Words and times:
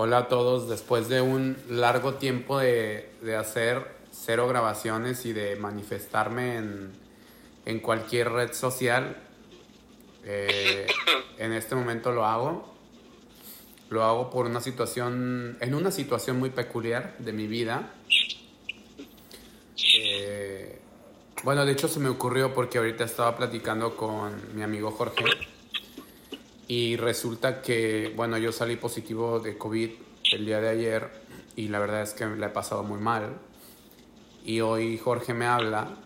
Hola 0.00 0.18
a 0.18 0.28
todos, 0.28 0.68
después 0.68 1.08
de 1.08 1.20
un 1.20 1.56
largo 1.68 2.14
tiempo 2.14 2.60
de, 2.60 3.10
de 3.20 3.34
hacer 3.34 3.84
cero 4.12 4.46
grabaciones 4.46 5.26
y 5.26 5.32
de 5.32 5.56
manifestarme 5.56 6.56
en, 6.56 6.92
en 7.66 7.80
cualquier 7.80 8.30
red 8.30 8.52
social, 8.52 9.16
eh, 10.22 10.86
en 11.38 11.52
este 11.52 11.74
momento 11.74 12.12
lo 12.12 12.24
hago. 12.24 12.72
Lo 13.90 14.04
hago 14.04 14.30
por 14.30 14.46
una 14.46 14.60
situación, 14.60 15.58
en 15.60 15.74
una 15.74 15.90
situación 15.90 16.38
muy 16.38 16.50
peculiar 16.50 17.16
de 17.18 17.32
mi 17.32 17.48
vida. 17.48 17.92
Eh, 20.00 20.78
bueno, 21.42 21.66
de 21.66 21.72
hecho 21.72 21.88
se 21.88 21.98
me 21.98 22.08
ocurrió 22.08 22.54
porque 22.54 22.78
ahorita 22.78 23.02
estaba 23.02 23.36
platicando 23.36 23.96
con 23.96 24.54
mi 24.54 24.62
amigo 24.62 24.92
Jorge 24.92 25.24
y 26.68 26.96
resulta 26.96 27.62
que, 27.62 28.12
bueno, 28.14 28.36
yo 28.36 28.52
salí 28.52 28.76
positivo 28.76 29.40
de 29.40 29.56
COVID 29.56 29.90
el 30.32 30.46
día 30.46 30.60
de 30.60 30.68
ayer 30.68 31.10
y 31.56 31.68
la 31.68 31.78
verdad 31.78 32.02
es 32.02 32.12
que 32.12 32.26
la 32.26 32.46
he 32.46 32.50
pasado 32.50 32.82
muy 32.82 33.00
mal. 33.00 33.38
Y 34.44 34.60
hoy 34.60 34.98
Jorge 34.98 35.32
me 35.32 35.46
habla 35.46 35.96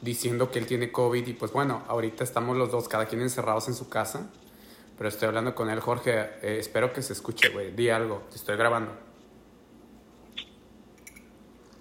diciendo 0.00 0.50
que 0.50 0.58
él 0.58 0.66
tiene 0.66 0.90
COVID 0.90 1.26
y 1.26 1.32
pues 1.32 1.52
bueno, 1.52 1.84
ahorita 1.86 2.24
estamos 2.24 2.56
los 2.56 2.72
dos, 2.72 2.88
cada 2.88 3.06
quien 3.06 3.22
encerrados 3.22 3.68
en 3.68 3.74
su 3.74 3.88
casa. 3.88 4.30
Pero 4.98 5.08
estoy 5.08 5.28
hablando 5.28 5.54
con 5.54 5.70
él, 5.70 5.78
Jorge. 5.78 6.12
eh, 6.42 6.58
espero 6.58 6.92
que 6.92 7.00
se 7.00 7.12
escuche, 7.12 7.48
güey. 7.50 7.70
Di 7.70 7.88
algo, 7.88 8.26
te 8.30 8.36
estoy 8.36 8.56
grabando. 8.56 8.92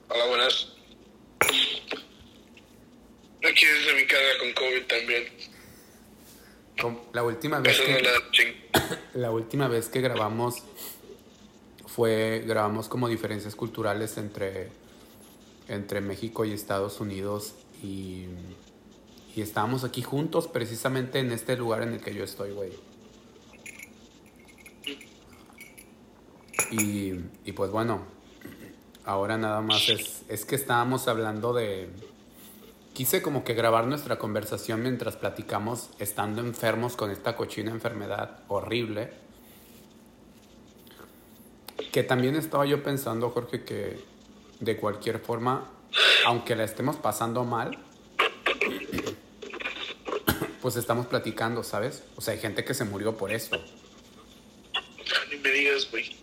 Hola, 0.10 0.26
buenas. 0.28 0.74
Aquí 3.44 3.66
desde 3.66 3.96
mi 3.96 4.06
casa 4.06 4.38
con 4.40 4.54
COVID 4.54 4.84
también. 4.86 5.43
La 7.14 7.24
última 7.24 7.60
vez 7.60 7.80
que... 7.80 8.04
La 9.14 9.32
última 9.32 9.68
vez 9.68 9.90
que 9.90 10.02
grabamos 10.02 10.64
fue, 11.86 12.44
grabamos 12.48 12.90
como 12.90 13.08
diferencias 13.08 13.56
culturales 13.56 14.18
entre, 14.18 14.70
entre 15.68 16.02
México 16.02 16.46
y 16.46 16.52
Estados 16.52 17.00
Unidos 17.00 17.54
y, 17.84 18.26
y 19.36 19.42
estábamos 19.42 19.84
aquí 19.84 20.02
juntos 20.02 20.48
precisamente 20.48 21.20
en 21.20 21.32
este 21.32 21.56
lugar 21.56 21.84
en 21.84 21.94
el 21.94 22.02
que 22.02 22.16
yo 22.16 22.24
estoy, 22.24 22.52
güey. 22.52 22.72
Y, 26.72 27.20
y 27.46 27.52
pues 27.52 27.70
bueno, 27.70 28.02
ahora 29.06 29.38
nada 29.38 29.62
más 29.62 29.88
es, 29.90 30.24
es 30.28 30.46
que 30.46 30.56
estábamos 30.56 31.08
hablando 31.08 31.54
de... 31.54 31.90
Quise 32.94 33.24
como 33.24 33.44
que 33.44 33.56
grabar 33.56 33.88
nuestra 33.88 34.20
conversación 34.20 34.84
mientras 34.84 35.16
platicamos 35.18 35.90
estando 35.98 36.42
enfermos 36.42 36.96
con 36.96 37.10
esta 37.10 37.36
cochina 37.36 37.72
enfermedad 37.72 38.42
horrible. 38.48 39.12
Que 41.92 42.04
también 42.04 42.36
estaba 42.36 42.68
yo 42.68 42.84
pensando, 42.84 43.32
Jorge, 43.32 43.64
que 43.64 44.00
de 44.60 44.78
cualquier 44.78 45.20
forma, 45.20 45.72
aunque 46.26 46.56
la 46.56 46.66
estemos 46.66 46.96
pasando 46.96 47.44
mal, 47.44 47.80
pues 50.62 50.76
estamos 50.76 51.08
platicando, 51.08 51.64
¿sabes? 51.64 52.04
O 52.16 52.22
sea, 52.22 52.36
hay 52.36 52.40
gente 52.40 52.64
que 52.64 52.76
se 52.76 52.86
murió 52.86 53.18
por 53.18 53.34
eso. 53.34 53.58
Ni 55.32 55.38
me 55.38 55.50
digas, 55.50 55.90
güey. 55.90 56.16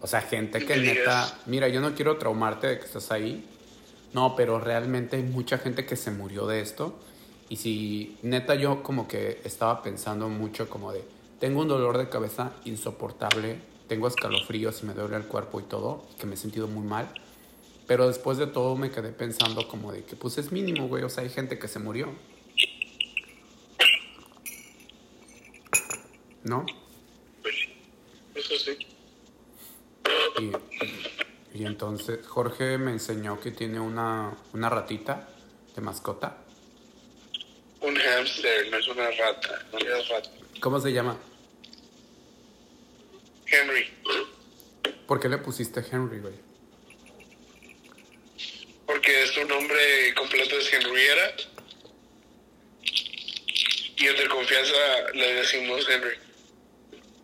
O 0.00 0.06
sea, 0.06 0.20
gente 0.20 0.64
que 0.64 0.76
neta, 0.76 0.90
digas. 0.92 1.36
mira, 1.46 1.68
yo 1.68 1.80
no 1.80 1.94
quiero 1.94 2.18
traumarte 2.18 2.66
de 2.66 2.78
que 2.78 2.84
estás 2.84 3.10
ahí. 3.10 3.44
No, 4.12 4.34
pero 4.34 4.58
realmente 4.58 5.16
hay 5.16 5.22
mucha 5.22 5.58
gente 5.58 5.86
que 5.86 5.96
se 5.96 6.10
murió 6.10 6.46
de 6.46 6.60
esto. 6.60 6.98
Y 7.48 7.56
si 7.56 8.16
neta 8.22 8.54
yo 8.54 8.82
como 8.82 9.08
que 9.08 9.40
estaba 9.44 9.82
pensando 9.82 10.28
mucho 10.28 10.68
como 10.68 10.92
de, 10.92 11.04
tengo 11.38 11.60
un 11.60 11.68
dolor 11.68 11.98
de 11.98 12.08
cabeza 12.08 12.52
insoportable, 12.64 13.58
tengo 13.88 14.06
escalofríos 14.06 14.82
y 14.82 14.86
me 14.86 14.94
duele 14.94 15.16
el 15.16 15.24
cuerpo 15.24 15.58
y 15.60 15.64
todo, 15.64 16.06
que 16.18 16.26
me 16.26 16.34
he 16.34 16.36
sentido 16.36 16.68
muy 16.68 16.86
mal. 16.86 17.12
Pero 17.86 18.06
después 18.06 18.38
de 18.38 18.46
todo 18.46 18.76
me 18.76 18.92
quedé 18.92 19.10
pensando 19.10 19.66
como 19.66 19.90
de 19.90 20.04
que 20.04 20.14
pues 20.14 20.38
es 20.38 20.52
mínimo, 20.52 20.86
güey, 20.86 21.02
o 21.02 21.08
sea, 21.08 21.24
hay 21.24 21.30
gente 21.30 21.58
que 21.58 21.66
se 21.66 21.80
murió. 21.80 22.08
¿No? 26.44 26.64
Pues 27.42 27.54
sí. 27.56 27.72
Eso 28.34 28.54
sí. 28.56 28.78
Y, 30.38 30.52
y 31.52 31.64
entonces 31.64 32.26
Jorge 32.26 32.78
me 32.78 32.92
enseñó 32.92 33.40
que 33.40 33.50
tiene 33.50 33.80
una, 33.80 34.36
una 34.52 34.68
ratita 34.68 35.28
de 35.74 35.80
mascota. 35.80 36.36
Un 37.80 37.96
hamster, 37.96 38.70
no 38.70 38.76
es 38.78 38.88
una 38.88 39.10
rata. 39.10 39.66
No 39.72 39.78
es 39.78 40.08
rata. 40.08 40.30
¿Cómo 40.60 40.78
se 40.80 40.92
llama? 40.92 41.16
Henry. 43.46 43.88
¿Por 45.06 45.18
qué 45.18 45.28
le 45.28 45.38
pusiste 45.38 45.84
Henry, 45.90 46.20
güey? 46.20 46.34
Porque 48.86 49.26
su 49.26 49.44
nombre 49.46 50.14
completo 50.14 50.56
es 50.56 50.72
Henrietta. 50.72 51.48
Y 53.96 54.06
entre 54.06 54.28
confianza 54.28 54.72
le 55.14 55.34
decimos 55.34 55.86
Henry. 55.88 56.16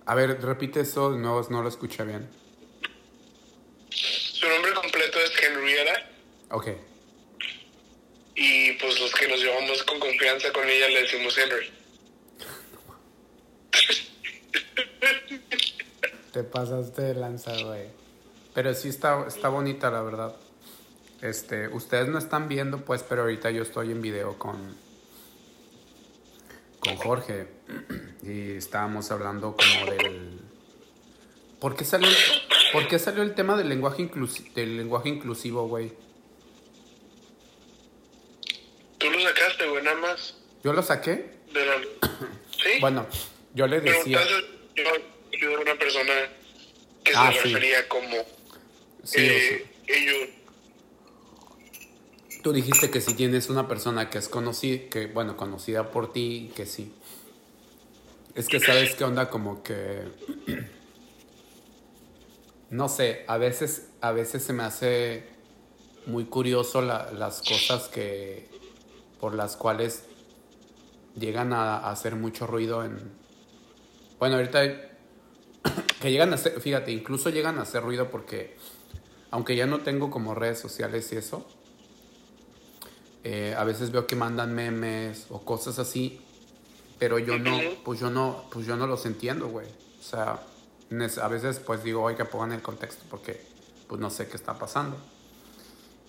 A 0.05 0.15
ver, 0.15 0.41
repite 0.43 0.81
eso 0.81 1.13
de 1.13 1.19
nuevo, 1.19 1.47
no 1.51 1.63
lo 1.63 1.69
escuché 1.69 2.05
bien. 2.05 2.29
Su 4.47 4.53
nombre 4.53 4.75
completo 4.75 5.19
es 5.19 5.33
Henrietta. 5.43 6.09
Ok. 6.53 6.69
Y 8.37 8.73
pues 8.75 9.01
los 9.01 9.13
que 9.13 9.27
nos 9.27 9.41
llevamos 9.41 9.83
con 9.83 9.99
confianza 9.99 10.53
con 10.53 10.69
ella 10.69 10.89
le 10.89 11.03
decimos 11.03 11.37
Henry. 11.37 11.73
Te 16.33 16.45
pasaste 16.45 17.03
de 17.03 17.15
lanza, 17.15 17.61
güey. 17.61 17.89
Pero 18.55 18.73
sí 18.75 18.91
está, 18.91 19.27
está 19.27 19.49
bonita, 19.49 19.91
la 19.91 20.03
verdad. 20.03 20.37
Este, 21.23 21.67
ustedes 21.67 22.07
no 22.07 22.19
están 22.19 22.47
viendo, 22.47 22.85
pues, 22.85 23.03
pero 23.03 23.23
ahorita 23.23 23.51
yo 23.51 23.63
estoy 23.65 23.91
en 23.91 24.01
video 24.01 24.39
con, 24.39 24.77
con 26.79 26.97
Jorge. 26.97 27.49
Y 28.23 28.53
estábamos 28.57 29.11
hablando 29.11 29.57
como 29.57 29.91
del. 29.91 30.46
¿Por 31.67 31.75
qué 31.75 31.85
salió, 31.85 32.09
¿por 32.73 32.87
qué 32.87 32.97
salió 32.97 33.25
el 33.25 33.35
tema 33.35 33.57
del 33.57 33.69
lenguaje, 33.69 34.01
inclusi- 34.01 34.53
del 34.53 34.77
lenguaje 34.77 35.09
inclusivo, 35.09 35.67
güey? 35.67 35.91
Tú 38.99 39.11
lo 39.11 39.21
sacaste, 39.21 39.67
güey, 39.67 39.83
nada 39.83 39.97
más. 39.97 40.37
¿Yo 40.63 40.73
lo 40.73 40.81
saqué? 40.85 41.29
De 41.53 41.67
la... 41.67 41.75
¿Sí? 42.53 42.79
Bueno, 42.81 43.05
yo 43.53 43.67
le 43.67 43.81
decía. 43.81 44.21
Yo, 44.77 44.85
yo 45.41 45.51
era 45.51 45.59
una 45.61 45.75
persona 45.75 46.13
que 47.03 47.13
Ah, 47.17 47.33
se 47.33 47.43
sí. 47.43 47.49
refería 47.49 47.89
como 47.89 48.15
Sí, 49.03 49.19
o 49.19 49.23
eh, 49.23 49.67
ellos. 49.89 50.29
Tú 52.45 52.53
dijiste 52.53 52.93
que 52.93 53.01
si 53.01 53.15
tienes 53.15 53.51
una 53.51 53.67
persona 53.67 54.09
que 54.09 54.19
es 54.19 54.29
conocida, 54.29 54.89
que 54.89 55.07
bueno, 55.09 55.37
conocida 55.37 55.91
por 55.91 56.13
ti, 56.13 56.53
que 56.55 56.65
sí. 56.65 56.93
Es 58.37 58.47
que 58.47 58.61
sabes 58.61 58.95
qué 58.95 59.03
onda 59.03 59.31
como 59.31 59.65
que 59.65 60.03
no 62.71 62.89
sé, 62.89 63.25
a 63.29 63.39
veces 63.39 63.91
a 64.01 64.13
veces 64.13 64.43
se 64.43 64.53
me 64.53 64.63
hace 64.65 65.25
muy 66.07 66.25
curioso 66.27 66.83
la- 66.83 67.11
las 67.13 67.41
cosas 67.43 67.89
que 67.89 68.49
por 69.21 69.35
las 69.35 69.57
cuales 69.57 70.05
llegan 71.19 71.53
a, 71.53 71.77
a 71.79 71.91
hacer 71.91 72.17
mucho 72.17 72.47
ruido 72.47 72.85
en 72.85 72.99
bueno, 74.19 74.37
ahorita 74.37 74.63
que 76.01 76.11
llegan 76.11 76.33
a 76.33 76.37
hacer, 76.37 76.61
fíjate, 76.61 76.91
incluso 76.93 77.31
llegan 77.31 77.59
a 77.59 77.63
hacer 77.63 77.83
ruido 77.83 78.11
porque 78.11 78.57
aunque 79.31 79.57
ya 79.57 79.67
no 79.67 79.81
tengo 79.81 80.11
como 80.11 80.35
redes 80.35 80.59
sociales 80.59 81.13
y 81.13 81.17
eso, 81.17 81.47
eh, 83.25 83.55
a 83.57 83.65
veces 83.65 83.91
veo 83.91 84.07
que 84.07 84.17
mandan 84.17 84.55
memes 84.55 85.27
o 85.31 85.43
cosas 85.45 85.79
así, 85.79 86.21
pero 86.99 87.19
yo 87.19 87.39
no, 87.39 87.59
pues 87.85 87.99
yo 88.01 88.09
no, 88.11 88.45
pues 88.53 88.67
yo 88.67 88.77
no 88.77 88.87
los 88.87 89.05
entiendo, 89.05 89.49
güey. 89.49 89.67
O 89.67 90.03
sea, 90.03 90.41
a 91.21 91.29
veces 91.29 91.59
pues 91.61 91.83
digo, 91.83 92.03
oiga, 92.03 92.27
pongan 92.27 92.53
el 92.53 92.63
contexto 92.63 93.05
porque 93.11 93.41
pues 93.89 94.01
no 94.01 94.11
sé 94.11 94.29
qué 94.29 94.37
está 94.37 94.59
pasando. 94.59 94.97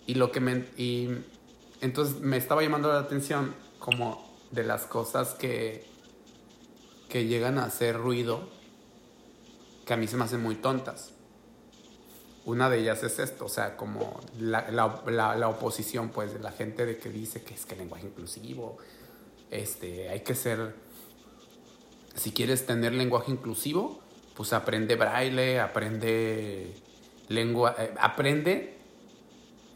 Y 0.06 0.16
lo 0.16 0.32
que 0.32 0.40
me, 0.40 0.66
y 0.78 1.10
entonces 1.82 2.20
me 2.22 2.38
estaba 2.38 2.62
llamando 2.62 2.92
la 2.92 3.00
atención 3.00 3.54
como 3.80 4.26
de 4.52 4.64
las 4.64 4.86
cosas 4.86 5.34
que, 5.34 5.86
que 7.10 7.26
llegan 7.26 7.58
a 7.58 7.66
hacer 7.66 7.98
ruido, 7.98 8.50
que 9.86 9.94
a 9.94 9.98
mí 9.98 10.08
se 10.08 10.18
me 10.18 10.24
hacen 10.24 10.42
muy 10.42 10.56
tontas. 10.56 11.12
Una 12.46 12.70
de 12.70 12.80
ellas 12.80 13.04
es 13.04 13.20
esto, 13.20 13.46
o 13.46 13.50
sea, 13.50 13.76
como 13.76 14.22
la, 14.40 14.72
la, 14.72 15.36
la, 15.36 15.50
oposición, 15.50 16.10
pues, 16.10 16.34
de 16.34 16.40
la 16.40 16.52
gente 16.52 16.86
de 16.86 16.98
que 16.98 17.10
dice 17.10 17.44
que 17.44 17.54
es 17.54 17.66
que 17.66 17.76
lenguaje 17.76 18.08
inclusivo, 18.08 18.78
este, 19.52 20.08
hay 20.10 20.22
que 20.22 20.34
ser, 20.34 20.74
si 22.16 22.32
quieres 22.32 22.66
tener 22.66 22.94
lenguaje 22.94 23.32
inclusivo, 23.32 24.02
pues 24.38 24.54
aprende 24.54 24.96
braille, 24.96 25.60
aprende 25.60 26.72
lengua, 27.28 27.76
eh, 27.80 27.92
aprende 28.00 28.78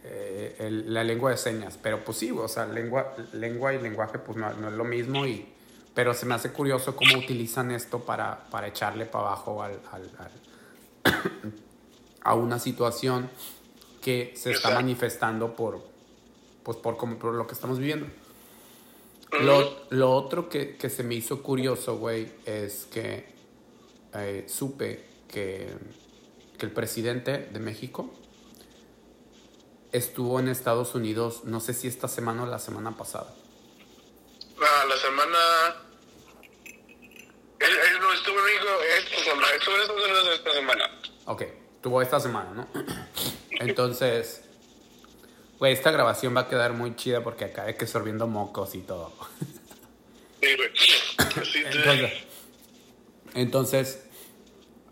eh, 0.03 0.55
el- 0.59 0.93
la 0.93 1.03
lengua 1.03 1.31
de 1.31 1.37
señas, 1.37 1.77
pero 1.81 2.03
pues 2.05 2.17
sí, 2.19 2.31
o 2.31 2.47
sea, 2.47 2.65
lengua, 2.67 3.15
lengua 3.33 3.73
y 3.73 3.81
lenguaje 3.81 4.19
pues 4.19 4.37
no, 4.37 4.51
no 4.53 4.67
es 4.69 4.73
lo 4.75 4.83
mismo 4.83 5.25
y, 5.25 5.47
pero 5.95 6.13
se 6.13 6.25
me 6.25 6.33
hace 6.35 6.51
curioso 6.51 6.95
cómo 6.95 7.17
utilizan 7.17 7.71
esto 7.71 7.99
para, 7.99 8.47
para 8.49 8.67
echarle 8.67 9.05
para 9.05 9.27
abajo 9.27 9.61
al, 9.63 9.79
al, 9.91 10.09
al- 10.19 11.11
a 12.23 12.35
una 12.35 12.59
situación 12.59 13.29
que 14.01 14.33
se 14.35 14.51
está 14.51 14.69
manifestando 14.75 15.55
por, 15.55 15.81
pues 16.63 16.77
por, 16.77 16.97
como, 16.97 17.17
por 17.17 17.33
lo 17.33 17.45
que 17.47 17.53
estamos 17.53 17.77
viviendo. 17.79 18.07
Lo, 19.41 19.85
lo 19.91 20.11
otro 20.11 20.49
que, 20.49 20.75
que 20.77 20.89
se 20.89 21.03
me 21.03 21.15
hizo 21.15 21.41
curioso, 21.41 21.97
güey, 21.97 22.31
es 22.45 22.85
que 22.91 23.30
eh, 24.13 24.45
supe 24.47 25.03
que, 25.27 25.69
que 26.57 26.65
el 26.65 26.71
presidente 26.71 27.49
de 27.51 27.59
México 27.59 28.13
estuvo 29.91 30.39
en 30.39 30.47
Estados 30.47 30.95
Unidos, 30.95 31.43
no 31.43 31.59
sé 31.59 31.73
si 31.73 31.87
esta 31.87 32.07
semana 32.07 32.43
o 32.43 32.45
la 32.45 32.59
semana 32.59 32.95
pasada. 32.97 33.33
Ah, 34.61 34.85
la 34.87 34.97
semana. 34.97 35.37
Él, 37.59 37.69
él 37.69 37.99
no 37.99 38.13
estuvo 38.13 38.37
en 38.39 38.45
México 38.45 38.67
esta 38.97 39.23
semana. 39.23 39.47
Estuvo 39.57 39.75
en 39.75 39.81
Estados 39.81 40.03
Unidos 40.03 40.29
esta 40.33 40.53
semana. 40.53 40.99
Ok, 41.25 41.43
tuvo 41.81 42.01
esta 42.01 42.19
semana, 42.19 42.51
¿no? 42.51 42.67
Entonces, 43.51 44.41
güey, 45.59 45.73
esta 45.73 45.91
grabación 45.91 46.35
va 46.35 46.41
a 46.41 46.47
quedar 46.47 46.73
muy 46.73 46.95
chida 46.95 47.23
porque 47.23 47.45
acabé 47.45 47.75
que 47.75 47.87
sorbiendo 47.87 48.27
mocos 48.27 48.75
y 48.75 48.81
todo. 48.81 49.13
Sí, 50.41 50.55
güey. 50.55 50.69
Entonces, 51.65 52.11
entonces, 53.33 54.03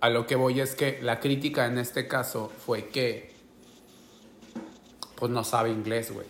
a 0.01 0.09
lo 0.09 0.27
que 0.27 0.35
voy 0.35 0.59
es 0.59 0.75
que 0.75 0.99
la 1.01 1.19
crítica 1.19 1.65
en 1.65 1.77
este 1.77 2.07
caso 2.07 2.51
fue 2.65 2.87
que, 2.87 3.33
pues 5.15 5.31
no 5.31 5.43
sabe 5.43 5.69
inglés, 5.69 6.11
güey. 6.11 6.27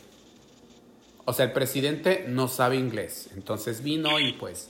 O 1.25 1.33
sea, 1.33 1.45
el 1.45 1.51
presidente 1.51 2.25
no 2.27 2.47
sabe 2.47 2.77
inglés. 2.77 3.29
Entonces 3.35 3.83
vino 3.83 4.19
y 4.19 4.33
pues 4.33 4.69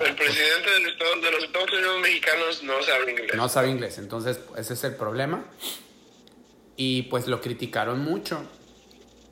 el 0.00 0.14
presidente 0.16 0.70
del 0.70 0.86
estado, 0.86 1.20
de 1.20 1.30
los 1.30 1.44
Estados 1.44 1.70
Unidos 1.70 2.00
mexicanos 2.00 2.62
no 2.62 2.82
sabe 2.82 3.10
inglés. 3.10 3.34
no 3.34 3.48
sabe 3.48 3.68
inglés. 3.68 3.98
Entonces, 3.98 4.40
ese 4.56 4.74
es 4.74 4.84
el 4.84 4.96
problema. 4.96 5.44
Y 6.76 7.02
pues 7.02 7.26
lo 7.26 7.40
criticaron 7.40 8.00
mucho. 8.00 8.42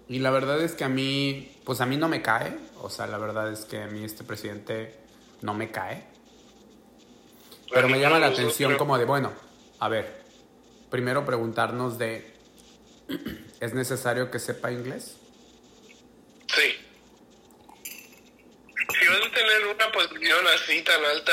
Y 0.08 0.18
la 0.18 0.30
verdad 0.30 0.60
es 0.60 0.74
que 0.74 0.84
a 0.84 0.88
mí, 0.88 1.56
pues 1.64 1.80
a 1.80 1.86
mí 1.86 1.96
no 1.96 2.08
me 2.08 2.20
cae. 2.20 2.58
O 2.82 2.90
sea, 2.90 3.06
la 3.06 3.16
verdad 3.16 3.50
es 3.50 3.64
que 3.64 3.82
a 3.82 3.86
mí 3.86 4.04
este 4.04 4.22
presidente 4.22 4.94
no 5.40 5.54
me 5.54 5.70
cae. 5.70 6.04
Pero 7.72 7.88
me 7.88 8.00
llama 8.00 8.18
la 8.18 8.26
atención 8.26 8.76
como 8.76 8.98
de, 8.98 9.04
bueno, 9.04 9.32
a 9.78 9.88
ver, 9.88 10.22
primero 10.90 11.24
preguntarnos 11.24 11.98
de, 11.98 12.34
¿es 13.60 13.74
necesario 13.74 14.30
que 14.30 14.38
sepa 14.38 14.72
inglés? 14.72 15.16
Sí. 16.54 16.76
Si 18.98 19.06
vas 19.06 19.26
a 19.26 19.30
tener 19.30 19.66
una 19.74 19.92
posición 19.92 20.46
así 20.48 20.82
tan 20.82 21.04
alta, 21.04 21.32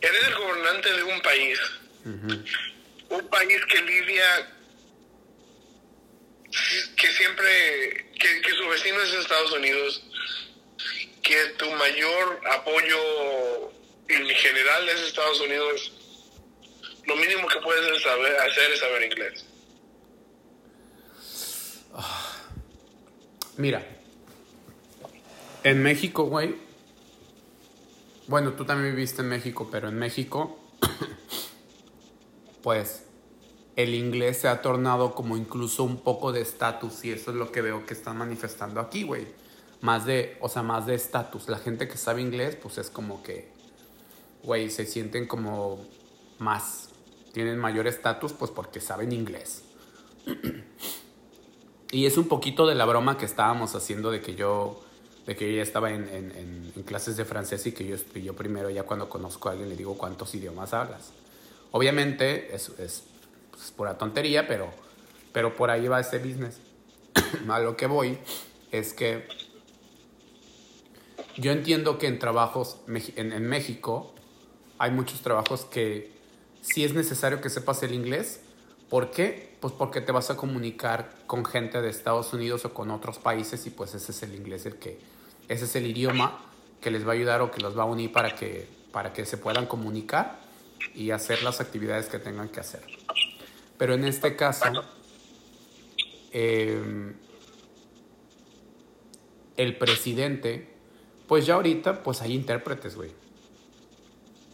eres 0.00 0.26
el 0.26 0.34
gobernante 0.34 0.92
de 0.92 1.02
un 1.04 1.20
país. 1.22 1.58
Un 2.04 3.28
país 3.28 3.58
que 3.66 3.82
lidia, 3.82 4.52
que 6.96 7.12
siempre, 7.12 8.10
que, 8.18 8.40
que 8.40 8.50
su 8.52 8.68
vecino 8.68 9.00
es 9.02 9.12
Estados 9.14 9.52
Unidos, 9.52 10.02
que 11.22 11.46
tu 11.58 11.70
mayor 11.72 12.40
apoyo 12.50 13.72
en 14.08 14.26
general 14.28 14.88
es 14.88 15.00
Estados 15.00 15.40
Unidos. 15.40 15.92
Lo 17.06 17.16
mínimo 17.16 17.48
que 17.48 17.58
puedes 17.60 18.02
saber, 18.02 18.36
hacer 18.38 18.72
es 18.72 18.80
saber 18.80 19.02
inglés. 19.04 19.44
Mira, 23.56 23.84
en 25.64 25.82
México, 25.82 26.24
güey, 26.24 26.54
bueno, 28.28 28.52
tú 28.52 28.64
también 28.64 28.94
viviste 28.94 29.22
en 29.22 29.28
México, 29.30 29.68
pero 29.70 29.88
en 29.88 29.98
México, 29.98 30.58
pues, 32.62 33.04
el 33.74 33.94
inglés 33.94 34.38
se 34.38 34.48
ha 34.48 34.60
tornado 34.60 35.14
como 35.14 35.36
incluso 35.36 35.82
un 35.82 36.02
poco 36.02 36.30
de 36.32 36.42
estatus 36.42 37.04
y 37.04 37.12
eso 37.12 37.30
es 37.30 37.36
lo 37.36 37.50
que 37.50 37.62
veo 37.62 37.86
que 37.86 37.94
están 37.94 38.18
manifestando 38.18 38.80
aquí, 38.80 39.02
güey. 39.02 39.26
Más 39.80 40.04
de, 40.04 40.36
o 40.40 40.48
sea, 40.48 40.62
más 40.62 40.86
de 40.86 40.94
estatus. 40.94 41.48
La 41.48 41.58
gente 41.58 41.88
que 41.88 41.96
sabe 41.96 42.20
inglés, 42.20 42.56
pues 42.56 42.78
es 42.78 42.90
como 42.90 43.22
que, 43.22 43.48
güey, 44.42 44.70
se 44.70 44.86
sienten 44.86 45.26
como 45.26 45.84
más, 46.38 46.90
tienen 47.32 47.58
mayor 47.58 47.86
estatus, 47.86 48.32
pues 48.32 48.50
porque 48.50 48.80
saben 48.80 49.12
inglés. 49.12 49.62
Y 51.90 52.04
es 52.04 52.18
un 52.18 52.28
poquito 52.28 52.66
de 52.66 52.74
la 52.74 52.84
broma 52.84 53.16
que 53.16 53.24
estábamos 53.24 53.74
haciendo 53.74 54.10
de 54.10 54.20
que 54.20 54.34
yo, 54.34 54.78
de 55.26 55.36
que 55.36 55.60
estaba 55.62 55.90
en, 55.90 56.06
en- 56.08 56.32
en- 56.76 56.82
clases 56.82 57.16
de 57.16 57.24
francés 57.24 57.66
y 57.66 57.72
que 57.72 57.98
yo, 58.22 58.34
primero 58.36 58.68
ya 58.70 58.82
cuando 58.82 59.08
conozco 59.08 59.48
a 59.48 59.52
alguien 59.52 59.68
le 59.70 59.76
digo 59.76 59.96
cuántos 59.96 60.34
idiomas 60.34 60.74
hablas. 60.74 61.12
Obviamente 61.70 62.54
es, 62.54 62.68
es, 62.78 63.04
pues, 63.50 63.70
pura 63.72 63.96
tontería, 63.98 64.46
pero, 64.46 64.70
pero 65.32 65.56
por 65.56 65.70
ahí 65.70 65.88
va 65.88 66.00
ese 66.00 66.18
business. 66.18 66.58
a 67.48 67.58
lo 67.60 67.76
que 67.76 67.86
voy 67.86 68.18
es 68.70 68.92
que 68.92 69.26
yo 71.36 71.52
entiendo 71.52 71.98
que 71.98 72.06
en 72.06 72.18
trabajos 72.18 72.76
en, 73.16 73.32
en 73.32 73.46
México 73.46 74.12
hay 74.78 74.90
muchos 74.90 75.20
trabajos 75.20 75.64
que 75.64 76.10
sí 76.62 76.84
es 76.84 76.94
necesario 76.94 77.40
que 77.40 77.50
sepas 77.50 77.82
el 77.82 77.94
inglés. 77.94 78.40
¿Por 78.88 79.10
qué? 79.10 79.56
Pues 79.60 79.74
porque 79.74 80.00
te 80.00 80.12
vas 80.12 80.30
a 80.30 80.36
comunicar 80.36 81.10
con 81.26 81.44
gente 81.44 81.82
de 81.82 81.90
Estados 81.90 82.32
Unidos 82.32 82.64
o 82.64 82.72
con 82.72 82.90
otros 82.90 83.18
países 83.18 83.66
y 83.66 83.70
pues 83.70 83.94
ese 83.94 84.12
es 84.12 84.22
el 84.22 84.34
inglés 84.34 84.66
el 84.66 84.76
que 84.76 84.98
ese 85.48 85.64
es 85.64 85.76
el 85.76 85.86
idioma 85.86 86.40
que 86.80 86.90
les 86.90 87.06
va 87.06 87.10
a 87.10 87.14
ayudar 87.14 87.42
o 87.42 87.50
que 87.50 87.60
los 87.60 87.76
va 87.76 87.82
a 87.82 87.86
unir 87.86 88.12
para 88.12 88.34
que 88.34 88.66
para 88.92 89.12
que 89.12 89.26
se 89.26 89.36
puedan 89.36 89.66
comunicar 89.66 90.40
y 90.94 91.10
hacer 91.10 91.42
las 91.42 91.60
actividades 91.60 92.06
que 92.06 92.18
tengan 92.18 92.48
que 92.48 92.60
hacer. 92.60 92.82
Pero 93.76 93.94
en 93.94 94.04
este 94.04 94.36
caso 94.36 94.64
eh, 96.32 97.12
el 99.56 99.76
presidente, 99.76 100.68
pues 101.26 101.46
ya 101.46 101.54
ahorita, 101.54 102.02
pues 102.02 102.22
hay 102.22 102.32
intérpretes, 102.32 102.94
güey. 102.94 103.10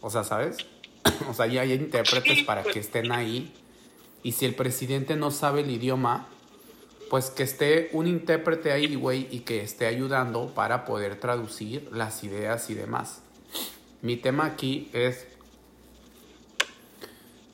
O 0.05 0.11
sea, 0.11 0.23
¿sabes? 0.23 0.57
o 1.31 1.33
sea, 1.33 1.47
ya 1.47 1.61
hay 1.61 1.73
intérpretes 1.73 2.43
para 2.43 2.61
que 2.61 2.77
estén 2.77 3.11
ahí. 3.11 3.51
Y 4.21 4.33
si 4.33 4.45
el 4.45 4.53
presidente 4.53 5.15
no 5.15 5.31
sabe 5.31 5.61
el 5.61 5.71
idioma, 5.71 6.27
pues 7.09 7.31
que 7.31 7.41
esté 7.41 7.89
un 7.91 8.05
intérprete 8.05 8.71
ahí, 8.71 8.93
güey, 8.93 9.27
y 9.31 9.39
que 9.39 9.63
esté 9.63 9.87
ayudando 9.87 10.53
para 10.53 10.85
poder 10.85 11.19
traducir 11.19 11.89
las 11.91 12.23
ideas 12.23 12.69
y 12.69 12.75
demás. 12.75 13.23
Mi 14.03 14.15
tema 14.15 14.45
aquí 14.45 14.91
es 14.93 15.25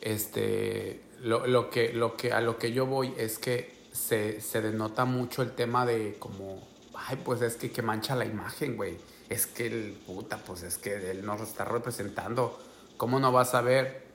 este 0.01 1.03
lo, 1.21 1.47
lo 1.47 1.69
que 1.69 1.93
lo 1.93 2.17
que 2.17 2.33
a 2.33 2.41
lo 2.41 2.57
que 2.57 2.73
yo 2.73 2.85
voy 2.85 3.13
es 3.15 3.39
que 3.39 3.73
se, 3.93 4.41
se 4.41 4.61
denota 4.61 5.05
mucho 5.05 5.41
el 5.41 5.53
tema 5.53 5.85
de 5.85 6.17
como 6.19 6.67
ay 6.95 7.17
pues 7.23 7.41
es 7.43 7.55
que 7.55 7.71
que 7.71 7.81
mancha 7.81 8.13
la 8.15 8.25
imagen 8.25 8.75
güey 8.75 8.97
es 9.31 9.47
que 9.47 9.65
el 9.65 9.93
puta 10.05 10.37
pues 10.37 10.61
es 10.61 10.77
que 10.77 11.09
él 11.09 11.25
nos 11.25 11.41
está 11.41 11.65
representando 11.65 12.59
cómo 12.97 13.19
no 13.19 13.31
vas 13.31 13.55
a 13.55 13.61
ver 13.61 14.05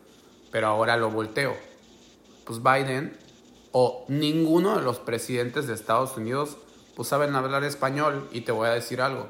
pero 0.52 0.68
ahora 0.68 0.96
lo 0.96 1.10
volteo 1.10 1.56
pues 2.44 2.62
Biden 2.62 3.16
o 3.72 4.04
ninguno 4.08 4.76
de 4.76 4.82
los 4.82 4.98
presidentes 4.98 5.66
de 5.66 5.74
Estados 5.74 6.16
Unidos 6.16 6.56
pues 6.94 7.08
saben 7.08 7.34
hablar 7.34 7.64
español 7.64 8.28
y 8.30 8.42
te 8.42 8.52
voy 8.52 8.68
a 8.68 8.72
decir 8.72 9.00
algo 9.00 9.28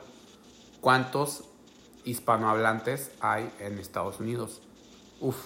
cuántos 0.81 1.45
hispanohablantes 2.05 3.11
hay 3.21 3.50
en 3.59 3.78
Estados 3.78 4.21
Unidos 4.21 4.61
Uf, 5.21 5.37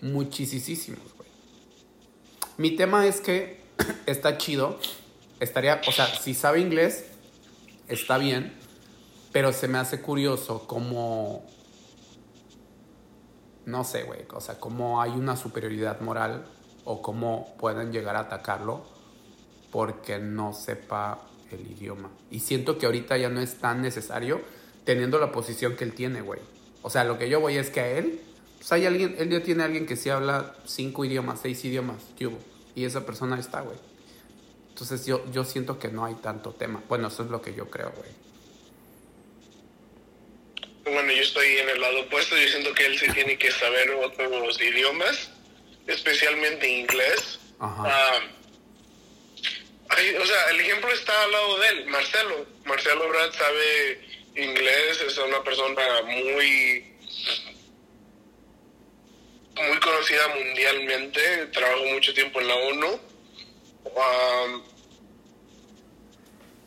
muchísimos, 0.00 0.98
güey. 1.16 1.28
Mi 2.56 2.72
tema 2.72 3.06
es 3.06 3.20
que 3.20 3.60
está 4.06 4.38
chido. 4.38 4.78
Estaría, 5.38 5.80
o 5.86 5.92
sea, 5.92 6.06
si 6.06 6.34
sabe 6.34 6.60
inglés, 6.60 7.04
está 7.88 8.18
bien. 8.18 8.52
Pero 9.32 9.52
se 9.52 9.68
me 9.68 9.78
hace 9.78 10.00
curioso 10.00 10.66
cómo. 10.66 11.46
No 13.66 13.84
sé, 13.84 14.02
güey. 14.02 14.20
O 14.32 14.40
sea, 14.40 14.58
cómo 14.58 15.00
hay 15.00 15.10
una 15.10 15.36
superioridad 15.36 16.00
moral 16.00 16.44
o 16.84 17.02
cómo 17.02 17.54
pueden 17.58 17.92
llegar 17.92 18.16
a 18.16 18.20
atacarlo 18.20 18.84
porque 19.70 20.18
no 20.18 20.52
sepa 20.52 21.20
el 21.52 21.60
idioma. 21.70 22.10
Y 22.30 22.40
siento 22.40 22.78
que 22.78 22.86
ahorita 22.86 23.16
ya 23.16 23.28
no 23.28 23.40
es 23.40 23.58
tan 23.58 23.82
necesario 23.82 24.40
teniendo 24.84 25.18
la 25.18 25.30
posición 25.30 25.76
que 25.76 25.84
él 25.84 25.92
tiene, 25.94 26.20
güey. 26.20 26.40
O 26.82 26.90
sea, 26.90 27.04
lo 27.04 27.18
que 27.18 27.28
yo 27.28 27.40
voy 27.40 27.56
es 27.56 27.70
que 27.70 27.80
a 27.80 27.88
él, 27.90 28.20
pues 28.58 28.72
hay 28.72 28.86
alguien, 28.86 29.14
él 29.18 29.30
ya 29.30 29.42
tiene 29.42 29.62
alguien 29.62 29.86
que 29.86 29.96
sí 29.96 30.10
habla 30.10 30.54
cinco 30.64 31.04
idiomas, 31.04 31.40
seis 31.40 31.64
idiomas. 31.64 32.02
Y 32.74 32.84
esa 32.84 33.04
persona 33.04 33.38
está, 33.38 33.60
güey. 33.60 33.76
Entonces 34.70 35.04
yo, 35.04 35.30
yo 35.30 35.44
siento 35.44 35.78
que 35.78 35.88
no 35.88 36.04
hay 36.04 36.14
tanto 36.14 36.52
tema. 36.52 36.82
Bueno, 36.88 37.08
eso 37.08 37.22
es 37.22 37.30
lo 37.30 37.42
que 37.42 37.54
yo 37.54 37.68
creo, 37.68 37.92
güey. 37.96 38.29
Bueno, 40.92 41.12
yo 41.12 41.22
estoy 41.22 41.58
en 41.58 41.68
el 41.68 41.80
lado 41.80 42.00
opuesto. 42.00 42.36
Yo 42.36 42.48
siento 42.48 42.72
que 42.74 42.86
él 42.86 42.98
sí 42.98 43.10
tiene 43.12 43.38
que 43.38 43.50
saber 43.50 43.90
otros 43.90 44.60
idiomas, 44.60 45.30
especialmente 45.86 46.68
inglés. 46.68 47.38
Ajá. 47.58 47.82
Ah, 47.86 48.20
o 50.20 50.26
sea, 50.26 50.50
el 50.50 50.60
ejemplo 50.60 50.92
está 50.92 51.24
al 51.24 51.32
lado 51.32 51.58
de 51.58 51.68
él, 51.68 51.86
Marcelo. 51.86 52.46
Marcelo 52.64 53.08
Brad 53.08 53.32
sabe 53.32 54.00
inglés, 54.36 55.00
es 55.06 55.18
una 55.18 55.42
persona 55.42 56.02
muy 56.02 56.86
muy 59.56 59.78
conocida 59.78 60.28
mundialmente, 60.28 61.46
trabajó 61.52 61.84
mucho 61.86 62.14
tiempo 62.14 62.40
en 62.40 62.48
la 62.48 62.54
ONU. 62.54 63.00
Um, 63.84 64.62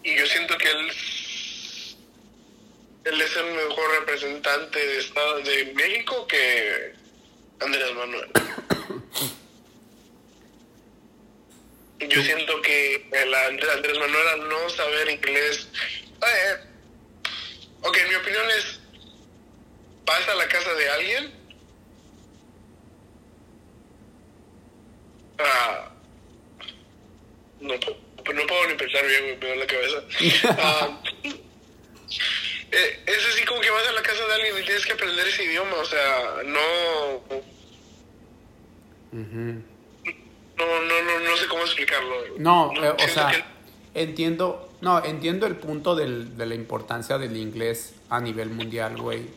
y 0.04 0.16
yo 0.16 0.26
siento 0.28 0.58
que 0.58 0.70
él, 0.70 0.92
él 3.06 3.22
es 3.22 3.36
el 3.36 3.54
mejor 3.54 3.92
representante 4.00 4.80
de 4.80 5.00
Estado 5.00 5.40
de 5.42 5.74
México 5.74 6.26
que 6.28 6.94
Andrés 7.60 7.94
Manuel. 7.96 8.30
Yo 12.00 12.22
siento 12.22 12.62
que 12.62 13.08
el 13.12 13.34
Andrés 13.34 14.00
Manuel 14.00 14.28
al 14.28 14.50
no 14.50 14.70
saber 14.70 15.10
inglés, 15.10 15.68
eh, 16.22 16.58
ok, 17.82 17.98
mi 18.10 18.16
opinión 18.16 18.46
es, 18.58 18.80
vas 20.06 20.28
a 20.28 20.36
la 20.36 20.48
casa 20.48 20.74
de 20.74 20.90
alguien, 20.90 21.34
ah, 25.40 25.92
no, 27.62 27.74
no 27.74 28.48
puedo 28.48 28.68
ni 28.68 28.76
pensar 28.76 29.08
bien, 29.08 29.26
me 29.28 29.34
pego 29.36 29.56
la 29.56 29.68
cabeza. 29.68 30.04
Ah, 30.60 31.02
eh, 32.74 33.04
es 33.06 33.26
así 33.28 33.46
como 33.46 33.62
que 33.62 33.70
vas 33.70 33.88
a 33.88 33.92
la 33.92 34.02
casa 34.02 34.26
de 34.26 34.34
alguien 34.34 34.58
y 34.60 34.66
tienes 34.66 34.86
que 34.86 34.94
aprender 34.94 35.28
ese 35.28 35.44
idioma, 35.44 35.76
o 35.78 35.86
sea, 35.86 36.44
no... 36.46 37.44
No, 39.12 40.66
no, 40.82 41.02
no, 41.04 41.20
no 41.20 41.38
sé 41.38 41.48
cómo 41.48 41.62
explicarlo. 41.64 42.16
No, 42.40 42.72
eh, 42.84 42.90
o 42.90 43.08
sea, 43.08 43.32
entiendo, 43.94 44.72
no, 44.82 45.04
entiendo 45.04 45.46
el 45.46 45.56
punto 45.56 45.96
del, 45.96 46.36
de 46.36 46.48
la 46.48 46.56
importancia 46.56 47.20
del 47.20 47.38
inglés 47.38 47.94
a 48.10 48.20
nivel 48.20 48.50
mundial, 48.50 48.98
güey. 48.98 49.28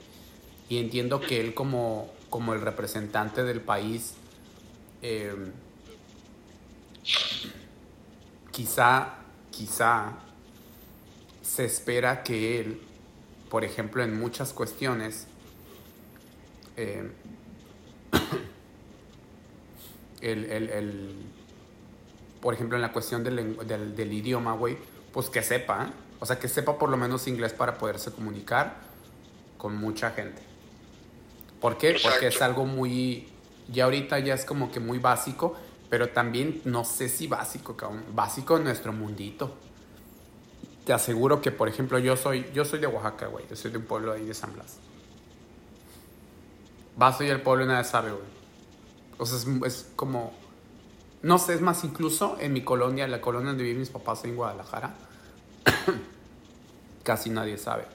Y 0.69 0.78
entiendo 0.78 1.21
que 1.21 1.40
él 1.40 1.52
como, 1.52 2.11
como 2.31 2.55
el 2.55 2.62
representante 2.62 3.45
del 3.45 3.61
país, 3.61 4.14
eh, 5.02 5.35
quizá, 8.50 9.19
quizá 9.50 10.12
se 11.43 11.66
espera 11.66 12.23
que 12.23 12.61
él, 12.61 12.81
por 13.50 13.65
ejemplo, 13.65 14.03
en 14.03 14.19
muchas 14.19 14.53
cuestiones, 14.53 15.26
eh, 16.76 17.11
el, 20.21 20.45
el, 20.45 20.71
el, 20.71 21.15
por 22.41 22.55
ejemplo, 22.55 22.76
en 22.76 22.83
la 22.83 22.93
cuestión 22.93 23.25
del, 23.25 23.57
del, 23.67 23.97
del 23.97 24.12
idioma, 24.12 24.55
güey, 24.55 24.76
pues 25.12 25.31
que 25.31 25.43
sepa, 25.43 25.87
¿eh? 25.87 25.93
o 26.21 26.26
sea, 26.26 26.38
que 26.38 26.49
sepa 26.49 26.79
por 26.79 26.91
lo 26.91 26.97
menos 26.97 27.26
inglés 27.29 27.53
para 27.53 27.79
poderse 27.79 28.12
comunicar 28.12 28.76
con 29.59 29.76
mucha 29.76 30.11
gente. 30.11 30.43
¿Por 31.61 31.79
qué? 31.79 31.91
Exacto. 31.91 32.11
Porque 32.11 32.26
es 32.29 32.43
algo 32.43 32.67
muy, 32.67 33.29
ya 33.69 33.85
ahorita 33.85 34.19
ya 34.19 34.35
es 34.35 34.45
como 34.45 34.71
que 34.71 34.81
muy 34.81 34.99
básico, 34.99 35.57
pero 35.88 36.11
también 36.11 36.61
no 36.65 36.85
sé 36.85 37.09
si 37.09 37.26
básico, 37.26 37.76
cabrón, 37.76 38.05
básico 38.12 38.57
en 38.57 38.65
nuestro 38.65 38.93
mundito. 38.93 39.55
Te 40.87 40.93
aseguro 40.93 41.43
que, 41.43 41.50
por 41.50 41.69
ejemplo, 41.69 41.99
yo 41.99 42.16
soy, 42.16 42.47
yo 42.55 42.64
soy 42.64 42.78
de 42.78 42.87
Oaxaca, 42.87 43.26
güey, 43.26 43.45
yo 43.50 43.57
soy 43.57 43.73
de 43.73 43.78
un 43.78 43.87
pueblo 43.87 44.12
ahí 44.12 44.25
de 44.25 44.35
San 44.35 44.52
Blas. 44.55 44.76
Vas 46.97 47.21
y 47.21 47.25
el 47.25 47.43
pueblo 47.43 47.64
y 47.64 47.66
nadie 47.66 47.83
sabe, 47.83 48.12
güey. 48.12 48.23
O 49.19 49.26
sea, 49.26 49.37
es, 49.66 49.90
como. 49.97 50.33
No 51.23 51.38
sé, 51.38 51.55
es 51.55 51.61
más, 51.61 51.83
incluso 51.83 52.37
en 52.38 52.52
mi 52.52 52.62
colonia, 52.62 53.09
la 53.09 53.21
colonia 53.21 53.49
donde 53.49 53.64
viven 53.64 53.81
mis 53.81 53.90
papás 53.90 54.25
en 54.25 54.37
Guadalajara, 54.37 54.95
casi 57.02 57.31
nadie 57.31 57.59
sabe. 57.59 57.87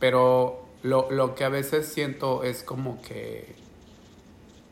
Pero 0.00 0.64
lo, 0.82 1.10
lo, 1.10 1.34
que 1.34 1.44
a 1.44 1.50
veces 1.50 1.86
siento 1.86 2.44
es 2.44 2.62
como 2.62 3.02
que. 3.02 3.56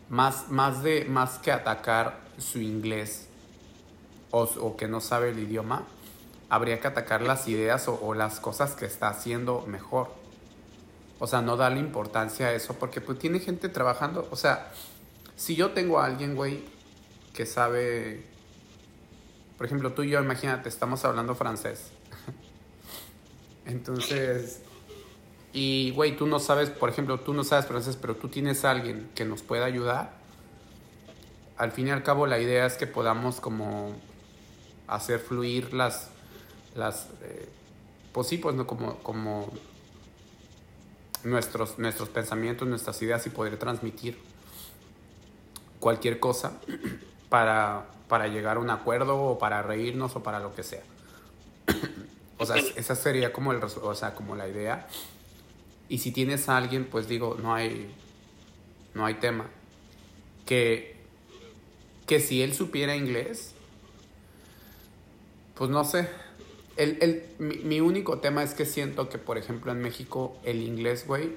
Más, 0.08 0.48
más, 0.48 0.82
de, 0.82 1.04
más 1.04 1.38
que 1.40 1.52
atacar 1.52 2.20
su 2.38 2.58
inglés 2.58 3.28
o 4.30 4.76
que 4.76 4.88
no 4.88 5.00
sabe 5.00 5.30
el 5.30 5.38
idioma, 5.38 5.86
habría 6.48 6.80
que 6.80 6.88
atacar 6.88 7.22
las 7.22 7.48
ideas 7.48 7.88
o, 7.88 8.14
las 8.14 8.40
cosas 8.40 8.74
que 8.74 8.86
está 8.86 9.08
haciendo 9.08 9.64
mejor. 9.66 10.12
O 11.18 11.26
sea, 11.26 11.40
no 11.42 11.56
darle 11.56 11.80
importancia 11.80 12.48
a 12.48 12.52
eso 12.52 12.74
porque 12.74 13.00
pues 13.00 13.18
tiene 13.18 13.40
gente 13.40 13.68
trabajando. 13.68 14.28
O 14.30 14.36
sea, 14.36 14.70
si 15.34 15.56
yo 15.56 15.70
tengo 15.70 15.98
a 15.98 16.06
alguien, 16.06 16.34
güey, 16.34 16.64
que 17.32 17.46
sabe, 17.46 18.24
por 19.56 19.66
ejemplo, 19.66 19.92
tú 19.92 20.02
y 20.02 20.10
yo, 20.10 20.20
imagínate, 20.20 20.68
estamos 20.68 21.04
hablando 21.04 21.34
francés. 21.34 21.90
Entonces, 23.66 24.62
y, 25.52 25.90
güey, 25.92 26.16
tú 26.16 26.26
no 26.26 26.38
sabes, 26.38 26.68
por 26.68 26.90
ejemplo, 26.90 27.18
tú 27.20 27.32
no 27.32 27.42
sabes 27.42 27.64
francés, 27.64 27.96
pero 27.98 28.14
tú 28.14 28.28
tienes 28.28 28.64
a 28.66 28.70
alguien 28.70 29.10
que 29.14 29.24
nos 29.24 29.42
pueda 29.42 29.64
ayudar. 29.64 30.12
Al 31.56 31.72
fin 31.72 31.88
y 31.88 31.90
al 31.90 32.02
cabo, 32.02 32.26
la 32.26 32.38
idea 32.38 32.66
es 32.66 32.76
que 32.76 32.86
podamos 32.86 33.40
como 33.40 33.94
hacer 34.86 35.18
fluir 35.18 35.72
las, 35.72 36.10
las, 36.76 37.08
eh, 37.22 37.48
pues 38.12 38.28
sí, 38.28 38.38
pues 38.38 38.54
no, 38.54 38.66
como, 38.66 38.96
como 38.98 39.52
nuestros, 41.24 41.78
nuestros 41.78 42.08
pensamientos, 42.08 42.66
nuestras 42.68 43.00
ideas 43.02 43.26
y 43.26 43.30
poder 43.30 43.58
transmitir 43.58 44.18
cualquier 45.80 46.18
cosa 46.18 46.60
para, 47.28 47.86
para 48.08 48.28
llegar 48.28 48.56
a 48.56 48.60
un 48.60 48.70
acuerdo 48.70 49.20
o 49.22 49.38
para 49.38 49.62
reírnos 49.62 50.16
o 50.16 50.22
para 50.22 50.40
lo 50.40 50.54
que 50.54 50.62
sea. 50.62 50.82
o 52.38 52.46
sea, 52.46 52.56
esa 52.56 52.94
sería 52.94 53.32
como, 53.32 53.52
el, 53.52 53.62
o 53.62 53.94
sea, 53.94 54.14
como 54.14 54.36
la 54.36 54.48
idea. 54.48 54.86
Y 55.88 55.98
si 55.98 56.10
tienes 56.10 56.48
a 56.48 56.56
alguien, 56.56 56.84
pues 56.84 57.08
digo, 57.08 57.36
no 57.40 57.54
hay, 57.54 57.92
no 58.94 59.04
hay 59.06 59.14
tema. 59.14 59.48
Que, 60.44 60.96
que 62.06 62.20
si 62.20 62.42
él 62.42 62.54
supiera 62.54 62.96
inglés, 62.96 63.54
pues 65.54 65.70
no 65.70 65.84
sé. 65.84 66.08
El, 66.76 66.98
el, 67.00 67.24
mi, 67.38 67.56
mi, 67.56 67.80
único 67.80 68.18
tema 68.18 68.42
es 68.42 68.52
que 68.52 68.66
siento 68.66 69.08
que, 69.08 69.18
por 69.18 69.38
ejemplo, 69.38 69.72
en 69.72 69.80
México 69.80 70.38
el 70.44 70.62
inglés, 70.62 71.06
güey, 71.06 71.34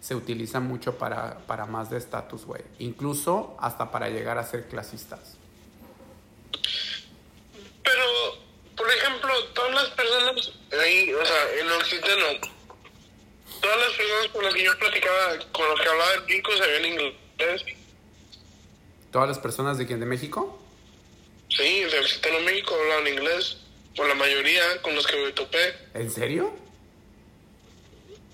se 0.00 0.14
utiliza 0.14 0.60
mucho 0.60 0.98
para, 0.98 1.38
para 1.46 1.66
más 1.66 1.90
de 1.90 1.98
estatus, 1.98 2.44
güey. 2.44 2.62
Incluso 2.78 3.56
hasta 3.58 3.90
para 3.90 4.08
llegar 4.08 4.38
a 4.38 4.44
ser 4.44 4.66
clasistas. 4.68 5.38
Pero, 7.82 8.04
por 8.76 8.90
ejemplo, 8.90 9.30
todas 9.54 9.74
las 9.74 9.88
personas 9.90 10.52
ahí, 10.78 11.12
o 11.12 11.24
sea, 11.24 11.60
en 11.60 11.70
Occitano, 11.72 12.26
todas 13.60 13.78
las 13.78 13.96
personas 13.96 14.28
con 14.32 14.44
las 14.44 14.54
que 14.54 14.64
yo 14.64 14.78
platicaba, 14.78 15.38
con 15.52 15.68
las 15.68 15.80
que 15.80 15.88
hablaba 15.88 16.12
de 16.12 16.20
Pico, 16.20 16.50
sabían 16.56 16.84
inglés. 16.84 17.64
¿Todas 19.10 19.28
las 19.28 19.38
personas 19.38 19.78
de 19.78 19.86
quién? 19.86 20.00
¿De 20.00 20.06
México? 20.06 20.58
Sí, 21.48 21.80
de 21.84 22.00
Occitano, 22.00 22.40
México, 22.40 22.74
hablaban 22.74 23.06
inglés. 23.08 23.63
Por 23.96 24.08
la 24.08 24.14
mayoría 24.14 24.62
con 24.82 24.94
los 24.94 25.06
que 25.06 25.16
me 25.16 25.32
topé. 25.32 25.74
¿En 25.94 26.10
serio? 26.10 26.52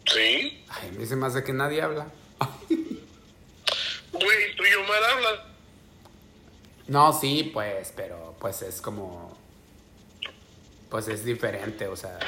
Sí. 0.06 0.64
Ay, 0.68 0.88
a 0.88 0.92
mí 0.92 1.06
se 1.06 1.16
me 1.16 1.26
hace 1.26 1.44
que 1.44 1.52
nadie 1.52 1.82
habla. 1.82 2.06
Güey, 4.12 4.56
tú 4.56 4.64
y 4.64 4.74
Omar 4.74 5.02
hablan. 5.04 5.34
No, 6.88 7.12
sí, 7.12 7.50
pues, 7.54 7.92
pero 7.94 8.34
pues 8.40 8.62
es 8.62 8.80
como. 8.80 9.38
Pues 10.90 11.06
es 11.08 11.24
diferente, 11.24 11.86
o 11.86 11.96
sea. 11.96 12.18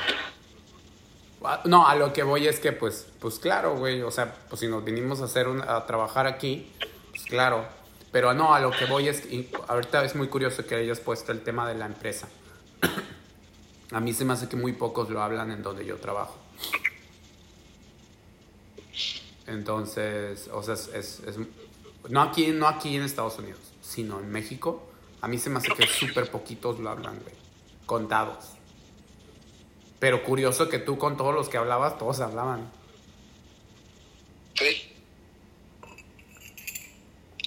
No, 1.64 1.88
a 1.88 1.96
lo 1.96 2.12
que 2.12 2.22
voy 2.22 2.46
es 2.46 2.60
que, 2.60 2.70
pues, 2.70 3.08
pues 3.18 3.40
claro, 3.40 3.76
güey, 3.76 4.02
o 4.02 4.12
sea, 4.12 4.32
pues 4.48 4.60
si 4.60 4.68
nos 4.68 4.84
vinimos 4.84 5.20
a 5.20 5.24
hacer 5.24 5.48
un, 5.48 5.60
a 5.60 5.84
trabajar 5.86 6.28
aquí, 6.28 6.70
pues 7.10 7.24
claro. 7.24 7.66
Pero 8.12 8.32
no, 8.34 8.54
a 8.54 8.60
lo 8.60 8.70
que 8.70 8.84
voy 8.84 9.08
es, 9.08 9.24
ahorita 9.66 10.04
es 10.04 10.14
muy 10.14 10.28
curioso 10.28 10.64
que 10.64 10.76
hayas 10.76 11.00
puesto 11.00 11.32
el 11.32 11.42
tema 11.42 11.68
de 11.68 11.74
la 11.74 11.86
empresa. 11.86 12.28
A 13.92 14.00
mí 14.00 14.12
se 14.12 14.24
me 14.24 14.32
hace 14.32 14.48
que 14.48 14.56
muy 14.56 14.72
pocos 14.72 15.10
lo 15.10 15.22
hablan 15.22 15.50
en 15.50 15.62
donde 15.62 15.84
yo 15.84 15.98
trabajo. 15.98 16.38
Entonces, 19.46 20.48
o 20.52 20.62
sea, 20.62 20.74
es, 20.74 21.20
no, 22.08 22.22
aquí, 22.22 22.48
no 22.48 22.66
aquí 22.68 22.96
en 22.96 23.02
Estados 23.02 23.38
Unidos, 23.38 23.60
sino 23.82 24.20
en 24.20 24.30
México. 24.30 24.88
A 25.20 25.28
mí 25.28 25.38
se 25.38 25.50
me 25.50 25.58
hace 25.58 25.74
que 25.74 25.86
súper 25.86 26.30
poquitos 26.30 26.80
lo 26.80 26.90
hablan, 26.90 27.20
güey. 27.20 27.34
Contados. 27.86 28.44
Pero 29.98 30.24
curioso 30.24 30.68
que 30.68 30.78
tú 30.78 30.98
con 30.98 31.16
todos 31.16 31.34
los 31.34 31.48
que 31.48 31.58
hablabas, 31.58 31.98
todos 31.98 32.20
hablaban. 32.20 32.72
Sí. 34.54 34.92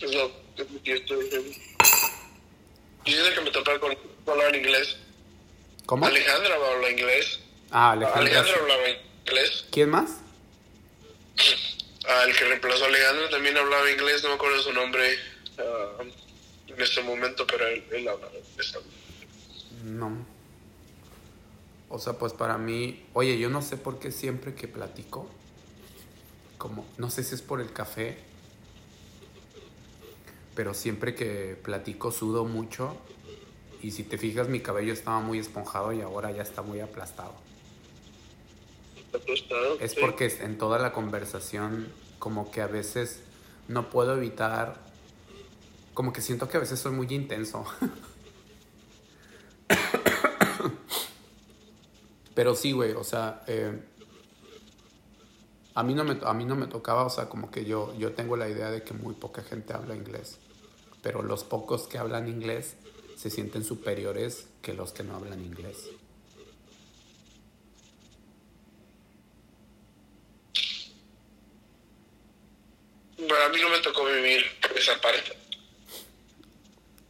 Es 0.01 0.13
lo 0.13 0.31
que 0.55 0.67
yo 0.83 0.95
estoy 0.95 1.23
diciendo. 1.23 1.51
Que 3.03 3.41
me 3.41 3.51
topé 3.51 3.79
con 3.79 3.97
hablar 4.27 4.55
inglés. 4.55 4.97
¿Cómo? 5.85 6.05
Alejandra 6.05 6.55
habla 6.55 6.89
inglés. 6.89 7.39
Ah, 7.71 7.91
Alejandra. 7.91 8.21
Alejandra 8.21 8.53
hablaba 8.59 8.83
inglés. 8.89 9.65
¿Quién 9.71 9.89
más? 9.89 10.19
Ah, 12.07 12.23
el 12.27 12.35
que 12.35 12.45
reemplazó 12.45 12.85
a 12.85 12.87
Alejandro 12.87 13.29
también 13.29 13.57
hablaba 13.57 13.89
inglés, 13.91 14.23
no 14.23 14.29
me 14.29 14.35
acuerdo 14.35 14.61
su 14.61 14.73
nombre 14.73 15.17
uh, 15.57 16.01
en 16.71 16.81
este 16.81 17.01
momento, 17.03 17.45
pero 17.47 17.67
él, 17.67 17.83
él 17.91 18.07
hablaba 18.07 18.33
inglés. 18.37 18.77
No. 19.83 20.25
O 21.89 21.99
sea, 21.99 22.13
pues 22.13 22.33
para 22.33 22.57
mí, 22.57 23.05
oye, 23.13 23.37
yo 23.37 23.49
no 23.49 23.61
sé 23.61 23.77
por 23.77 23.99
qué 23.99 24.11
siempre 24.11 24.55
que 24.55 24.67
platico, 24.67 25.29
como, 26.57 26.85
no 26.97 27.09
sé 27.09 27.23
si 27.23 27.35
es 27.35 27.41
por 27.41 27.61
el 27.61 27.71
café, 27.73 28.17
pero 30.55 30.73
siempre 30.73 31.15
que 31.15 31.57
platico 31.61 32.11
sudo 32.11 32.45
mucho 32.45 32.97
y 33.85 33.91
si 33.91 34.03
te 34.03 34.17
fijas 34.17 34.49
mi 34.49 34.61
cabello 34.61 34.93
estaba 34.93 35.19
muy 35.19 35.37
esponjado 35.37 35.93
y 35.93 36.01
ahora 36.01 36.31
ya 36.31 36.41
está 36.41 36.63
muy 36.63 36.79
aplastado. 36.79 37.33
Aplastado, 39.13 39.77
Es 39.79 39.91
sí. 39.91 39.97
porque 40.01 40.25
en 40.41 40.57
toda 40.57 40.79
la 40.79 40.91
conversación 40.91 41.87
como 42.17 42.49
que 42.49 42.63
a 42.63 42.67
veces 42.67 43.19
no 43.67 43.91
puedo 43.91 44.17
evitar, 44.17 44.81
como 45.93 46.13
que 46.13 46.21
siento 46.21 46.49
que 46.49 46.57
a 46.57 46.61
veces 46.61 46.79
soy 46.79 46.93
muy 46.93 47.05
intenso. 47.11 47.63
Pero 52.33 52.55
sí, 52.55 52.71
güey, 52.71 52.93
o 52.93 53.03
sea, 53.03 53.43
eh, 53.45 53.83
a, 55.75 55.83
mí 55.83 55.93
no 55.93 56.03
me, 56.03 56.17
a 56.23 56.33
mí 56.33 56.43
no 56.43 56.55
me 56.55 56.65
tocaba, 56.65 57.05
o 57.05 57.11
sea, 57.11 57.29
como 57.29 57.51
que 57.51 57.65
yo, 57.65 57.93
yo 57.99 58.13
tengo 58.13 58.35
la 58.35 58.49
idea 58.49 58.71
de 58.71 58.81
que 58.81 58.95
muy 58.95 59.13
poca 59.13 59.43
gente 59.43 59.73
habla 59.73 59.95
inglés. 59.95 60.39
Pero 61.03 61.21
los 61.21 61.43
pocos 61.43 61.87
que 61.87 61.99
hablan 61.99 62.27
inglés 62.27 62.77
se 63.15 63.29
sienten 63.29 63.63
superiores 63.63 64.47
que 64.61 64.73
los 64.73 64.91
que 64.91 65.03
no 65.03 65.15
hablan 65.15 65.43
inglés. 65.43 65.89
Pero 73.17 73.43
a 73.43 73.49
mí 73.49 73.61
no 73.61 73.69
me 73.69 73.79
tocó 73.79 74.05
vivir 74.05 74.45
esa 74.75 74.99
parte. 75.01 75.37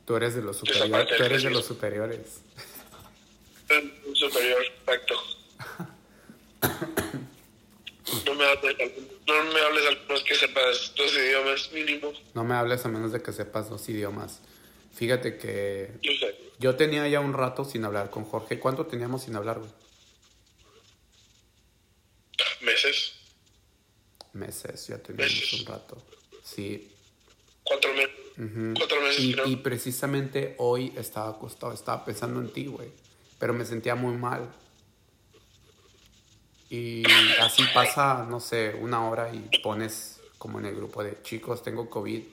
Tú 0.05 0.15
eres 0.15 0.35
de 0.35 0.41
los 0.43 0.57
superiores. 0.57 1.17
Tú 1.17 1.24
eres 1.24 1.43
de 1.43 1.50
los 1.50 1.65
superiores. 1.65 2.41
Un 4.05 4.15
superior, 4.15 4.63
exacto. 4.63 5.15
No 8.25 8.35
me 8.35 8.45
hables, 8.45 8.75
no 9.27 9.43
me 9.51 9.59
hables 9.62 9.85
al 9.88 10.01
menos 10.07 10.24
que 10.24 10.35
sepas 10.35 10.93
dos 10.95 11.13
idiomas 11.13 11.71
mínimo. 11.71 12.13
No 12.35 12.43
me 12.43 12.53
hables 12.53 12.85
a 12.85 12.89
menos 12.89 13.12
de 13.12 13.24
que 13.24 13.33
sepas 13.33 13.69
dos 13.69 13.89
idiomas. 13.89 14.41
Fíjate 14.96 15.38
que 15.38 15.92
Yo 16.02 16.12
sé. 16.20 16.36
yo 16.60 16.75
tenía 16.75 17.08
ya 17.08 17.20
un 17.20 17.34
rato 17.34 17.66
sin 17.66 17.84
hablar 17.86 18.10
con 18.10 18.24
Jorge. 18.25 18.60
¿Cuánto 18.60 18.86
teníamos 18.86 19.24
sin 19.24 19.36
hablar, 19.36 19.60
güey? 19.60 19.72
Meses, 22.62 23.14
Meses, 24.34 24.88
ya 24.88 24.98
teníamos 24.98 25.34
Meses. 25.34 25.60
un 25.62 25.66
rato. 25.66 25.98
Sí. 26.44 26.92
cuatro 27.64 27.94
meses. 27.94 28.12
ujú. 28.38 28.74
Cuatro 28.78 29.02
meses, 29.02 29.20
Y, 29.20 29.36
y 29.52 29.56
precisamente 29.58 30.56
hoy 30.58 30.94
estaba 30.98 31.30
acostado, 31.30 31.74
estaba 31.74 32.04
pensando 32.06 32.40
en 32.42 32.52
ti, 32.52 32.66
güey. 32.68 32.90
Pero 33.40 33.54
me 33.54 33.66
sentía 33.66 33.96
muy 33.96 34.16
mal. 34.18 34.50
Y 36.70 37.04
así 37.40 37.64
pasa, 37.74 38.25
no 38.30 38.40
sé, 38.40 38.75
una 38.80 39.08
hora 39.08 39.34
y 39.34 39.60
pones 39.62 40.20
como 40.38 40.60
en 40.60 40.66
el 40.66 40.75
grupo 40.75 41.04
de 41.04 41.22
chicos, 41.22 41.64
tengo 41.64 41.90
COVID. 41.90 42.24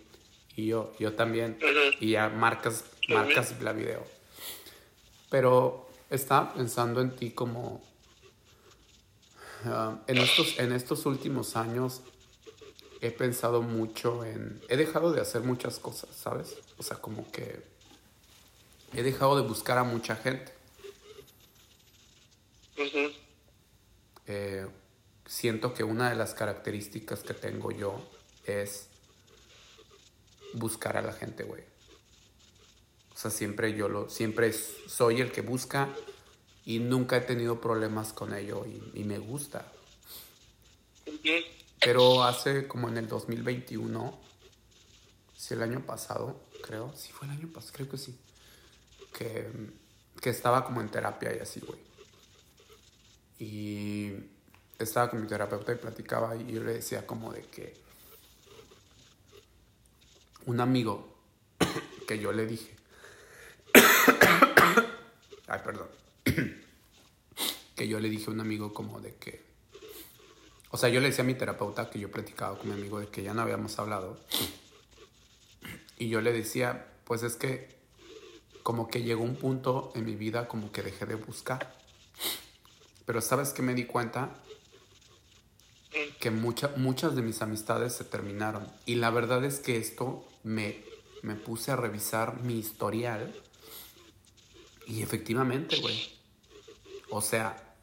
Y 0.57 0.67
yo, 0.67 0.93
yo 0.99 1.15
también. 1.15 1.59
Y 2.01 2.11
ya 2.13 2.29
marcas, 2.29 2.85
marcas 3.09 3.61
la 3.61 3.73
video. 3.73 4.05
Pero 5.31 5.89
estaba 6.11 6.53
pensando 6.55 7.01
en 7.01 7.17
ti 7.17 7.31
como... 7.31 7.83
ah, 9.65 9.99
en, 10.07 10.19
estos, 10.19 10.59
en 10.59 10.73
estos 10.73 11.07
últimos 11.07 11.57
años 11.57 12.03
he 13.01 13.11
pensado 13.11 13.63
mucho 13.63 14.25
en... 14.25 14.63
He 14.69 14.77
dejado 14.77 15.13
de 15.13 15.21
hacer 15.21 15.43
muchas 15.43 15.79
cosas, 15.79 16.15
¿sabes? 16.15 16.57
O 16.79 16.83
sea, 16.83 16.99
como 16.99 17.31
que 17.33 17.63
he 18.95 19.03
dejado 19.03 19.41
de 19.41 19.49
buscar 19.49 19.79
a 19.79 19.85
mucha 19.85 20.17
gente. 20.17 20.53
Ujú. 22.79 23.13
Eh, 24.27 24.67
siento 25.27 25.75
que 25.75 25.83
una 25.83 26.11
de 26.11 26.17
las 26.17 26.35
características 26.35 27.23
que 27.23 27.35
tengo 27.35 27.73
yo 27.73 28.01
es 28.45 28.89
buscar 30.55 30.97
a 30.97 31.03
la 31.03 31.13
gente, 31.13 31.45
güey. 31.45 31.63
O 33.15 33.17
sea, 33.17 33.31
siempre 33.31 33.75
yo 33.75 33.89
lo, 33.89 34.09
siempre 34.09 34.53
soy 34.53 35.21
el 35.21 35.33
que 35.33 35.43
busca 35.43 35.89
y 36.65 36.79
nunca 36.79 37.17
he 37.17 37.21
tenido 37.21 37.61
problemas 37.61 38.13
con 38.13 38.35
ello 38.35 38.65
y, 38.67 39.01
y 39.01 39.05
me 39.05 39.19
gusta. 39.19 39.71
Pero 41.81 42.23
hace 42.25 42.69
como 42.69 42.89
en 42.89 42.97
el 42.97 43.09
2021, 43.09 44.19
si 45.37 45.55
el 45.55 45.63
año 45.63 45.85
pasado, 45.85 46.41
creo, 46.63 46.93
sí 46.95 47.13
fue 47.13 47.27
el 47.27 47.35
año 47.35 47.49
pasado, 47.53 47.73
creo 47.75 47.89
que 47.89 47.99
sí, 47.99 48.17
que, 49.13 49.51
que 50.21 50.31
estaba 50.31 50.65
como 50.65 50.81
en 50.81 50.89
terapia 50.89 51.35
y 51.37 51.41
así, 51.41 51.61
güey. 51.61 51.81
Y 53.39 54.13
estaba 54.79 55.11
con 55.11 55.21
mi 55.21 55.27
terapeuta 55.27 55.73
y 55.73 55.77
platicaba 55.77 56.37
y 56.37 56.53
yo 56.53 56.63
le 56.63 56.75
decía 56.75 57.07
como 57.07 57.33
de 57.33 57.43
que 57.43 57.75
un 60.47 60.61
amigo 60.61 61.15
que 62.07 62.19
yo 62.19 62.33
le 62.33 62.47
dije, 62.47 62.75
ay, 65.49 65.61
perdón, 65.65 65.89
que 67.77 67.89
yo 67.89 68.01
le 68.01 68.09
dije 68.09 68.27
a 68.29 68.31
un 68.33 68.41
amigo 68.41 68.73
como 68.73 69.01
de 69.01 69.15
que, 69.17 69.43
o 70.71 70.77
sea, 70.77 70.89
yo 70.89 71.01
le 71.01 71.09
decía 71.09 71.25
a 71.25 71.27
mi 71.27 71.35
terapeuta 71.35 71.91
que 71.91 71.99
yo 71.99 72.11
platicaba 72.11 72.57
con 72.59 72.69
mi 72.69 72.75
amigo 72.75 72.99
de 73.01 73.09
que 73.09 73.23
ya 73.23 73.35
no 73.35 73.43
habíamos 73.43 73.79
hablado. 73.79 74.19
Y 75.99 76.09
yo 76.09 76.21
le 76.21 76.33
decía, 76.33 76.87
pues 77.05 77.23
es 77.23 77.37
que 77.37 77.77
como 78.63 78.89
que 78.89 79.03
llegó 79.03 79.23
un 79.23 79.37
punto 79.37 79.93
en 79.95 80.05
mi 80.07 80.17
vida 80.17 80.49
como 80.49 80.73
que 80.73 80.83
dejé 80.83 81.05
de 81.07 81.15
buscar. 81.17 81.77
Pero 83.05 83.21
sabes 83.21 83.53
que 83.53 83.61
me 83.63 83.75
di 83.75 83.85
cuenta 83.85 84.35
que 86.21 86.31
mucha- 86.31 86.73
muchas 86.77 87.15
de 87.15 87.23
mis 87.23 87.43
amistades 87.43 87.93
se 87.95 88.05
terminaron. 88.05 88.67
Y 88.87 88.95
la 88.95 89.11
verdad 89.11 89.45
es 89.45 89.61
que 89.61 89.77
esto 89.77 90.27
me, 90.43 90.83
me 91.23 91.35
puse 91.35 91.71
a 91.71 91.77
revisar 91.77 92.43
mi 92.43 92.59
historial. 92.59 93.33
Y 94.87 95.03
efectivamente, 95.03 95.81
güey. 95.81 96.19
O 97.11 97.21
sea, 97.21 97.75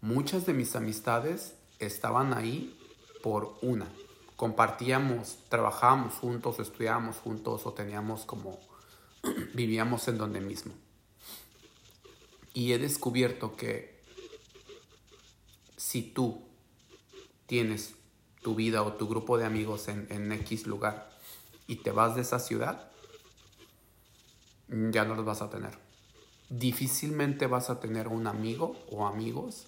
muchas 0.00 0.46
de 0.46 0.54
mis 0.54 0.74
amistades 0.76 1.54
estaban 1.78 2.32
ahí 2.32 2.78
por 3.22 3.58
una. 3.62 3.88
Compartíamos, 4.36 5.38
trabajábamos 5.48 6.14
juntos, 6.14 6.58
estudiábamos 6.58 7.16
juntos 7.16 7.66
o 7.66 7.72
teníamos 7.72 8.24
como, 8.24 8.58
vivíamos 9.54 10.08
en 10.08 10.18
donde 10.18 10.40
mismo. 10.40 10.72
Y 12.54 12.72
he 12.72 12.78
descubierto 12.78 13.56
que 13.56 14.02
si 15.76 16.02
tú 16.02 16.42
tienes 17.46 17.94
tu 18.42 18.54
vida 18.54 18.82
o 18.82 18.94
tu 18.94 19.08
grupo 19.08 19.38
de 19.38 19.44
amigos 19.44 19.88
en, 19.88 20.06
en 20.10 20.32
X 20.32 20.66
lugar 20.66 21.11
y 21.66 21.76
te 21.76 21.90
vas 21.90 22.14
de 22.14 22.22
esa 22.22 22.38
ciudad, 22.38 22.90
ya 24.68 25.04
no 25.04 25.14
los 25.14 25.24
vas 25.24 25.42
a 25.42 25.50
tener. 25.50 25.78
Difícilmente 26.48 27.46
vas 27.46 27.70
a 27.70 27.80
tener 27.80 28.08
un 28.08 28.26
amigo 28.26 28.76
o 28.90 29.06
amigos 29.06 29.66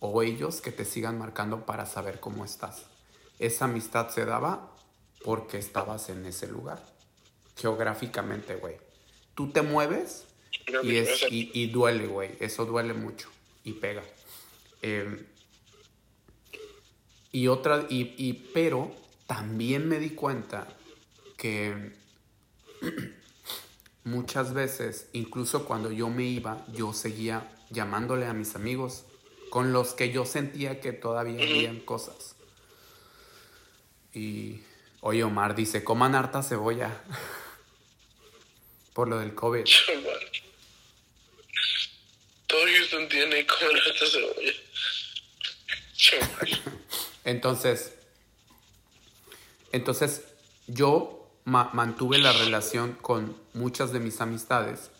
o 0.00 0.22
ellos 0.22 0.60
que 0.60 0.72
te 0.72 0.84
sigan 0.84 1.18
marcando 1.18 1.66
para 1.66 1.86
saber 1.86 2.20
cómo 2.20 2.44
estás. 2.44 2.86
Esa 3.38 3.64
amistad 3.64 4.10
se 4.10 4.24
daba 4.24 4.70
porque 5.24 5.58
estabas 5.58 6.08
en 6.10 6.24
ese 6.26 6.46
lugar. 6.46 6.84
Geográficamente, 7.56 8.56
güey. 8.56 8.76
Tú 9.34 9.50
te 9.50 9.62
mueves 9.62 10.26
y, 10.82 10.96
es, 10.96 11.24
y, 11.30 11.50
y 11.54 11.68
duele, 11.68 12.06
güey. 12.06 12.36
Eso 12.40 12.64
duele 12.66 12.94
mucho 12.94 13.28
y 13.64 13.72
pega. 13.72 14.02
Eh, 14.82 15.26
y 17.32 17.48
otra, 17.48 17.86
y, 17.88 18.14
y, 18.16 18.50
pero 18.52 18.94
también 19.26 19.88
me 19.88 19.98
di 19.98 20.10
cuenta 20.10 20.68
que 21.44 21.92
muchas 24.02 24.54
veces, 24.54 25.10
incluso 25.12 25.66
cuando 25.66 25.92
yo 25.92 26.08
me 26.08 26.24
iba, 26.24 26.64
yo 26.72 26.94
seguía 26.94 27.52
llamándole 27.68 28.24
a 28.24 28.32
mis 28.32 28.54
amigos 28.54 29.04
con 29.50 29.74
los 29.74 29.92
que 29.92 30.10
yo 30.10 30.24
sentía 30.24 30.80
que 30.80 30.94
todavía 30.94 31.44
habían 31.44 31.80
cosas. 31.80 32.36
Y, 34.14 34.62
oye, 35.02 35.22
Omar 35.22 35.54
dice, 35.54 35.84
coman 35.84 36.14
harta 36.14 36.42
cebolla 36.42 37.04
por 38.94 39.08
lo 39.08 39.18
del 39.18 39.34
COVID. 39.34 39.64
Todo 42.46 42.62
Houston 42.64 43.06
tiene 43.10 43.40
harta 43.40 44.06
cebolla. 44.10 44.52
Entonces, 47.24 47.92
entonces 49.72 50.22
yo 50.66 51.20
ma 51.44 51.70
mantuve 51.72 52.18
la 52.18 52.32
relación 52.32 52.92
con 53.00 53.36
muchas 53.52 53.92
de 53.92 54.00
mis 54.00 54.20
amistades. 54.20 54.90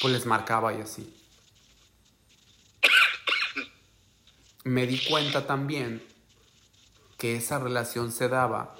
Pues 0.00 0.12
les 0.12 0.26
marcaba 0.26 0.72
y 0.74 0.80
así. 0.80 1.14
Me 4.64 4.86
di 4.86 5.02
cuenta 5.04 5.46
también 5.46 6.06
que 7.18 7.36
esa 7.36 7.58
relación 7.58 8.12
se 8.12 8.28
daba 8.28 8.74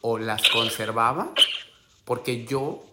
o 0.00 0.18
las 0.18 0.48
conservaba 0.48 1.32
porque 2.04 2.44
yo 2.44 2.84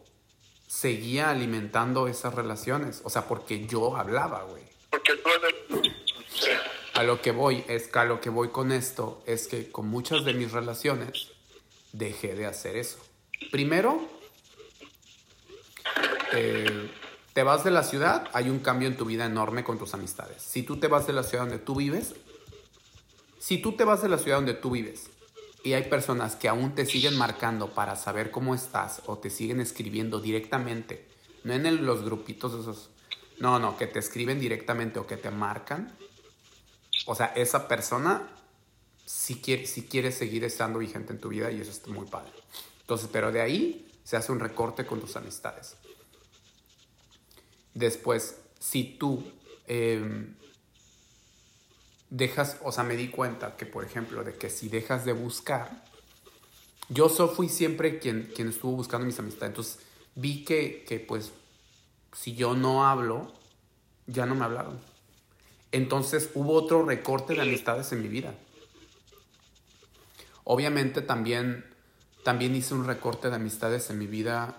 seguía 0.67 1.30
alimentando 1.30 2.08
esas 2.08 2.34
relaciones. 2.34 3.01
O 3.06 3.10
sea, 3.10 3.28
porque 3.28 3.65
yo 3.65 3.95
hablaba, 3.95 4.43
güey. 4.43 4.63
Porque 4.89 5.15
tú 5.15 5.30
eres... 5.30 5.93
Sí. 6.30 6.49
A 6.93 7.04
lo 7.04 7.21
que 7.21 7.32
voy 7.32 7.63
es 7.67 7.88
que 7.88 7.99
a 7.99 8.06
lo 8.06 8.21
que 8.21 8.30
voy 8.30 8.49
con 8.49 8.71
esto 8.71 9.21
es 9.25 9.47
que 9.47 9.71
con 9.71 9.88
muchas 9.88 10.25
de 10.25 10.34
mis 10.34 10.51
relaciones 10.51 11.34
dejé 11.97 12.36
de 12.36 12.45
hacer 12.45 12.75
eso. 12.75 12.97
Primero, 13.51 14.08
eh, 16.34 16.91
te 17.34 17.43
vas 17.43 17.63
de 17.63 17.71
la 17.71 17.84
ciudad, 17.84 18.29
hay 18.34 18.49
un 18.49 18.60
cambio 18.60 18.88
en 18.88 18.97
tu 18.97 19.05
vida 19.05 19.25
enorme 19.25 19.63
con 19.63 19.77
tus 19.77 19.93
amistades. 19.93 20.41
Si 20.41 20.63
tú 20.63 20.77
te 20.77 20.88
vas 20.88 21.08
de 21.08 21.13
la 21.13 21.23
ciudad 21.23 21.45
donde 21.45 21.60
tú 21.60 21.75
vives, 21.75 22.15
si 23.39 23.58
tú 23.58 23.73
te 23.73 23.84
vas 23.84 24.01
de 24.01 24.10
la 24.10 24.17
ciudad 24.17 24.38
donde 24.38 24.53
tú 24.53 24.71
vives 24.71 25.10
y 25.63 25.73
hay 25.73 25.84
personas 25.84 26.36
que 26.36 26.49
aún 26.49 26.75
te 26.75 26.86
siguen 26.86 27.17
marcando 27.17 27.69
para 27.69 27.95
saber 27.95 28.31
cómo 28.31 28.55
estás 28.55 29.01
o 29.05 29.17
te 29.17 29.29
siguen 29.29 29.60
escribiendo 29.60 30.19
directamente, 30.19 31.08
no 31.43 31.53
en 31.53 31.86
los 31.86 32.03
grupitos 32.03 32.53
esos, 32.53 32.89
no, 33.39 33.60
no, 33.60 33.77
que 33.77 33.88
te 33.88 33.99
escriben 33.99 34.39
directamente 34.39 34.99
o 34.99 35.08
que 35.08 35.17
te 35.17 35.29
marcan, 35.29 35.95
o 37.05 37.15
sea, 37.15 37.27
esa 37.36 37.67
persona 37.67 38.29
si 39.05 39.35
quiere, 39.35 39.65
si 39.67 39.83
quiere 39.83 40.11
seguir 40.11 40.43
estando 40.43 40.79
vigente 40.79 41.13
en 41.13 41.19
tu 41.19 41.29
vida 41.29 41.51
y 41.51 41.61
eso 41.61 41.71
está 41.71 41.89
muy 41.89 42.07
padre. 42.07 42.31
Entonces, 42.81 43.09
pero 43.11 43.31
de 43.31 43.41
ahí 43.41 43.87
se 44.03 44.17
hace 44.17 44.31
un 44.31 44.39
recorte 44.39 44.85
con 44.85 44.99
tus 44.99 45.15
amistades. 45.15 45.75
Después, 47.73 48.37
si 48.59 48.83
tú 48.97 49.23
em, 49.67 50.35
dejas, 52.09 52.57
o 52.63 52.71
sea, 52.71 52.83
me 52.83 52.95
di 52.95 53.09
cuenta 53.09 53.55
que, 53.57 53.65
por 53.65 53.83
ejemplo, 53.83 54.23
de 54.23 54.35
que 54.35 54.49
si 54.49 54.69
dejas 54.69 55.05
de 55.05 55.13
buscar, 55.13 55.83
yo 56.89 57.09
fui 57.09 57.49
siempre 57.49 57.99
quien, 57.99 58.31
quien 58.35 58.49
estuvo 58.49 58.73
buscando 58.73 59.05
mis 59.05 59.19
amistades. 59.19 59.49
Entonces, 59.49 59.79
vi 60.15 60.43
que, 60.43 60.85
que, 60.87 60.99
pues, 60.99 61.31
si 62.13 62.35
yo 62.35 62.55
no 62.55 62.87
hablo, 62.87 63.33
ya 64.07 64.25
no 64.25 64.35
me 64.35 64.45
hablaron. 64.45 64.79
Entonces, 65.71 66.29
hubo 66.35 66.53
otro 66.53 66.85
recorte 66.85 67.33
de 67.33 67.41
amistades 67.41 67.91
en 67.91 68.01
mi 68.01 68.07
vida. 68.07 68.33
Obviamente 70.45 71.01
también, 71.01 71.65
también 72.23 72.55
hice 72.55 72.75
un 72.75 72.86
recorte 72.86 73.29
de 73.29 73.36
amistades 73.36 73.89
en 73.89 73.97
mi 73.97 74.05
vida 74.08 74.55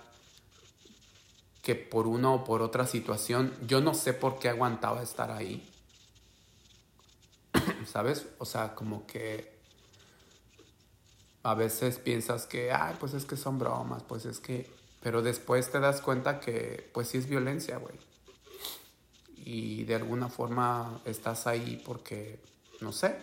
que 1.62 1.77
por 1.77 2.07
una 2.07 2.33
o 2.33 2.44
por 2.44 2.61
otra 2.61 2.87
situación, 2.87 3.53
yo 3.66 3.81
no 3.81 3.94
sé 3.94 4.12
por 4.12 4.38
qué 4.38 4.49
aguantaba 4.49 5.03
estar 5.03 5.31
ahí. 5.31 5.68
¿Sabes? 7.87 8.27
O 8.38 8.44
sea, 8.44 8.75
como 8.75 9.07
que 9.07 9.57
a 11.44 11.55
veces 11.55 11.99
piensas 11.99 12.46
que, 12.46 12.72
ay, 12.72 12.96
pues 12.99 13.14
es 13.14 13.25
que 13.25 13.37
son 13.37 13.59
bromas, 13.59 14.03
pues 14.03 14.27
es 14.27 14.40
que... 14.40 14.68
Pero 15.01 15.22
después 15.22 15.70
te 15.70 15.79
das 15.79 16.01
cuenta 16.01 16.40
que, 16.40 16.90
pues 16.92 17.09
sí 17.09 17.18
es 17.18 17.29
violencia, 17.29 17.77
güey. 17.77 17.94
Y 19.37 19.85
de 19.85 19.94
alguna 19.94 20.29
forma 20.29 21.01
estás 21.05 21.46
ahí 21.46 21.81
porque, 21.87 22.40
no 22.81 22.92
sé, 22.92 23.16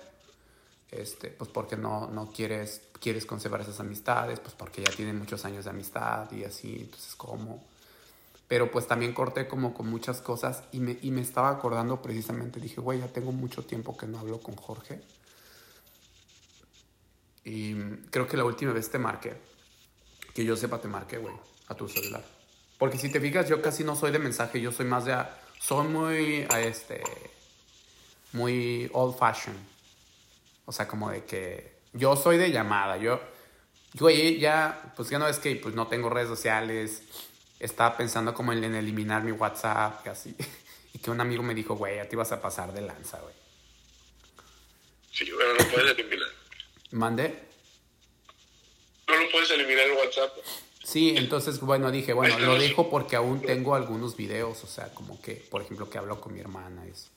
este, 0.96 1.30
pues 1.30 1.50
porque 1.50 1.76
no, 1.76 2.08
no 2.10 2.32
quieres, 2.32 2.82
quieres 3.00 3.26
conservar 3.26 3.62
esas 3.62 3.80
amistades, 3.80 4.40
pues 4.40 4.54
porque 4.54 4.84
ya 4.84 4.92
tienen 4.92 5.18
muchos 5.18 5.44
años 5.46 5.66
de 5.66 5.72
amistad 5.72 6.32
y 6.32 6.44
así, 6.44 6.78
entonces 6.82 7.16
cómo. 7.16 7.64
Pero 8.48 8.70
pues 8.70 8.88
también 8.88 9.14
corté 9.14 9.48
como 9.48 9.74
con 9.74 9.90
muchas 9.90 10.22
cosas 10.22 10.64
y 10.72 10.80
me, 10.80 10.98
y 11.02 11.12
me 11.12 11.22
estaba 11.22 11.50
acordando 11.50 12.02
precisamente, 12.02 12.60
dije, 12.60 12.80
güey, 12.82 13.00
ya 13.00 13.08
tengo 13.08 13.32
mucho 13.32 13.66
tiempo 13.66 13.98
que 13.98 14.06
no 14.06 14.20
hablo 14.20 14.40
con 14.40 14.56
Jorge. 14.56 15.02
Y 17.46 17.74
creo 18.12 18.28
que 18.28 18.38
la 18.38 18.46
última 18.46 18.72
vez 18.72 18.90
te 18.90 19.00
marqué, 19.00 19.36
que 20.34 20.46
yo 20.46 20.56
sepa 20.56 20.80
te 20.80 20.88
marqué, 20.88 21.18
güey, 21.18 21.36
a 21.68 21.76
tu 21.76 21.88
celular. 21.88 22.24
Porque 22.78 22.98
si 22.98 23.12
te 23.12 23.20
fijas, 23.20 23.50
yo 23.50 23.62
casi 23.62 23.84
no 23.84 23.96
soy 23.96 24.12
de 24.12 24.20
mensaje, 24.20 24.62
yo 24.62 24.72
soy 24.72 24.86
más 24.86 25.06
de... 25.06 25.18
Soy 25.60 25.88
muy, 25.88 26.46
este, 26.58 27.02
muy 28.34 28.90
old 28.94 29.18
fashioned 29.18 29.73
o 30.66 30.72
sea, 30.72 30.88
como 30.88 31.10
de 31.10 31.26
que 31.26 31.74
yo 31.94 32.16
soy 32.16 32.38
de 32.38 32.52
llamada, 32.52 32.98
yo, 32.98 33.22
güey, 33.96 34.40
ya, 34.40 34.94
pues 34.96 35.10
ya 35.10 35.20
no 35.20 35.28
es 35.28 35.40
que 35.40 35.56
pues 35.56 35.76
no 35.76 35.88
tengo 35.88 36.10
redes 36.10 36.30
sociales, 36.30 37.04
estaba 37.60 37.96
pensando 37.98 38.34
como 38.34 38.52
en, 38.54 38.64
eliminar 38.76 39.24
mi 39.24 39.32
WhatsApp 39.32 40.06
y 40.06 40.10
así. 40.10 40.36
Y 40.96 41.00
que 41.00 41.10
un 41.10 41.20
amigo 41.20 41.42
me 41.42 41.56
dijo, 41.56 41.76
güey, 41.76 41.96
ya 41.96 42.08
te 42.08 42.16
ibas 42.16 42.32
a 42.34 42.40
pasar 42.40 42.72
de 42.72 42.82
lanza, 42.82 43.20
güey. 43.20 43.34
Sí, 45.12 45.28
bueno, 45.32 45.54
no 45.58 45.66
puedes 45.72 45.98
eliminar. 45.98 46.30
¿Mande? 46.92 47.40
No 49.08 49.16
lo 49.18 49.32
puedes 49.32 49.50
eliminar 49.50 49.88
en 49.88 49.98
WhatsApp. 49.98 50.32
Sí, 50.84 51.16
entonces, 51.18 51.60
bueno, 51.62 51.90
dije, 51.90 52.14
bueno, 52.14 52.38
lo 52.38 52.60
dejo 52.60 52.92
porque 52.92 53.16
aún 53.16 53.42
tengo 53.42 53.74
algunos 53.74 54.16
videos, 54.16 54.64
o 54.64 54.68
sea, 54.68 54.94
como 54.94 55.20
que, 55.20 55.34
por 55.50 55.64
ejemplo, 55.64 55.90
que 55.90 55.98
hablo 55.98 56.22
con 56.22 56.34
mi 56.34 56.42
hermana. 56.42 56.86
Eso. 56.86 57.08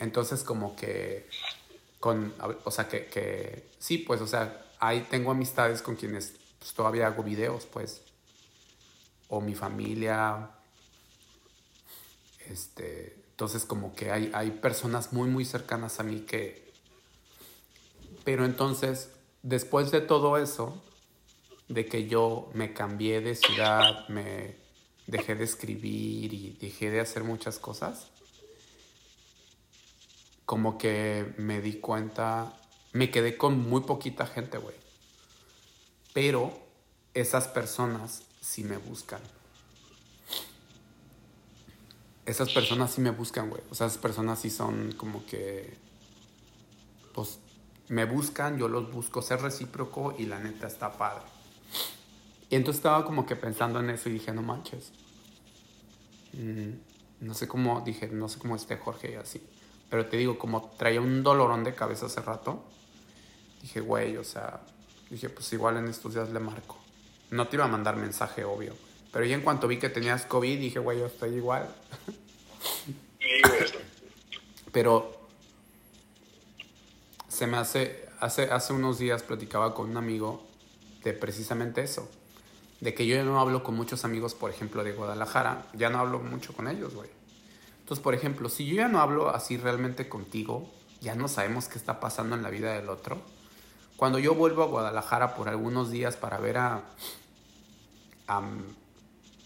Entonces, 0.00 0.42
como 0.42 0.74
que 0.74 1.28
con, 2.04 2.34
o 2.64 2.70
sea, 2.70 2.86
que, 2.86 3.06
que, 3.06 3.70
sí, 3.78 3.96
pues, 3.96 4.20
o 4.20 4.26
sea, 4.26 4.62
ahí 4.78 5.06
tengo 5.08 5.30
amistades 5.30 5.80
con 5.80 5.96
quienes 5.96 6.34
pues, 6.58 6.74
todavía 6.74 7.06
hago 7.06 7.22
videos, 7.22 7.64
pues, 7.64 8.02
o 9.28 9.40
mi 9.40 9.54
familia, 9.54 10.50
este, 12.46 13.24
entonces 13.30 13.64
como 13.64 13.94
que 13.94 14.10
hay, 14.10 14.30
hay 14.34 14.50
personas 14.50 15.14
muy, 15.14 15.30
muy 15.30 15.46
cercanas 15.46 15.98
a 15.98 16.02
mí 16.02 16.20
que, 16.20 16.74
pero 18.22 18.44
entonces, 18.44 19.08
después 19.42 19.90
de 19.90 20.02
todo 20.02 20.36
eso, 20.36 20.84
de 21.68 21.86
que 21.86 22.06
yo 22.06 22.50
me 22.52 22.74
cambié 22.74 23.22
de 23.22 23.34
ciudad, 23.34 24.06
me 24.10 24.56
dejé 25.06 25.36
de 25.36 25.44
escribir 25.44 26.34
y 26.34 26.58
dejé 26.60 26.90
de 26.90 27.00
hacer 27.00 27.24
muchas 27.24 27.58
cosas, 27.58 28.10
como 30.46 30.78
que 30.78 31.34
me 31.38 31.60
di 31.60 31.74
cuenta, 31.74 32.52
me 32.92 33.10
quedé 33.10 33.36
con 33.36 33.68
muy 33.68 33.82
poquita 33.82 34.26
gente, 34.26 34.58
güey. 34.58 34.76
Pero 36.12 36.52
esas 37.14 37.48
personas 37.48 38.22
sí 38.40 38.64
me 38.64 38.76
buscan. 38.76 39.20
Esas 42.26 42.50
personas 42.52 42.92
sí 42.92 43.00
me 43.00 43.10
buscan, 43.10 43.50
güey. 43.50 43.62
O 43.70 43.74
sea, 43.74 43.86
esas 43.86 43.98
personas 43.98 44.38
sí 44.38 44.50
son 44.50 44.92
como 44.92 45.24
que, 45.26 45.76
pues, 47.14 47.38
me 47.88 48.06
buscan, 48.06 48.58
yo 48.58 48.68
los 48.68 48.90
busco, 48.90 49.20
ser 49.20 49.42
recíproco 49.42 50.14
y 50.18 50.26
la 50.26 50.38
neta 50.38 50.66
está 50.66 50.96
padre. 50.96 51.24
Y 52.48 52.56
entonces 52.56 52.78
estaba 52.78 53.04
como 53.04 53.26
que 53.26 53.36
pensando 53.36 53.80
en 53.80 53.90
eso 53.90 54.08
y 54.08 54.14
dije, 54.14 54.32
no 54.32 54.42
manches. 54.42 54.92
Mm, 56.32 57.26
no 57.26 57.34
sé 57.34 57.46
cómo, 57.46 57.80
dije, 57.82 58.08
no 58.08 58.28
sé 58.28 58.38
cómo 58.38 58.56
esté 58.56 58.76
Jorge 58.76 59.12
y 59.12 59.14
así. 59.14 59.42
Pero 59.94 60.06
te 60.06 60.16
digo, 60.16 60.36
como 60.36 60.72
traía 60.76 61.00
un 61.00 61.22
dolorón 61.22 61.62
de 61.62 61.72
cabeza 61.72 62.06
hace 62.06 62.20
rato, 62.20 62.64
dije, 63.62 63.78
güey, 63.78 64.16
o 64.16 64.24
sea, 64.24 64.58
dije, 65.08 65.28
pues 65.28 65.52
igual 65.52 65.76
en 65.76 65.86
estos 65.86 66.14
días 66.14 66.30
le 66.30 66.40
marco. 66.40 66.76
No 67.30 67.46
te 67.46 67.54
iba 67.54 67.66
a 67.66 67.68
mandar 67.68 67.94
mensaje, 67.94 68.42
obvio. 68.42 68.74
Pero 69.12 69.24
ya 69.24 69.36
en 69.36 69.42
cuanto 69.42 69.68
vi 69.68 69.78
que 69.78 69.88
tenías 69.88 70.26
COVID, 70.26 70.58
dije, 70.58 70.80
güey, 70.80 70.98
yo 70.98 71.06
estoy 71.06 71.36
igual. 71.36 71.72
Pero 74.72 75.28
se 77.28 77.46
me 77.46 77.56
hace, 77.56 78.08
hace, 78.18 78.50
hace 78.50 78.72
unos 78.72 78.98
días 78.98 79.22
platicaba 79.22 79.76
con 79.76 79.90
un 79.90 79.96
amigo 79.96 80.44
de 81.04 81.12
precisamente 81.12 81.84
eso. 81.84 82.10
De 82.80 82.94
que 82.94 83.06
yo 83.06 83.14
ya 83.14 83.22
no 83.22 83.38
hablo 83.38 83.62
con 83.62 83.76
muchos 83.76 84.04
amigos, 84.04 84.34
por 84.34 84.50
ejemplo, 84.50 84.82
de 84.82 84.90
Guadalajara. 84.90 85.68
Ya 85.72 85.88
no 85.88 86.00
hablo 86.00 86.18
mucho 86.18 86.52
con 86.52 86.66
ellos, 86.66 86.96
güey. 86.96 87.13
Entonces, 87.84 88.02
por 88.02 88.14
ejemplo, 88.14 88.48
si 88.48 88.64
yo 88.64 88.76
ya 88.76 88.88
no 88.88 88.98
hablo 89.02 89.28
así 89.28 89.58
realmente 89.58 90.08
contigo, 90.08 90.72
ya 91.02 91.14
no 91.14 91.28
sabemos 91.28 91.68
qué 91.68 91.76
está 91.76 92.00
pasando 92.00 92.34
en 92.34 92.42
la 92.42 92.48
vida 92.48 92.72
del 92.72 92.88
otro. 92.88 93.20
Cuando 93.98 94.18
yo 94.18 94.34
vuelvo 94.34 94.62
a 94.62 94.66
Guadalajara 94.68 95.34
por 95.34 95.50
algunos 95.50 95.90
días 95.90 96.16
para 96.16 96.38
ver 96.38 96.56
a... 96.56 96.82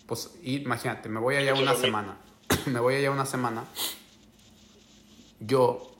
pues 0.06 0.30
imagínate, 0.44 1.08
me 1.08 1.18
voy 1.18 1.34
allá 1.34 1.54
una 1.54 1.74
semana. 1.74 2.16
me 2.66 2.78
voy 2.78 2.94
allá 2.94 3.10
una 3.10 3.26
semana. 3.26 3.64
Yo, 5.40 5.90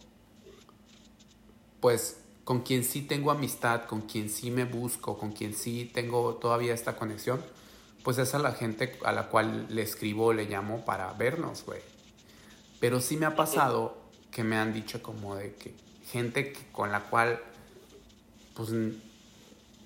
pues 1.80 2.20
con 2.44 2.60
quien 2.60 2.84
sí 2.84 3.02
tengo 3.02 3.32
amistad, 3.32 3.86
con 3.86 4.02
quien 4.02 4.30
sí 4.30 4.52
me 4.52 4.64
busco, 4.64 5.18
con 5.18 5.32
quien 5.32 5.54
sí 5.54 5.90
tengo 5.92 6.36
todavía 6.36 6.72
esta 6.72 6.94
conexión, 6.94 7.44
pues 8.04 8.16
es 8.18 8.32
a 8.32 8.38
la 8.38 8.52
gente 8.52 8.96
a 9.04 9.10
la 9.10 9.26
cual 9.26 9.66
le 9.70 9.82
escribo, 9.82 10.32
le 10.32 10.44
llamo 10.44 10.84
para 10.84 11.12
vernos, 11.14 11.64
güey. 11.66 11.97
Pero 12.80 13.00
sí 13.00 13.16
me 13.16 13.26
ha 13.26 13.34
pasado 13.36 13.98
que 14.30 14.44
me 14.44 14.56
han 14.56 14.72
dicho 14.72 15.02
como 15.02 15.34
de 15.36 15.54
que 15.54 15.74
gente 16.10 16.52
con 16.72 16.92
la 16.92 17.00
cual 17.00 17.40
pues 18.54 18.70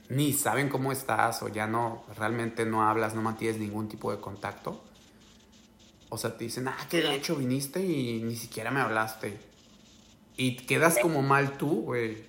ni 0.08 0.32
saben 0.32 0.68
cómo 0.68 0.92
estás 0.92 1.42
o 1.42 1.48
ya 1.48 1.66
no, 1.66 2.04
realmente 2.16 2.64
no 2.64 2.82
hablas, 2.82 3.14
no 3.14 3.22
mantienes 3.22 3.58
ningún 3.58 3.88
tipo 3.88 4.10
de 4.10 4.20
contacto. 4.20 4.82
O 6.08 6.18
sea, 6.18 6.36
te 6.36 6.44
dicen, 6.44 6.68
ah, 6.68 6.76
que 6.90 7.00
de 7.00 7.14
hecho 7.14 7.36
viniste 7.36 7.84
y 7.84 8.22
ni 8.22 8.36
siquiera 8.36 8.70
me 8.70 8.80
hablaste. 8.80 9.38
Y 10.36 10.56
quedas 10.56 10.98
como 11.00 11.22
mal 11.22 11.56
tú, 11.56 11.82
güey. 11.82 12.24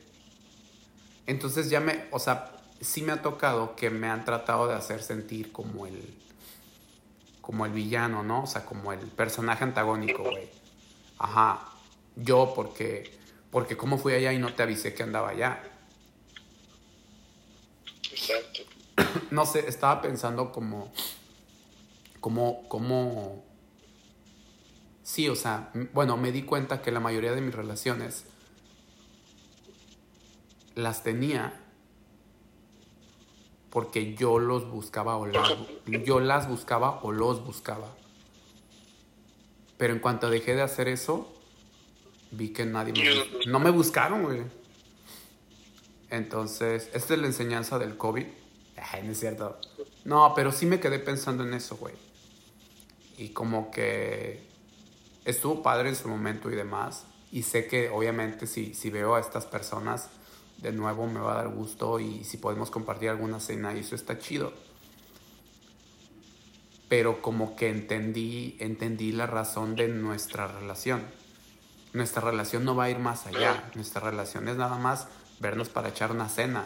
Entonces 1.28 1.70
ya 1.70 1.80
me, 1.80 2.06
o 2.12 2.20
sea, 2.20 2.52
sí 2.80 3.02
me 3.02 3.12
ha 3.12 3.22
tocado 3.22 3.76
que 3.76 3.90
me 3.90 4.08
han 4.08 4.26
tratado 4.26 4.68
de 4.68 4.76
hacer 4.76 5.02
sentir 5.02 5.52
como 5.52 5.86
el, 5.88 6.14
como 7.44 7.66
el 7.66 7.74
villano, 7.74 8.24
¿no? 8.24 8.44
O 8.44 8.48
sea, 8.48 8.66
como 8.66 8.94
el 8.94 9.02
personaje 9.02 9.66
antagónico, 9.66 10.24
güey. 10.24 10.50
Ajá, 11.20 11.60
yo 12.16 12.54
porque, 12.56 13.20
porque 13.52 13.76
cómo 13.76 13.98
fui 13.98 14.14
allá 14.14 14.32
y 14.32 14.40
no 14.40 14.54
te 14.54 14.64
avisé 14.64 14.94
que 14.94 15.04
andaba 15.04 15.30
allá. 15.30 15.62
Exacto. 18.10 18.62
No 19.32 19.46
sé, 19.46 19.68
estaba 19.68 20.02
pensando 20.02 20.54
como. 20.54 20.94
Como. 22.22 22.70
como. 22.70 23.44
Sí, 25.04 25.28
o 25.28 25.36
sea, 25.36 25.70
bueno, 25.92 26.16
me 26.16 26.32
di 26.32 26.44
cuenta 26.44 26.82
que 26.82 26.92
la 26.92 27.02
mayoría 27.02 27.34
de 27.34 27.42
mis 27.42 27.54
relaciones 27.54 28.24
las 30.76 31.04
tenía 31.04 31.62
porque 33.74 34.14
yo 34.14 34.38
los 34.38 34.70
buscaba 34.70 35.18
o 35.18 35.26
las, 35.26 35.56
yo 36.06 36.20
las 36.20 36.48
buscaba 36.48 37.00
o 37.02 37.12
los 37.12 37.44
buscaba. 37.44 37.88
Pero 39.78 39.94
en 39.94 40.00
cuanto 40.00 40.30
dejé 40.30 40.54
de 40.54 40.62
hacer 40.62 40.88
eso, 40.88 41.34
vi 42.30 42.50
que 42.50 42.68
nadie 42.68 42.94
me 42.94 43.48
no 43.48 43.60
me 43.60 43.72
buscaron, 43.72 44.22
güey. 44.22 44.44
Entonces, 46.12 46.92
esta 46.94 47.16
es 47.16 47.20
la 47.20 47.26
enseñanza 47.26 47.80
del 47.80 47.98
COVID. 47.98 48.28
Ay, 48.92 49.02
no 49.06 49.14
es 49.14 49.20
cierto. 49.20 49.58
No, 50.06 50.34
pero 50.36 50.52
sí 50.52 50.68
me 50.68 50.80
quedé 50.80 51.00
pensando 51.00 51.44
en 51.44 51.56
eso, 51.56 51.76
güey. 51.78 51.96
Y 53.18 53.30
como 53.30 53.72
que 53.72 54.44
estuvo 55.26 55.64
padre 55.64 55.90
en 55.90 55.96
su 55.96 56.08
momento 56.08 56.52
y 56.52 56.56
demás. 56.56 57.06
Y 57.32 57.42
sé 57.42 57.66
que 57.66 57.90
obviamente 57.90 58.46
si, 58.46 58.76
si 58.76 58.92
veo 58.92 59.16
a 59.16 59.20
estas 59.20 59.48
personas 59.48 60.12
de 60.64 60.72
nuevo 60.72 61.06
me 61.08 61.20
va 61.20 61.34
a 61.34 61.44
dar 61.44 61.50
gusto 61.50 62.00
y 62.00 62.24
si 62.24 62.38
podemos 62.38 62.72
compartir 62.72 63.10
alguna 63.10 63.42
cena 63.42 63.76
y 63.76 63.80
eso 63.80 63.96
está 63.96 64.18
chido. 64.18 64.54
Pero 66.88 67.22
como 67.22 67.58
que 67.58 67.70
entendí, 67.70 68.56
entendí 68.60 69.12
la 69.12 69.28
razón 69.28 69.76
de 69.76 69.90
nuestra 69.90 70.48
relación. 70.48 71.04
Nuestra 71.92 72.22
relación 72.22 72.64
no 72.64 72.76
va 72.76 72.86
a 72.86 72.90
ir 72.90 73.00
más 73.00 73.28
allá. 73.28 73.70
Nuestra 73.76 74.10
relación 74.10 74.48
es 74.48 74.56
nada 74.56 74.78
más 74.78 75.08
vernos 75.40 75.68
para 75.68 75.90
echar 75.90 76.12
una 76.12 76.30
cena 76.30 76.64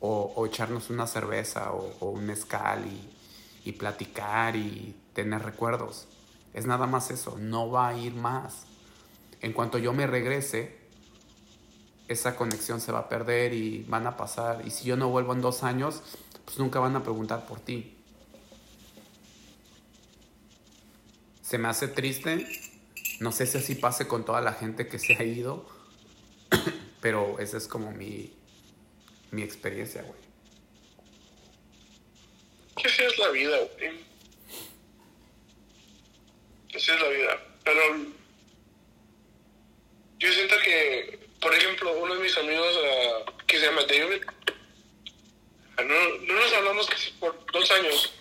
o, 0.00 0.46
echarnos 0.46 0.90
una 0.90 1.06
cerveza 1.06 1.72
o, 1.72 1.96
o 2.00 2.10
un 2.10 2.26
mezcal 2.26 2.84
y, 2.86 3.68
y 3.68 3.72
platicar 3.72 4.54
y 4.54 4.94
tener 5.14 5.42
recuerdos. 5.42 6.08
Es 6.52 6.66
nada 6.66 6.86
más 6.86 7.10
eso, 7.10 7.36
no 7.38 7.70
va 7.70 7.88
a 7.88 7.96
ir 7.96 8.14
más. 8.14 8.64
En 9.40 9.52
cuanto 9.52 9.78
yo 9.78 9.92
me 9.92 10.06
regrese, 10.06 10.77
esa 12.08 12.36
conexión 12.36 12.80
se 12.80 12.90
va 12.90 13.00
a 13.00 13.08
perder 13.08 13.52
y 13.52 13.84
van 13.86 14.06
a 14.06 14.16
pasar. 14.16 14.62
Y 14.66 14.70
si 14.70 14.86
yo 14.86 14.96
no 14.96 15.08
vuelvo 15.10 15.34
en 15.34 15.42
dos 15.42 15.62
años, 15.62 16.02
pues 16.44 16.58
nunca 16.58 16.80
van 16.80 16.96
a 16.96 17.02
preguntar 17.02 17.46
por 17.46 17.60
ti. 17.60 17.94
Se 21.42 21.58
me 21.58 21.68
hace 21.68 21.88
triste. 21.88 22.46
No 23.20 23.32
sé 23.32 23.46
si 23.46 23.58
así 23.58 23.74
pase 23.74 24.06
con 24.06 24.24
toda 24.24 24.40
la 24.40 24.54
gente 24.54 24.88
que 24.88 24.98
se 24.98 25.14
ha 25.14 25.22
ido. 25.22 25.68
Pero 27.00 27.38
esa 27.38 27.58
es 27.58 27.68
como 27.68 27.92
mi, 27.92 28.32
mi 29.30 29.42
experiencia, 29.42 30.02
güey. 30.02 30.20
Que 32.76 32.88
así 32.88 33.02
es 33.02 33.18
la 33.18 33.28
vida, 33.30 33.56
güey. 33.76 33.90
Así 36.74 36.90
es 36.90 37.00
la 37.00 37.08
vida. 37.08 37.42
Pero 37.64 37.80
yo 40.18 40.32
siento 40.32 40.54
que, 40.64 41.27
por 41.40 41.54
ejemplo, 41.54 41.92
uno 41.98 42.14
de 42.14 42.20
mis 42.20 42.36
amigos 42.36 42.76
ah, 42.84 43.32
que 43.46 43.58
se 43.58 43.66
llama 43.66 43.82
David, 43.82 44.22
ah, 45.76 45.82
no, 45.82 46.08
no 46.26 46.34
nos 46.34 46.52
hablamos 46.52 46.86
casi 46.88 47.10
por 47.12 47.44
dos 47.52 47.70
años. 47.72 48.12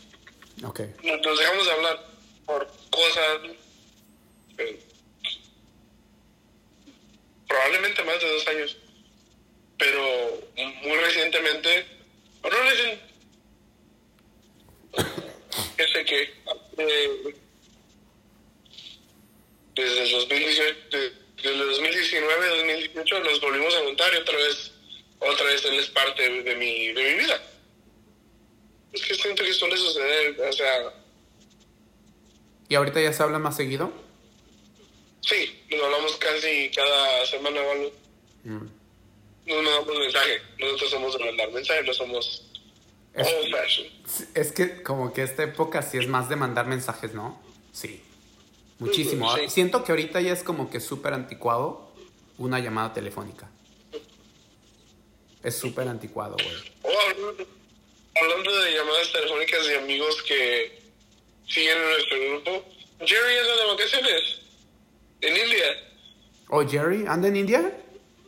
Ok. 0.64 0.80
Nos, 1.04 1.22
nos 1.22 1.40
dejamos 1.40 1.66
de 1.66 1.72
hablar 1.72 2.06
por 2.46 2.68
cosas. 2.90 3.40
eh, 4.60 4.80
probablemente 7.48 8.04
más 8.04 8.20
de 8.20 8.30
dos 8.30 8.48
años. 8.48 8.78
Pero 9.78 10.02
muy 10.84 10.96
recientemente, 10.98 11.86
o 12.42 12.50
no 12.50 12.58
recién, 12.64 13.00
que 15.78 15.88
sé 15.88 16.04
que 16.06 16.22
eh, 16.78 17.36
desde 19.76 20.04
el 20.04 20.12
2018, 20.12 20.98
de- 20.98 21.27
desde 21.48 21.62
el 21.62 21.68
2019, 21.70 22.48
2018 22.58 23.20
nos 23.22 23.42
volvimos 23.42 23.76
a 23.76 23.80
juntar 23.84 24.14
y 24.14 24.18
otra 24.18 24.36
vez, 24.38 24.72
otra 25.20 25.46
vez 25.46 25.66
él 25.66 25.80
es 25.80 25.88
parte 25.88 26.22
de, 26.30 26.44
de 26.44 26.56
mi, 26.56 26.88
de 26.94 27.04
mi 27.04 27.20
vida. 27.20 27.42
Es 28.94 29.02
que 29.04 29.16
siento 29.16 29.44
que 29.44 29.54
suele 29.54 29.78
suceder, 29.78 30.40
o 30.42 30.54
sea, 30.54 30.94
¿Y 32.70 32.76
ahorita 32.76 33.00
ya 33.02 33.14
se 33.14 33.24
habla 33.24 33.40
más 33.40 33.56
seguido? 33.56 33.92
sí, 35.22 35.62
nos 35.72 35.84
hablamos 35.84 36.16
casi 36.18 36.70
cada 36.74 37.26
semana 37.26 37.62
o 37.62 37.72
algo. 37.72 37.92
Mm. 38.44 38.66
No 39.48 39.62
nos 39.62 39.74
damos 39.86 40.00
mensaje, 40.00 40.42
nosotros 40.60 40.90
somos 40.92 41.18
de 41.18 41.26
mandar 41.26 41.52
mensaje, 41.52 41.84
no 41.84 41.94
somos 41.94 42.46
Es- 43.14 43.28
old 43.28 43.52
fashioned. 43.56 43.92
Es 44.36 44.52
que 44.52 44.84
como 44.84 45.14
que 45.14 45.24
esta 45.24 45.44
época 45.44 45.82
sí 45.82 45.98
es 45.98 46.08
más 46.08 46.28
de 46.30 46.36
mandar 46.36 46.68
mensajes, 46.68 47.14
¿no? 47.14 47.42
Sí. 47.74 48.02
Muchísimo. 48.80 49.36
Sí. 49.36 49.50
Siento 49.50 49.84
que 49.84 49.92
ahorita 49.92 50.22
ya 50.22 50.34
es 50.34 50.44
como 50.44 50.70
que 50.70 50.80
súper 50.80 51.14
anticuado 51.14 51.92
una 52.38 52.60
llamada 52.60 52.94
telefónica. 52.94 53.50
Es 55.44 55.58
súper 55.58 55.88
anticuado, 55.88 56.36
güey. 56.36 56.56
Oh, 56.84 57.00
hablando, 58.22 58.62
de 58.62 58.74
llamadas 58.74 59.12
telefónicas 59.12 59.68
y 59.70 59.76
amigos 59.76 60.24
que 60.24 60.82
siguen 61.48 61.78
en 61.78 61.90
nuestro 61.90 62.20
grupo, 62.20 62.66
Jerry 63.00 63.38
anda 63.38 63.56
de 63.56 63.66
vacaciones 63.68 64.40
en 65.22 65.38
India. 65.38 65.66
Oh, 66.50 66.68
Jerry, 66.68 67.06
¿anda 67.08 67.28
en 67.28 67.38
India? 67.38 67.78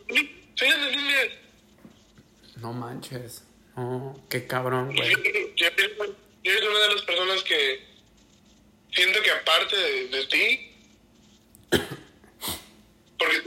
Sí, 0.07 0.65
anda 0.65 0.89
en 0.89 0.99
India. 0.99 1.17
No 2.57 2.73
manches. 2.73 3.43
Oh, 3.75 4.19
qué 4.29 4.45
cabrón, 4.45 4.95
güey. 4.95 5.09
Jerry 5.55 5.93
es 6.43 6.61
una 6.61 6.79
de 6.79 6.95
las 6.95 7.01
personas 7.03 7.43
que 7.43 7.88
siento 8.99 9.21
que 9.21 9.31
aparte 9.31 9.75
de, 9.77 10.07
de 10.07 10.25
ti, 10.25 10.71
porque 13.17 13.41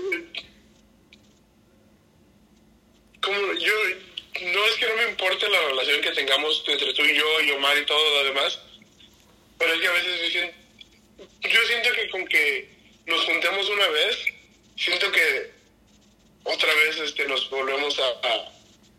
como 3.22 3.38
yo, 3.54 3.72
no 4.52 4.64
es 4.66 4.74
que 4.78 4.86
no 4.88 4.96
me 4.96 5.10
importe 5.10 5.48
la 5.48 5.60
relación 5.68 6.00
que 6.00 6.10
tengamos 6.12 6.64
entre 6.66 6.92
tú 6.94 7.02
y 7.04 7.14
yo 7.16 7.40
y 7.42 7.50
Omar 7.52 7.76
y 7.78 7.86
todo 7.86 7.98
lo 8.22 8.24
demás, 8.24 8.58
pero 9.58 9.74
es 9.74 9.80
que 9.80 9.86
a 9.88 9.92
veces 9.92 10.20
yo 10.22 10.30
siento, 10.30 10.56
yo 11.42 11.60
siento 11.68 11.88
que 11.92 12.10
con 12.10 12.26
que 12.26 12.70
nos 13.06 13.24
juntemos 13.24 13.68
una 13.70 13.88
vez, 13.88 14.16
siento 14.76 15.12
que 15.12 15.52
otra 16.44 16.74
vez 16.74 16.98
este 16.98 17.28
nos 17.28 17.48
volvemos 17.50 17.98
a, 17.98 18.08
a 18.28 18.52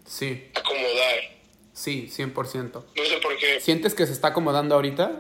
Sí, 0.06 0.50
acomodar. 0.54 1.32
sí, 1.74 2.10
100%. 2.16 2.86
No 2.96 3.06
sé 3.06 3.18
por 3.18 3.38
qué. 3.38 3.60
¿Sientes 3.60 3.94
que 3.96 4.06
se 4.06 4.14
está 4.14 4.30
acomodando 4.30 4.76
ahorita? 4.76 5.20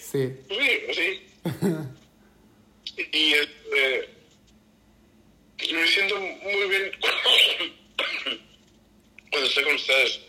Sí. 0.00 0.36
Sí, 0.48 0.94
sí. 0.94 1.26
y 3.12 3.32
este, 3.34 4.08
me 5.72 5.86
siento 5.88 6.18
muy 6.18 6.68
bien 6.68 6.92
cuando 9.30 9.48
estoy 9.48 9.64
con 9.64 9.74
ustedes. 9.74 10.20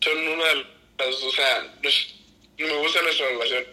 Son 0.00 0.18
una 0.18 0.44
de 0.44 0.54
las, 0.98 1.22
o 1.22 1.30
sea, 1.30 1.74
me 2.58 2.76
gusta 2.78 3.02
nuestra 3.02 3.26
relación. 3.28 3.64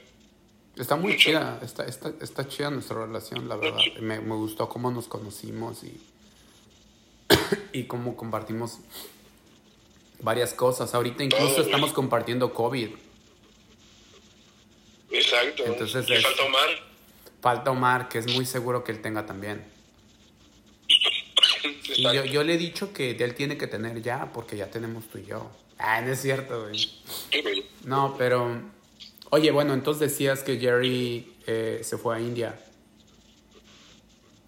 Está 0.76 0.96
muy 0.96 1.13
Mucho. 1.13 1.30
chida, 1.30 1.60
está, 1.63 1.86
está, 1.86 2.13
está 2.22 2.48
chida 2.48 2.70
nuestra 2.70 3.04
relación, 3.04 3.48
la 3.50 3.56
verdad. 3.56 3.80
Me, 4.00 4.20
me 4.20 4.36
gustó 4.36 4.70
cómo 4.70 4.91
nos 4.91 5.08
conocimos 5.08 5.84
y, 5.84 6.00
y 7.74 7.86
cómo 7.86 8.15
compartimos 8.15 8.80
varias 10.20 10.54
cosas. 10.54 10.93
Ahorita 10.93 11.24
incluso 11.24 11.62
estamos 11.62 11.93
compartiendo 11.93 12.54
COVID. 12.54 12.89
Exacto. 15.12 15.63
Entonces 15.65 16.10
es- 16.10 16.24
falta 16.24 16.43
Omar. 16.43 16.70
Falta 17.41 17.72
Omar, 17.72 18.10
que 18.10 18.17
es 18.20 18.28
muy 18.34 18.46
seguro 18.46 18.84
que 18.84 18.91
él 18.91 19.02
tenga 19.02 19.26
también. 19.26 19.63
Y 21.96 22.04
yo, 22.04 22.26
yo 22.26 22.43
le 22.43 22.54
he 22.56 22.58
dicho 22.58 22.93
que 22.93 23.12
él 23.12 23.34
tiene 23.36 23.58
que 23.58 23.67
tener 23.67 24.02
ya, 24.02 24.32
porque 24.34 24.58
ya 24.58 24.70
tenemos 24.70 25.06
tú 25.10 25.17
y 25.20 25.26
yo. 25.26 25.52
Ah, 25.78 26.02
no 26.02 26.12
es 26.12 26.22
cierto, 26.22 26.63
güey. 26.67 26.89
No, 27.84 28.15
pero... 28.17 28.62
Oye, 29.30 29.52
bueno, 29.52 29.74
entonces 29.74 30.12
decías 30.12 30.41
que 30.43 30.58
Jerry 30.58 31.34
eh, 31.48 31.82
se 31.84 31.98
fue 31.98 32.15
a 32.17 32.20
India. 32.20 32.60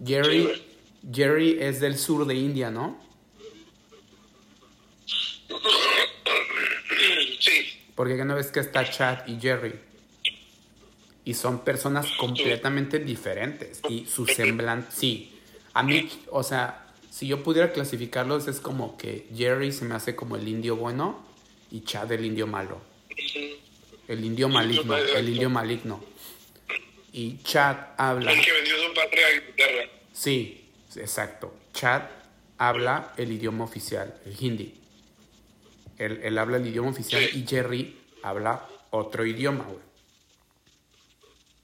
Jerry. 0.06 0.64
Jerry 1.14 1.58
es 1.60 1.80
del 1.80 1.98
sur 1.98 2.26
de 2.26 2.36
India, 2.36 2.72
¿no? 2.72 3.00
Sí, 7.40 7.80
Porque 7.96 8.18
ya 8.18 8.26
no 8.26 8.36
ves 8.36 8.48
que 8.52 8.60
está 8.60 8.90
Chad 8.90 9.28
y 9.28 9.40
Jerry. 9.40 9.80
Y 11.30 11.36
son 11.36 11.60
personas 11.60 12.08
completamente 12.18 12.98
diferentes. 12.98 13.82
Y 13.88 14.06
su 14.08 14.26
semblante, 14.26 14.88
sí. 14.92 15.32
A 15.76 15.84
mí, 15.84 16.10
o 16.32 16.42
sea, 16.42 16.88
si 17.12 17.28
yo 17.28 17.44
pudiera 17.44 17.72
clasificarlos, 17.72 18.48
es 18.48 18.60
como 18.60 18.98
que 18.98 19.28
Jerry 19.36 19.72
se 19.72 19.86
me 19.86 19.94
hace 19.94 20.16
como 20.16 20.38
el 20.38 20.48
indio 20.48 20.76
bueno 20.76 21.24
y 21.70 21.82
Chad 21.82 22.12
el 22.14 22.26
indio 22.26 22.48
malo. 22.48 22.82
El 24.08 24.26
indio 24.26 24.50
maligno, 24.50 24.98
el 24.98 25.30
indio 25.30 25.52
maligno. 25.52 26.04
Y 27.14 27.38
Chad 27.44 27.78
habla. 27.96 28.32
el 28.32 28.42
que 28.44 28.52
vendió 28.52 28.74
su 28.88 28.94
patria 28.96 29.28
a 29.28 29.34
Inglaterra. 29.36 29.90
Sí, 30.12 30.68
exacto. 30.96 31.54
Chad 31.74 32.04
habla 32.58 33.14
el 33.18 33.32
idioma 33.32 33.66
oficial, 33.66 34.16
el 34.26 34.36
hindi. 34.40 34.74
Él, 36.00 36.22
él 36.24 36.38
habla 36.40 36.58
el 36.58 36.66
idioma 36.66 36.90
oficial 36.90 37.22
Sí. 37.22 37.44
y 37.44 37.48
Jerry 37.48 37.98
habla 38.24 38.66
otro 38.90 39.28
idioma, 39.28 39.66
güey. 39.66 39.89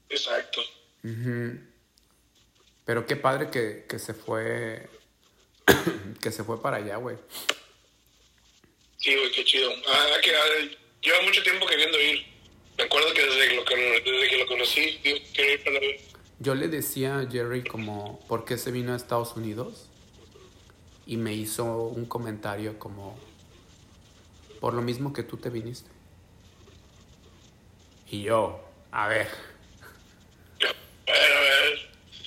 Exacto. 0.08 0.60
Ujú. 1.04 1.58
Pero 2.84 3.06
qué 3.06 3.16
padre 3.16 3.50
que, 3.50 3.86
que 3.88 3.98
se 3.98 4.14
fue. 4.14 4.88
que 6.22 6.30
se 6.30 6.44
fue 6.44 6.62
para 6.62 6.78
allá, 6.78 6.96
güey. 6.96 7.16
Sí, 8.98 9.14
güey, 9.14 9.30
qué 9.32 9.44
chido. 9.44 9.70
Ah, 9.88 10.16
que 10.22 10.34
ah, 10.34 10.76
lleva 11.02 11.22
mucho 11.22 11.42
tiempo 11.42 11.66
queriendo 11.66 12.00
ir. 12.00 12.24
Me 12.78 12.84
acuerdo 12.84 13.12
que 13.14 13.24
desde 13.24 13.48
que 13.48 13.56
lo, 13.56 13.64
desde 13.64 14.28
que 14.28 14.38
lo 14.38 14.46
conocí, 14.46 15.00
digo, 15.02 15.18
quiero 15.34 15.52
ir 15.52 15.64
para 15.64 15.80
ver. 15.80 16.00
Yo 16.38 16.54
le 16.54 16.68
decía 16.68 17.18
a 17.18 17.30
Jerry 17.30 17.64
como, 17.64 18.20
¿por 18.28 18.44
qué 18.44 18.58
se 18.58 18.70
vino 18.70 18.92
a 18.92 18.96
Estados 18.96 19.36
Unidos? 19.36 19.88
Y 21.06 21.16
me 21.16 21.32
hizo 21.32 21.64
un 21.64 22.04
comentario 22.04 22.78
como, 22.78 23.18
por 24.60 24.74
lo 24.74 24.82
mismo 24.82 25.12
que 25.12 25.22
tú 25.22 25.38
te 25.38 25.48
viniste. 25.48 25.90
Y 28.10 28.22
yo, 28.22 28.60
a 28.92 29.08
ver. 29.08 29.28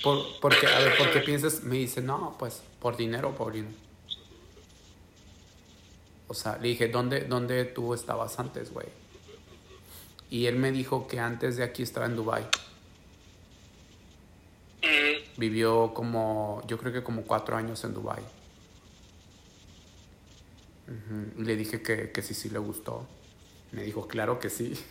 Por, 0.02 0.40
porque, 0.40 0.66
a 0.66 0.78
ver, 0.78 0.96
¿por 0.96 1.12
qué 1.12 1.20
piensas? 1.20 1.62
Me 1.62 1.76
dice, 1.76 2.00
no, 2.00 2.36
pues, 2.38 2.62
por 2.80 2.96
dinero, 2.96 3.34
Paulino. 3.34 3.68
O 6.28 6.34
sea, 6.34 6.56
le 6.58 6.68
dije, 6.68 6.88
¿dónde, 6.88 7.22
dónde 7.22 7.64
tú 7.64 7.92
estabas 7.92 8.38
antes, 8.38 8.72
güey? 8.72 8.86
Y 10.30 10.46
él 10.46 10.56
me 10.56 10.70
dijo 10.70 11.08
que 11.08 11.18
antes 11.18 11.56
de 11.56 11.64
aquí 11.64 11.82
estaba 11.82 12.06
en 12.06 12.14
Dubai. 12.14 12.46
Vivió 15.36 15.92
como, 15.92 16.62
yo 16.68 16.78
creo 16.78 16.92
que 16.92 17.02
como 17.02 17.22
cuatro 17.22 17.56
años 17.56 17.82
en 17.82 17.94
Dubai. 17.94 18.22
Le 21.36 21.56
dije 21.56 21.82
que, 21.82 22.12
que 22.12 22.22
sí, 22.22 22.34
sí 22.34 22.48
le 22.48 22.60
gustó. 22.60 23.06
Me 23.72 23.82
dijo, 23.82 24.06
claro 24.06 24.38
que 24.38 24.50
sí. 24.50 24.74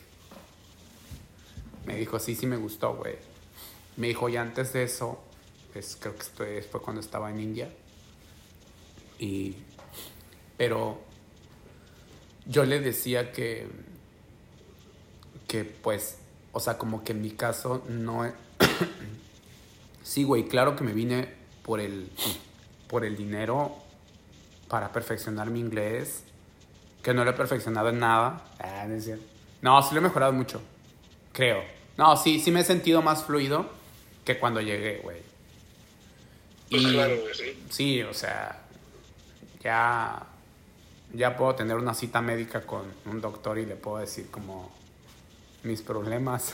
Me 1.86 1.95
dijo, 1.95 2.19
sí, 2.19 2.36
sí 2.36 2.45
me 2.45 2.58
gustó, 2.58 2.95
güey. 2.95 3.15
Me 3.99 4.07
dijo, 4.07 4.29
y 4.29 4.38
antes 4.38 4.71
de 4.71 4.83
eso, 4.83 5.21
pues 5.73 5.97
creo 5.99 6.15
que 6.15 6.21
esto 6.57 6.71
fue 6.71 6.81
cuando 6.81 7.01
estaba 7.01 7.29
en 7.29 7.41
India. 7.41 7.69
Y, 9.19 9.57
pero 10.57 11.01
yo 12.45 12.63
le 12.63 12.79
decía 12.79 13.33
que, 13.33 13.67
que 15.49 15.65
pues, 15.65 16.17
o 16.53 16.62
sea, 16.62 16.77
como 16.77 17.03
que 17.03 17.12
en 17.12 17.21
mi 17.21 17.31
caso 17.31 17.83
no, 17.89 18.23
Sí, 20.01 20.23
güey, 20.23 20.45
claro 20.47 20.77
que 20.77 20.85
me 20.85 20.93
vine 20.93 21.33
por 21.62 21.81
el, 21.81 22.09
por 22.88 23.03
el 23.03 23.17
dinero 23.17 23.75
para 24.69 24.93
perfeccionar 24.93 25.49
mi 25.49 25.59
inglés, 25.59 26.23
que 27.03 27.13
no 27.13 27.25
lo 27.25 27.31
he 27.31 27.33
perfeccionado 27.33 27.89
en 27.89 27.99
nada. 27.99 28.45
Ah, 28.59 28.88
es. 28.88 29.12
No, 29.62 29.81
sí 29.83 29.93
lo 29.93 29.99
he 29.99 30.03
mejorado 30.03 30.31
mucho, 30.31 30.62
creo. 31.33 31.62
No, 31.97 32.15
sí, 32.15 32.39
sí 32.39 32.49
me 32.49 32.62
he 32.62 32.63
sentido 32.63 33.01
más 33.01 33.25
fluido 33.25 33.77
que 34.33 34.37
cuando 34.39 34.61
llegué, 34.61 34.97
güey. 34.97 35.17
pues 36.69 36.81
Y- 36.83 36.91
claro, 36.93 37.15
sí. 37.33 37.63
Sí, 37.71 38.01
o 38.03 38.13
sea, 38.13 38.61
ya, 39.63 40.23
ya 41.13 41.35
puedo 41.35 41.55
tener 41.55 41.75
una 41.77 41.95
cita 41.95 42.21
médica 42.21 42.61
con 42.61 42.83
un 43.05 43.21
doctor 43.21 43.57
y 43.57 43.65
le 43.65 43.75
puedo 43.75 43.97
decir 43.97 44.27
como 44.29 44.71
mis 45.63 45.81
problemas. 45.81 46.53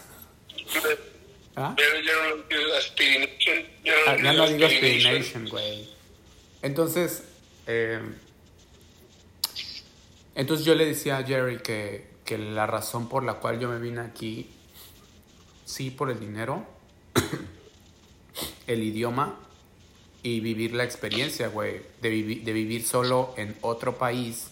¿Ah? 1.58 1.76
Ya 1.78 1.84
no 1.94 2.00
digo 2.48 2.76
aspirination. 2.78 3.58
No, 3.84 3.92
Ah, 4.08 4.16
ya 4.24 4.34
no 4.34 4.48
digo 4.48 4.66
aspirination. 4.68 5.16
aspirination, 5.18 5.50
güey. 5.50 5.90
Entonces, 6.62 7.24
eh, 7.68 8.00
entonces 10.36 10.66
yo 10.66 10.76
le 10.76 10.86
decía 10.86 11.18
a 11.18 11.24
Jerry 11.24 11.60
que, 11.60 12.08
que 12.24 12.38
la 12.38 12.68
razón 12.68 13.10
por 13.10 13.24
la 13.24 13.34
cual 13.36 13.60
yo 13.60 13.68
me 13.68 13.80
vine 13.80 14.00
aquí, 14.00 14.50
sí 15.66 15.92
por 15.92 16.10
el 16.10 16.22
dinero, 16.22 16.66
el 18.68 18.84
idioma 18.84 19.36
y 20.24 20.40
vivir 20.40 20.74
la 20.74 20.84
experiencia, 20.84 21.48
güey, 21.50 21.82
de, 22.02 22.10
de 22.44 22.54
vivir 22.54 22.84
solo 22.84 23.34
en 23.38 23.56
otro 23.62 23.98
país, 23.98 24.50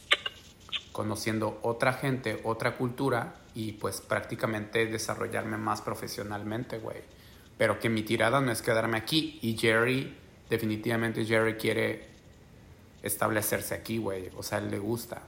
conociendo 0.91 1.59
otra 1.63 1.93
gente, 1.93 2.39
otra 2.43 2.75
cultura 2.77 3.35
y 3.55 3.73
pues 3.73 4.01
prácticamente 4.01 4.85
desarrollarme 4.85 5.57
más 5.57 5.81
profesionalmente, 5.81 6.77
güey. 6.77 6.97
Pero 7.57 7.79
que 7.79 7.89
mi 7.89 8.03
tirada 8.03 8.39
no 8.41 8.51
es 8.51 8.61
quedarme 8.61 8.97
aquí 8.97 9.39
y 9.41 9.57
Jerry, 9.57 10.15
definitivamente 10.49 11.25
Jerry 11.25 11.55
quiere 11.55 12.07
establecerse 13.01 13.73
aquí, 13.73 13.97
güey, 13.97 14.29
o 14.37 14.43
sea, 14.43 14.59
él 14.59 14.69
le 14.71 14.79
gusta. 14.79 15.21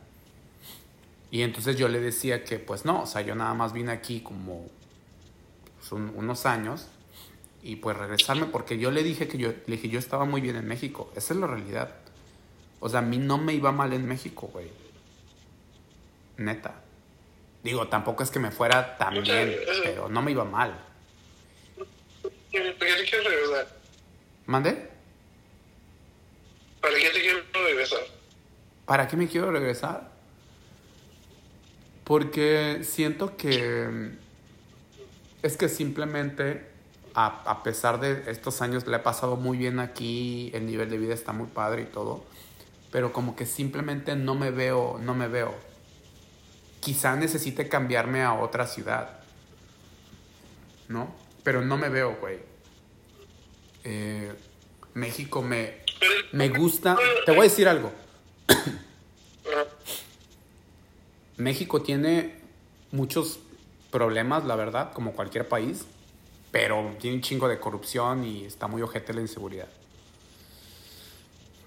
Y 1.32 1.42
entonces 1.42 1.76
yo 1.76 1.88
le 1.88 2.00
decía 2.00 2.44
que 2.44 2.60
pues 2.60 2.86
no, 2.86 3.02
o 3.04 3.06
sea, 3.08 3.22
yo 3.22 3.36
nada 3.36 3.54
más 3.54 3.74
vine 3.74 3.92
aquí 3.92 4.22
como 4.22 4.66
pues, 5.80 5.92
un- 5.92 6.14
unos 6.16 6.46
años 6.46 6.88
y 7.66 7.78
pues 7.78 7.98
regresarme 7.98 8.46
porque 8.46 8.78
yo 8.78 8.92
le 8.92 9.02
dije 9.02 9.28
que 9.28 9.40
yo 9.40 9.50
le 9.50 9.76
dije 9.76 9.90
yo 9.90 9.98
estaba 9.98 10.24
muy 10.24 10.40
bien 10.40 10.56
en 10.56 10.68
México, 10.68 11.12
esa 11.16 11.34
es 11.34 11.40
la 11.40 11.48
realidad. 11.48 11.96
O 12.80 12.88
sea, 12.88 13.00
a 13.00 13.02
mí 13.02 13.18
no 13.18 13.40
me 13.40 13.56
iba 13.56 13.72
mal 13.72 13.92
en 13.92 14.08
México, 14.08 14.52
güey. 14.54 14.70
Neta. 16.38 16.76
Digo, 17.64 17.88
tampoco 17.88 18.22
es 18.22 18.30
que 18.30 18.38
me 18.38 18.52
fuera 18.52 18.98
tan 18.98 19.24
bien, 19.24 19.56
pero 19.84 20.08
no 20.10 20.22
me 20.22 20.30
iba 20.30 20.46
mal. 20.46 20.80
¿Por 22.22 22.32
qué 22.52 22.62
te 22.62 23.04
quieres 23.04 23.26
regresar? 23.26 23.68
¿Mande? 24.46 24.90
¿Para 26.82 26.96
qué 26.98 27.10
te 27.10 27.22
quieres 27.22 27.44
regresar? 27.52 28.00
¿Para 28.86 29.08
qué 29.08 29.18
me 29.18 29.28
quiero 29.28 29.52
regresar? 29.52 30.12
Porque 32.04 32.82
siento 32.84 33.36
que 33.36 34.12
es 35.42 35.58
que 35.58 35.68
simplemente 35.68 36.75
a, 37.16 37.42
a 37.50 37.64
pesar 37.64 38.00
de 38.00 38.30
estos 38.30 38.62
años 38.62 38.86
le 38.86 38.98
he 38.98 39.00
pasado 39.00 39.38
muy 39.38 39.58
bien 39.58 39.80
aquí, 39.80 40.52
el 40.54 40.66
nivel 40.66 40.90
de 40.90 40.98
vida 40.98 41.14
está 41.14 41.32
muy 41.32 41.48
padre 41.48 41.84
y 41.84 41.86
todo, 41.86 42.24
pero 42.92 43.14
como 43.14 43.36
que 43.36 43.46
simplemente 43.46 44.16
no 44.16 44.36
me 44.36 44.52
veo, 44.52 45.00
no 45.02 45.16
me 45.16 45.28
veo. 45.28 45.56
Quizá 46.82 47.16
necesite 47.16 47.68
cambiarme 47.68 48.22
a 48.22 48.34
otra 48.34 48.68
ciudad, 48.68 49.20
¿no? 50.90 51.16
Pero 51.44 51.62
no 51.62 51.78
me 51.78 51.90
veo, 51.90 52.18
güey. 52.20 52.40
Eh, 53.86 54.34
México 54.94 55.42
me, 55.42 55.78
me 56.32 56.50
gusta. 56.50 56.98
Te 57.26 57.32
voy 57.32 57.42
a 57.42 57.44
decir 57.44 57.68
algo. 57.68 57.92
México 61.38 61.82
tiene 61.82 62.36
muchos 62.92 63.40
problemas, 63.92 64.46
la 64.46 64.56
verdad, 64.56 64.94
como 64.94 65.14
cualquier 65.14 65.48
país, 65.48 65.86
pero 66.52 66.96
tiene 67.00 67.18
un 67.18 67.22
chingo 67.22 67.48
de 67.48 67.60
corrupción 67.60 68.24
y 68.24 68.46
está 68.46 68.68
muy 68.68 68.82
ojete 68.82 69.14
la 69.14 69.22
inseguridad. 69.22 69.68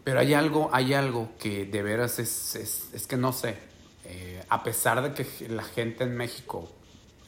Pero 0.09 0.21
hay 0.21 0.33
algo, 0.33 0.71
hay 0.73 0.95
algo 0.95 1.33
que 1.39 1.67
de 1.67 1.83
veras 1.83 2.19
es, 2.19 2.55
es, 2.57 3.07
que 3.07 3.19
no 3.19 3.35
sé. 3.35 3.59
eh, 4.07 4.43
a 4.49 4.63
pesar 4.63 5.03
de 5.03 5.13
que 5.13 5.49
la 5.51 5.63
gente 5.63 6.05
en 6.05 6.17
México, 6.17 6.67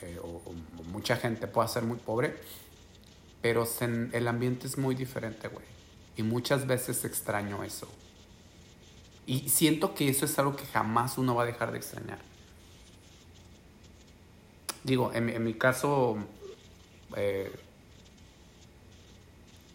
eh, 0.01 0.19
o, 0.23 0.41
mucha 0.91 1.17
gente 1.17 1.47
pueda 1.47 1.69
ser 1.69 1.83
muy 1.83 1.99
pobre, 1.99 2.35
pero 3.43 3.69
el 4.13 4.29
ambiente 4.29 4.67
es 4.67 4.79
muy 4.79 4.95
diferente, 4.95 5.49
güey. 5.49 5.67
Y 6.17 6.23
muchas 6.23 6.67
veces 6.67 7.05
extraño 7.05 7.63
eso. 7.65 7.87
Y 9.27 9.51
siento 9.51 9.95
que 9.95 10.09
eso 10.09 10.25
es 10.25 10.39
algo 10.39 10.57
que 10.57 10.65
jamás 10.65 11.19
uno 11.19 11.35
va 11.35 11.43
a 11.43 11.47
dejar 11.47 11.73
de 11.73 11.77
extrañar. 11.77 12.21
Digo, 14.85 15.13
en 15.13 15.45
mi 15.45 15.53
caso, 15.53 16.17
eh, 17.17 17.51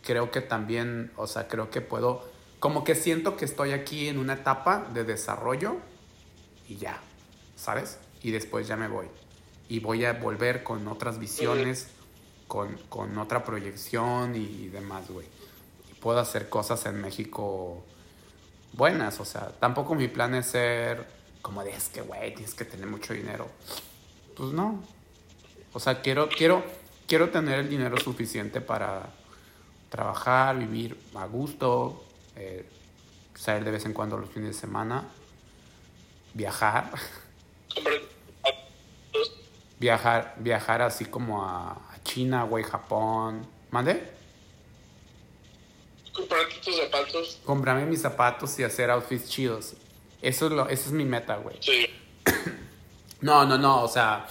creo 0.03 0.31
que 0.31 0.41
también, 0.41 1.11
o 1.17 1.27
sea, 1.27 1.47
creo 1.47 1.69
que 1.69 1.81
puedo, 1.81 2.23
como 2.59 2.83
que 2.83 2.95
siento 2.95 3.35
que 3.35 3.45
estoy 3.45 3.71
aquí 3.73 4.07
en 4.07 4.19
una 4.19 4.33
etapa 4.33 4.87
de 4.93 5.03
desarrollo 5.03 5.77
y 6.67 6.77
ya, 6.77 7.01
¿sabes? 7.55 7.99
Y 8.21 8.31
después 8.31 8.67
ya 8.67 8.77
me 8.77 8.87
voy. 8.87 9.07
Y 9.67 9.79
voy 9.79 10.05
a 10.05 10.13
volver 10.13 10.63
con 10.63 10.87
otras 10.87 11.19
visiones, 11.19 11.87
con, 12.47 12.77
con 12.89 13.17
otra 13.17 13.43
proyección 13.43 14.35
y, 14.35 14.67
demás, 14.67 15.09
güey. 15.09 15.27
Y 15.91 15.95
puedo 15.95 16.19
hacer 16.19 16.49
cosas 16.49 16.85
en 16.85 17.01
México 17.01 17.83
buenas, 18.73 19.19
o 19.19 19.25
sea, 19.25 19.51
tampoco 19.59 19.95
mi 19.95 20.07
plan 20.07 20.35
es 20.35 20.47
ser 20.47 21.07
como 21.41 21.63
de, 21.63 21.71
es 21.71 21.89
que, 21.89 22.01
güey, 22.01 22.33
tienes 22.33 22.53
que 22.53 22.65
tener 22.65 22.87
mucho 22.87 23.13
dinero. 23.13 23.47
Pues 24.35 24.51
no. 24.51 24.83
O 25.73 25.79
sea, 25.79 26.01
quiero, 26.01 26.29
quiero, 26.29 26.63
quiero 27.07 27.29
tener 27.29 27.59
el 27.59 27.69
dinero 27.69 27.97
suficiente 27.97 28.61
para 28.61 29.09
trabajar, 29.89 30.57
vivir 30.57 30.97
a 31.15 31.25
gusto, 31.25 32.03
eh, 32.35 32.65
salir 33.35 33.63
de 33.63 33.71
vez 33.71 33.85
en 33.85 33.93
cuando 33.93 34.17
los 34.17 34.29
fines 34.29 34.49
de 34.55 34.59
semana, 34.59 35.03
viajar, 36.33 36.91
Comprar- 37.73 38.01
viajar, 39.79 40.35
viajar 40.39 40.81
así 40.81 41.05
como 41.05 41.43
a, 41.43 41.81
China, 42.03 42.43
güey, 42.43 42.63
Japón. 42.63 43.47
¿Mande? 43.71 44.11
Comprarte 46.13 46.55
tus 46.63 46.77
zapatos. 46.77 47.39
Comprarme 47.43 47.85
mis 47.87 48.01
zapatos 48.01 48.57
y 48.59 48.63
hacer 48.63 48.91
outfits 48.91 49.27
chidos. 49.29 49.73
Eso 50.21 50.45
es, 50.45 50.51
lo, 50.51 50.69
eso 50.69 50.85
es 50.85 50.91
mi 50.91 51.03
meta, 51.03 51.37
güey. 51.37 51.57
Sí. 51.61 51.87
No, 53.21 53.43
no, 53.43 53.57
no, 53.57 53.81
o 53.81 53.87
sea, 53.87 54.27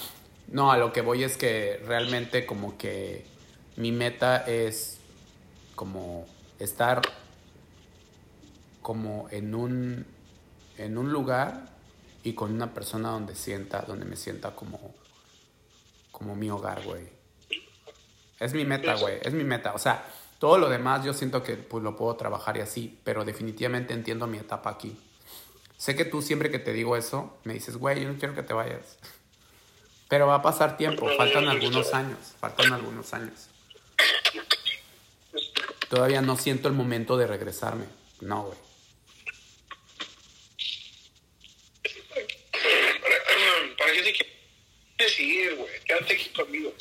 no, 0.55 0.71
a 0.71 0.79
lo 0.79 0.93
que 0.93 1.01
voy 1.01 1.25
es 1.25 1.37
que 1.37 1.83
realmente 1.85 2.47
como 2.47 2.79
que 2.79 3.27
mi 3.75 3.91
meta 3.91 4.37
es 4.37 4.99
como 5.75 6.29
estar 6.61 7.03
como 8.81 9.27
en 9.33 9.57
un 9.57 10.07
en 10.79 10.97
un 10.97 11.13
lugar 11.13 11.71
y 12.23 12.35
con 12.35 12.53
una 12.53 12.73
persona 12.73 13.11
donde 13.11 13.35
sienta, 13.35 13.83
donde 13.83 14.05
me 14.05 14.15
sienta 14.15 14.55
como 14.55 14.95
como 16.13 16.37
mi 16.37 16.49
hogar, 16.51 16.85
güey. 16.85 17.09
Es 18.39 18.55
mi 18.55 18.65
meta, 18.65 18.95
güey, 18.95 19.19
es 19.23 19.33
mi 19.33 19.43
meta, 19.43 19.75
o 19.75 19.79
sea, 19.79 20.07
todo 20.39 20.59
lo 20.59 20.69
demás 20.69 21.05
yo 21.05 21.15
siento 21.15 21.43
que 21.43 21.57
pues 21.57 21.83
lo 21.83 21.97
puedo 21.97 22.15
trabajar 22.15 22.59
y 22.59 22.61
así, 22.61 23.01
pero 23.03 23.25
definitivamente 23.25 23.93
entiendo 23.93 24.29
mi 24.29 24.39
etapa 24.39 24.71
aquí. 24.71 24.97
Sé 25.77 25.97
que 25.97 26.05
tú 26.05 26.23
siempre 26.23 26.53
que 26.53 26.61
te 26.61 26.73
digo 26.73 26.97
eso, 26.97 27.39
me 27.43 27.55
dices, 27.55 27.77
güey, 27.77 28.03
yo 28.03 28.13
no 28.13 28.17
quiero 28.21 28.37
que 28.37 28.45
te 28.45 28.55
vayas. 28.55 28.99
Pero 30.15 30.29
va 30.29 30.37
a 30.37 30.43
pasar 30.43 30.77
tiempo, 30.77 31.09
faltan 31.17 31.49
algunos 31.49 31.93
años, 31.93 32.37
faltan 32.39 32.73
algunos 32.73 33.13
años. 33.15 33.49
Todavía 35.89 36.23
no 36.23 36.37
siento 36.37 36.69
el 36.69 36.75
momento 36.75 37.17
de 37.17 37.27
regresarme. 37.27 37.87
No, 38.21 38.45
güey. 38.45 38.59
¿Para 43.77 43.93
qué 43.93 44.03
te 44.05 44.13
quieres 44.97 45.19
ir, 45.19 45.57
güey? 45.57 45.81
Quédate 45.85 46.15
aquí 46.15 46.29
conmigo. 46.29 46.73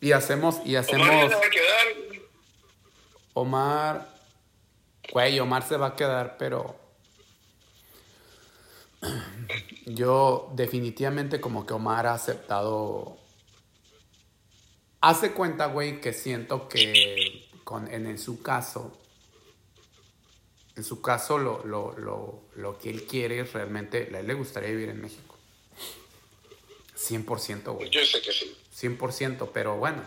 Y 0.00 0.12
hacemos, 0.12 0.62
y 0.64 0.76
Omar 0.76 0.84
hacemos. 0.84 1.08
ya 1.08 1.28
se 1.28 1.34
va 1.34 1.46
a 1.46 1.50
quedar. 1.50 1.86
Omar. 3.34 4.14
Güey, 5.12 5.40
Omar 5.40 5.62
se 5.62 5.76
va 5.76 5.88
a 5.88 5.94
quedar, 5.94 6.38
pero. 6.38 6.80
Yo 9.86 10.50
definitivamente 10.54 11.40
como 11.40 11.66
que 11.66 11.74
Omar 11.74 12.06
ha 12.06 12.14
aceptado. 12.14 13.18
Hace 15.00 15.32
cuenta, 15.32 15.66
güey, 15.66 16.00
que 16.00 16.12
siento 16.12 16.68
que 16.68 17.48
con, 17.64 17.92
en, 17.92 18.06
en 18.06 18.18
su 18.18 18.42
caso. 18.42 18.98
En 20.76 20.82
su 20.82 21.00
caso, 21.02 21.38
lo, 21.38 21.64
lo, 21.66 21.96
lo, 21.98 22.42
lo 22.56 22.78
que 22.78 22.90
él 22.90 23.04
quiere 23.04 23.40
es 23.40 23.52
realmente. 23.52 24.10
A 24.14 24.20
él 24.20 24.26
le 24.26 24.34
gustaría 24.34 24.70
vivir 24.70 24.88
en 24.88 25.00
México. 25.02 25.36
100%, 26.96 27.74
güey. 27.74 27.90
Yo 27.90 28.00
sé 28.04 28.22
que 28.22 28.32
sí. 28.32 28.56
100%, 28.74 29.50
pero 29.52 29.76
bueno, 29.76 30.02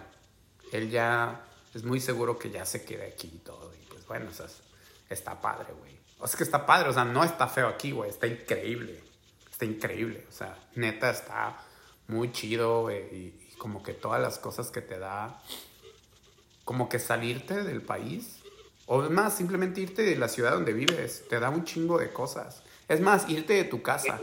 él 0.71 0.89
ya 0.89 1.45
es 1.73 1.83
muy 1.83 1.99
seguro 1.99 2.37
que 2.39 2.49
ya 2.49 2.65
se 2.65 2.83
quede 2.83 3.07
aquí 3.07 3.27
y 3.33 3.37
todo. 3.39 3.71
Y 3.75 3.85
pues 3.87 4.05
bueno, 4.07 4.29
o 4.29 4.33
sea, 4.33 4.47
es- 4.47 4.61
está 5.09 5.39
padre, 5.39 5.73
güey. 5.79 5.95
O 6.19 6.27
sea, 6.27 6.37
que 6.37 6.43
está 6.43 6.65
padre, 6.65 6.89
o 6.89 6.93
sea, 6.93 7.05
no 7.05 7.23
está 7.23 7.47
feo 7.47 7.67
aquí, 7.67 7.91
güey, 7.91 8.09
está 8.09 8.25
increíble. 8.27 9.03
Está 9.57 9.65
increíble, 9.65 10.23
o 10.29 10.31
sea, 10.31 10.55
neta 10.75 11.09
está 11.09 11.57
muy 12.07 12.31
chido. 12.31 12.91
Y, 12.91 12.93
y 12.93 13.55
como 13.57 13.81
que 13.81 13.93
todas 13.93 14.21
las 14.21 14.37
cosas 14.37 14.69
que 14.69 14.81
te 14.81 14.99
da, 14.99 15.41
como 16.63 16.89
que 16.89 16.99
salirte 16.99 17.63
del 17.63 17.81
país, 17.81 18.37
o 18.85 19.03
es 19.03 19.09
más, 19.09 19.35
simplemente 19.35 19.81
irte 19.81 20.03
de 20.03 20.15
la 20.15 20.27
ciudad 20.27 20.51
donde 20.51 20.73
vives, 20.73 21.27
te 21.27 21.39
da 21.39 21.49
un 21.49 21.65
chingo 21.65 21.97
de 21.97 22.13
cosas. 22.13 22.61
Es 22.87 23.01
más, 23.01 23.27
irte 23.29 23.53
de 23.53 23.63
tu 23.63 23.81
casa. 23.81 24.19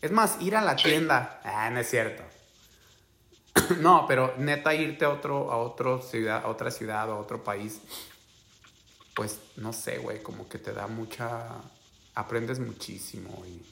Es 0.00 0.12
más, 0.12 0.40
ir 0.40 0.54
a 0.54 0.62
la 0.62 0.76
tienda. 0.76 1.40
Ah, 1.44 1.68
no 1.70 1.80
es 1.80 1.90
cierto. 1.90 2.22
No, 3.80 4.06
pero 4.06 4.34
neta 4.38 4.72
irte 4.72 5.04
a 5.04 5.10
otro, 5.10 5.50
a 5.50 5.56
otro 5.56 6.00
ciudad, 6.00 6.44
a 6.44 6.48
otra 6.48 6.70
ciudad 6.70 7.10
a 7.10 7.16
otro 7.16 7.42
país, 7.42 7.80
pues 9.14 9.38
no 9.56 9.72
sé, 9.72 9.98
güey, 9.98 10.22
como 10.22 10.48
que 10.48 10.58
te 10.58 10.72
da 10.72 10.86
mucha, 10.86 11.48
aprendes 12.14 12.58
muchísimo 12.60 13.44
y 13.46 13.62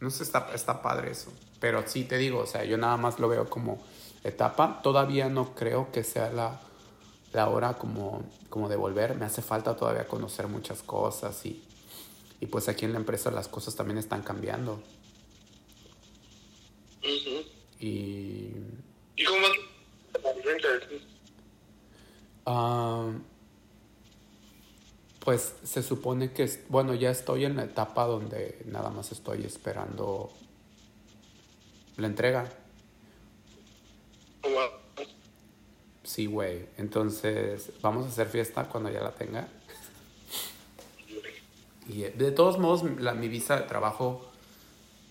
no 0.00 0.10
sé, 0.10 0.22
está, 0.22 0.50
está 0.54 0.82
padre 0.82 1.10
eso. 1.10 1.32
Pero 1.60 1.82
sí 1.86 2.04
te 2.04 2.18
digo, 2.18 2.40
o 2.40 2.46
sea, 2.46 2.64
yo 2.64 2.76
nada 2.76 2.96
más 2.96 3.18
lo 3.18 3.28
veo 3.28 3.48
como 3.48 3.82
etapa. 4.24 4.80
Todavía 4.82 5.28
no 5.28 5.54
creo 5.54 5.90
que 5.92 6.04
sea 6.04 6.30
la, 6.30 6.60
la 7.32 7.48
hora 7.48 7.74
como, 7.74 8.22
como 8.50 8.68
de 8.68 8.76
volver. 8.76 9.16
Me 9.16 9.24
hace 9.24 9.42
falta 9.42 9.76
todavía 9.76 10.06
conocer 10.06 10.48
muchas 10.48 10.82
cosas 10.82 11.44
y, 11.46 11.64
y 12.40 12.46
pues 12.46 12.68
aquí 12.68 12.84
en 12.84 12.92
la 12.92 12.98
empresa 12.98 13.30
las 13.30 13.48
cosas 13.48 13.74
también 13.74 13.98
están 13.98 14.22
cambiando. 14.22 14.82
Y 17.78 18.52
¿Y 19.16 19.24
cómo? 19.24 19.46
Ah, 22.44 23.10
pues 25.26 25.56
se 25.64 25.82
supone 25.82 26.30
que, 26.30 26.48
bueno, 26.68 26.94
ya 26.94 27.10
estoy 27.10 27.44
en 27.46 27.56
la 27.56 27.64
etapa 27.64 28.04
donde 28.04 28.62
nada 28.66 28.90
más 28.90 29.10
estoy 29.10 29.44
esperando 29.44 30.32
la 31.96 32.06
entrega. 32.06 32.48
Sí, 36.04 36.26
güey. 36.26 36.66
Entonces, 36.78 37.72
vamos 37.82 38.06
a 38.06 38.08
hacer 38.08 38.28
fiesta 38.28 38.68
cuando 38.68 38.88
ya 38.88 39.00
la 39.00 39.16
tenga. 39.16 39.48
Y 41.88 42.04
eh, 42.04 42.14
de 42.16 42.30
todos 42.30 42.58
modos, 42.58 42.84
la, 43.00 43.12
mi 43.12 43.26
visa 43.26 43.56
de 43.56 43.66
trabajo 43.66 44.30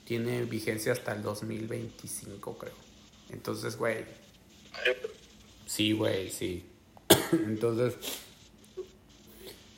tiene 0.05 0.45
vigencia 0.45 0.93
hasta 0.93 1.11
el 1.11 1.24
2025, 1.24 2.57
creo. 2.57 2.74
Entonces, 3.32 3.78
güey, 3.78 4.05
Sí, 5.66 5.91
güey, 5.91 6.30
sí. 6.32 6.63
Entonces, 7.34 7.95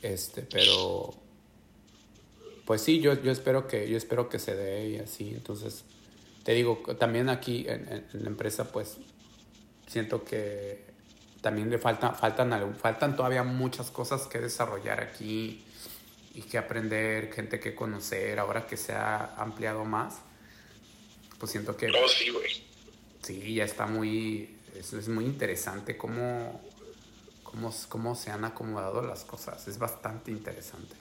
este, 0.02 0.42
pero 0.42 1.14
pues 2.64 2.82
sí, 2.82 3.00
yo, 3.00 3.14
yo 3.22 3.30
espero 3.32 3.66
que 3.66 3.88
yo 3.88 3.96
espero 3.96 4.28
que 4.28 4.38
se 4.38 4.54
dé 4.54 4.88
y 4.90 4.96
así. 4.98 5.30
Entonces, 5.30 5.84
te 6.44 6.52
digo, 6.52 6.82
también 6.98 7.28
aquí 7.28 7.64
en, 7.68 7.90
en- 7.92 8.06
en 8.12 8.22
la 8.24 8.28
empresa, 8.28 8.70
pues 8.72 8.98
siento 9.86 10.24
que 10.24 10.84
también 11.40 11.70
le 11.70 11.78
falta, 11.78 12.12
faltan, 12.12 12.52
algo- 12.52 12.74
faltan 12.74 13.16
todavía 13.16 13.42
muchas 13.42 13.90
cosas 13.90 14.26
que 14.26 14.38
desarrollar 14.38 15.00
aquí 15.00 15.64
y 16.34 16.42
que 16.42 16.58
aprender, 16.58 17.32
gente 17.32 17.58
que 17.58 17.74
conocer, 17.74 18.38
ahora 18.38 18.66
que 18.66 18.76
se 18.76 18.92
ha 18.92 19.34
ampliado 19.36 19.84
más, 19.84 20.20
pues 21.38 21.52
siento 21.52 21.76
que 21.76 21.86
Oh, 21.88 22.08
sí, 22.08 22.30
güey. 22.30 22.50
Sí, 23.22 23.54
ya 23.54 23.64
está 23.64 23.86
muy. 23.86 24.56
Es, 24.76 24.92
es 24.92 25.08
muy 25.08 25.24
interesante 25.24 25.96
cómo, 25.96 26.60
cómo, 27.50 27.72
cómo 27.88 28.14
se 28.14 28.30
han 28.30 28.44
acomodado 28.44 29.00
las 29.00 29.24
cosas. 29.24 29.66
Es 29.68 29.78
bastante 29.78 30.30
interesante. 30.30 30.94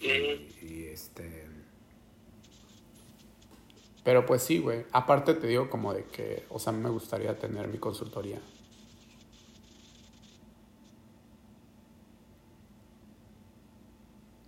Y, 0.00 0.06
y 0.08 0.88
este. 0.90 1.46
Pero 4.04 4.24
pues 4.24 4.42
sí, 4.42 4.58
güey. 4.58 4.86
Aparte 4.92 5.34
te 5.34 5.46
digo 5.46 5.68
como 5.68 5.92
de 5.92 6.04
que, 6.04 6.46
o 6.48 6.58
sea, 6.58 6.72
me 6.72 6.88
gustaría 6.88 7.38
tener 7.38 7.68
mi 7.68 7.78
consultoría. 7.78 8.40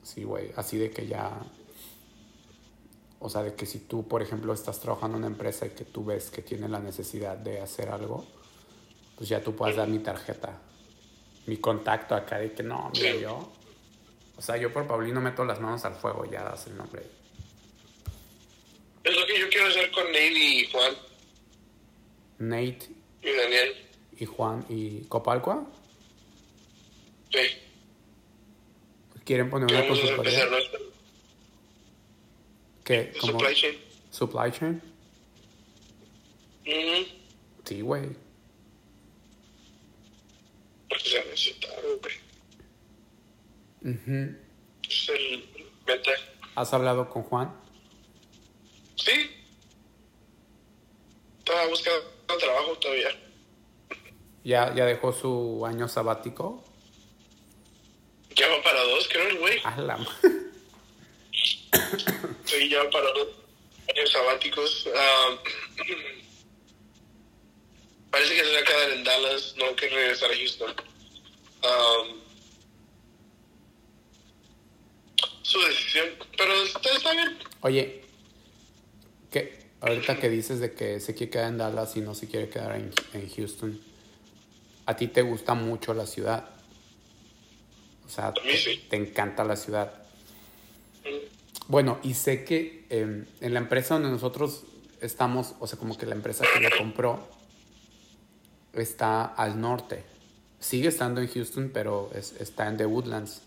Sí, 0.03 0.25
güey. 0.25 0.53
Así 0.57 0.79
de 0.79 0.91
que 0.91 1.07
ya. 1.07 1.43
O 3.21 3.29
sea, 3.29 3.43
de 3.43 3.55
que 3.55 3.67
si 3.67 3.81
tú, 3.81 4.07
por 4.07 4.23
ejemplo, 4.23 4.53
estás 4.55 4.81
trabajando 4.81 5.19
en 5.19 5.25
una 5.25 5.33
empresa 5.33 5.67
y 5.67 5.71
que 5.71 5.85
tú 5.85 6.05
ves 6.05 6.31
que 6.31 6.41
tiene 6.41 6.69
la 6.69 6.79
necesidad 6.79 7.37
de 7.37 7.61
hacer 7.61 7.91
algo, 7.91 8.25
pues 9.19 9.29
ya 9.29 9.43
tú 9.43 9.55
puedas 9.55 9.75
dar 9.75 9.89
mi 9.89 9.99
tarjeta, 9.99 10.61
mi 11.47 11.57
contacto 11.57 12.15
acá 12.15 12.39
de 12.39 12.53
que 12.53 12.63
no, 12.63 12.89
mira 12.95 13.17
yo. 13.17 13.53
O 14.37 14.41
sea, 14.43 14.57
yo 14.57 14.73
por 14.73 14.87
Paulino 14.87 15.21
meto 15.21 15.45
las 15.45 15.61
manos 15.61 15.85
al 15.85 15.97
fuego, 15.97 16.25
ya 16.31 16.45
das 16.45 16.69
el 16.69 16.77
nombre. 16.77 17.03
Es 19.03 19.17
lo 19.19 19.27
que 19.27 19.41
yo 19.41 19.49
quiero 19.49 19.67
hacer 19.67 19.91
con 19.91 20.11
Neil 20.13 20.37
y 20.37 20.71
Juan 20.71 20.93
Nate 22.39 22.89
y 23.23 23.33
Daniel. 23.33 23.75
y 24.21 24.25
Juan 24.25 24.65
y 24.69 25.01
Copalcua 25.07 25.67
Sí. 27.33 27.39
quieren 29.25 29.51
poner 29.51 29.69
una 29.77 29.89
consultoría. 29.89 30.47
¿Qué? 32.85 33.13
¿Cómo? 33.21 33.33
supply 33.33 33.55
chain. 33.55 33.79
Supply 34.11 34.53
chain. 34.53 34.83
Ujú. 36.67 37.07
Sí, 37.65 37.81
güey. 37.81 38.28
Porque 40.89 41.09
se 41.09 41.19
güey. 42.01 42.15
Es 44.89 45.09
el 45.09 45.49
meta. 45.87 46.11
¿Has 46.55 46.73
hablado 46.75 47.09
con 47.09 47.23
Juan? 47.23 47.55
Sí. 48.97 49.31
Estaba 51.39 51.67
buscando 51.67 52.03
trabajo 52.39 52.77
todavía. 52.79 53.09
¿Ya, 54.45 54.75
ya 54.75 54.85
dejó 54.87 55.13
su 55.13 55.65
año 55.67 55.89
sabático? 55.89 56.65
Ya 58.35 58.49
va 58.49 58.63
para 58.63 58.83
dos, 58.83 59.09
creo, 59.09 59.29
el 59.29 59.39
güey. 59.39 59.61
A 59.65 59.77
la 59.81 59.97
ma- 59.97 60.19
Sí, 62.45 62.69
ya 62.69 62.83
va 62.85 62.91
para 62.91 63.11
dos 63.13 63.29
años 63.95 64.11
sabáticos. 64.11 64.89
Ah, 64.95 65.37
parece 68.11 68.35
que 68.35 68.45
se 68.45 68.53
va 68.53 68.59
a 68.61 68.65
quedar 68.65 68.91
en 68.91 69.05
Dallas, 69.05 69.55
no 69.59 69.77
quiere 69.77 69.95
regresar 69.97 70.31
a 70.31 70.37
Houston. 70.37 70.75
Um, 71.63 72.19
su 75.43 75.59
decisión, 75.61 76.09
pero 76.37 76.53
está, 76.63 76.91
está 76.91 77.13
bien. 77.13 77.39
Oye, 77.63 78.03
¿qué? 79.31 79.59
ahorita 79.81 80.19
que 80.19 80.29
dices 80.29 80.61
de 80.61 80.73
que 80.75 81.01
se 81.01 81.15
quiere 81.15 81.31
quedar 81.31 81.49
en 81.49 81.59
Dallas 81.59 81.97
y 81.97 82.01
no 82.01 82.15
se 82.15 82.29
quiere 82.29 82.49
quedar 82.49 82.77
en, 82.77 82.93
en 83.15 83.29
Houston, 83.31 83.81
¿a 84.87 84.97
ti 84.97 85.09
te 85.09 85.23
gusta 85.23 85.55
mucho 85.55 85.95
la 85.95 86.07
ciudad? 86.07 86.51
O 88.07 88.11
sea, 88.11 88.33
mí 88.45 88.57
sí. 88.57 88.77
te, 88.89 88.91
te 88.91 88.97
encanta 88.97 89.45
la 89.45 89.57
ciudad. 89.57 89.93
Mm, 91.05 91.69
Bueno, 91.69 91.99
y 92.03 92.15
sé 92.15 92.45
que 92.45 92.87
eh, 92.91 93.25
en 93.41 93.55
la 93.55 93.61
empresa 93.61 93.95
donde 93.95 94.11
nosotros 94.11 94.65
estamos, 95.01 95.55
o 95.61 95.67
sea, 95.67 95.79
como 95.79 95.97
que 95.97 96.07
la 96.07 96.15
empresa 96.15 96.45
que 96.53 96.61
lo 96.61 96.77
compró 96.77 97.29
está 98.73 99.25
al 99.25 99.61
norte. 99.61 100.05
Sigue 100.61 100.89
estando 100.89 101.21
en 101.21 101.29
Houston, 101.29 101.71
pero 101.73 102.11
es- 102.15 102.33
está 102.41 102.69
en 102.69 102.77
The 102.77 102.87
Woodlands. 102.87 103.43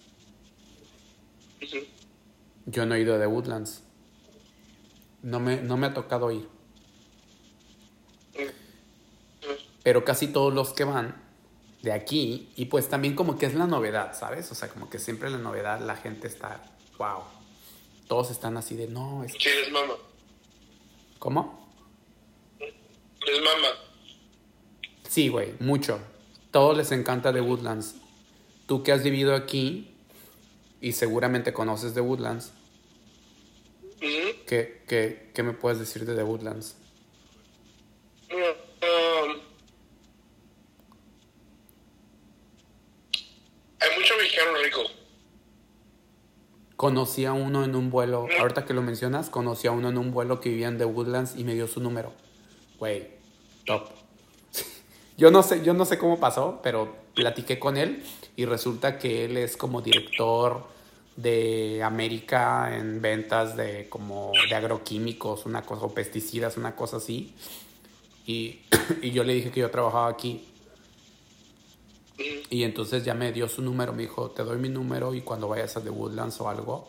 Yo 2.65 2.85
no 2.85 2.95
he 2.95 3.01
ido 3.01 3.15
a 3.15 3.19
The 3.19 3.27
Woodlands. 3.27 3.83
No 5.23 5.39
me, 5.39 5.61
no 5.61 5.77
me 5.77 5.87
ha 5.87 5.93
tocado 5.93 6.31
ir. 6.31 6.47
Pero 9.83 10.05
casi 10.05 10.27
todos 10.27 10.53
los 10.53 10.73
que 10.73 10.83
van 10.83 11.21
de 11.81 11.91
aquí, 11.91 12.51
y 12.55 12.65
pues 12.65 12.87
también 12.89 13.15
como 13.15 13.37
que 13.37 13.47
es 13.47 13.55
la 13.55 13.65
novedad, 13.65 14.15
¿sabes? 14.17 14.51
O 14.51 14.55
sea, 14.55 14.69
como 14.69 14.89
que 14.89 14.99
siempre 14.99 15.29
la 15.31 15.39
novedad, 15.39 15.79
la 15.81 15.95
gente 15.95 16.27
está, 16.27 16.61
wow. 16.99 17.23
Todos 18.07 18.29
están 18.29 18.57
así 18.57 18.75
de, 18.75 18.87
no, 18.87 19.23
es... 19.23 19.31
Sí, 19.31 19.49
es 19.49 19.71
mama. 19.71 19.93
¿Cómo? 21.17 21.67
Es 22.59 23.41
mama. 23.43 23.67
Sí, 25.11 25.27
güey, 25.27 25.55
mucho. 25.59 25.99
Todos 26.51 26.77
les 26.77 26.89
encanta 26.93 27.33
The 27.33 27.41
Woodlands. 27.41 27.95
Tú 28.65 28.81
que 28.81 28.93
has 28.93 29.03
vivido 29.03 29.35
aquí 29.35 29.93
y 30.79 30.93
seguramente 30.93 31.51
conoces 31.51 31.93
The 31.93 31.99
Woodlands, 31.99 32.53
Ujú. 33.97 34.45
¿qué, 34.47 34.83
qué, 34.87 35.29
qué 35.33 35.43
me 35.43 35.51
puedes 35.51 35.79
decir 35.79 36.05
de 36.05 36.15
The 36.15 36.23
Woodlands? 36.23 36.77
Um, 38.31 39.41
hay 43.81 43.99
mucho 43.99 44.13
mexicano 44.17 44.51
rico. 44.63 44.79
Conocí 46.77 47.25
a 47.25 47.33
uno 47.33 47.65
en 47.65 47.75
un 47.75 47.89
vuelo, 47.89 48.27
ahorita 48.39 48.63
que 48.63 48.73
lo 48.73 48.81
mencionas, 48.81 49.29
conocí 49.29 49.67
a 49.67 49.71
uno 49.71 49.89
en 49.89 49.97
un 49.97 50.11
vuelo 50.13 50.39
que 50.39 50.47
vivía 50.47 50.69
en 50.69 50.77
The 50.77 50.85
Woodlands 50.85 51.35
y 51.35 51.43
me 51.43 51.53
dio 51.53 51.67
su 51.67 51.81
número. 51.81 52.13
Güey, 52.79 53.09
top. 53.65 54.00
Yo 55.21 55.29
no 55.29 55.43
sé, 55.43 55.63
yo 55.63 55.75
no 55.75 55.85
sé 55.85 55.99
cómo 55.99 56.19
pasó, 56.19 56.61
pero 56.63 56.95
platiqué 57.13 57.59
con 57.59 57.77
él 57.77 58.03
y 58.35 58.45
resulta 58.45 58.97
que 58.97 59.25
él 59.25 59.37
es 59.37 59.55
como 59.55 59.79
director 59.83 60.65
de 61.15 61.83
América 61.83 62.75
en 62.75 63.03
ventas 63.03 63.55
de 63.55 63.87
como 63.87 64.31
de 64.49 64.55
agroquímicos, 64.55 65.45
una 65.45 65.61
cosa, 65.61 65.85
o 65.85 65.93
pesticidas, 65.93 66.57
una 66.57 66.75
cosa 66.75 66.97
así. 66.97 67.35
Y, 68.25 68.61
y 69.03 69.11
yo 69.11 69.23
le 69.23 69.35
dije 69.35 69.51
que 69.51 69.59
yo 69.59 69.69
trabajaba 69.69 70.07
aquí. 70.07 70.43
Y 72.49 72.63
entonces 72.63 73.05
ya 73.05 73.13
me 73.13 73.31
dio 73.31 73.47
su 73.47 73.61
número, 73.61 73.93
me 73.93 74.01
dijo, 74.01 74.31
te 74.31 74.43
doy 74.43 74.57
mi 74.57 74.69
número 74.69 75.13
y 75.13 75.21
cuando 75.21 75.47
vayas 75.47 75.77
a 75.77 75.83
The 75.83 75.91
Woodlands 75.91 76.41
o 76.41 76.49
algo, 76.49 76.87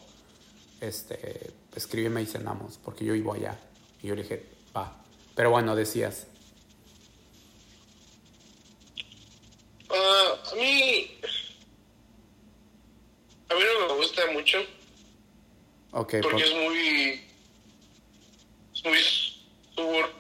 este, 0.80 1.51
escríbeme 1.76 2.22
y 2.22 2.26
cenamos, 2.26 2.78
porque 2.83 3.05
yo 3.05 3.12
vivo 3.12 3.35
allá. 3.35 3.61
Y 4.03 4.07
yo 4.07 4.14
le 4.14 4.22
dije, 4.22 4.47
va. 4.74 5.03
Pero 5.35 5.51
bueno, 5.51 5.76
decías, 5.76 6.28
Ah, 9.93 10.43
a 10.51 10.55
mí. 10.55 11.11
A 13.51 13.55
mí 13.55 13.61
no 13.80 13.86
me 13.86 13.95
gusta 13.95 14.26
mucho 14.32 14.59
ok, 15.93 16.14
porque 16.22 16.28
por- 16.30 16.43
es 16.43 16.55
muy. 16.55 17.20
Es 18.74 18.84
muy. 18.84 18.99
Subur, 19.74 20.11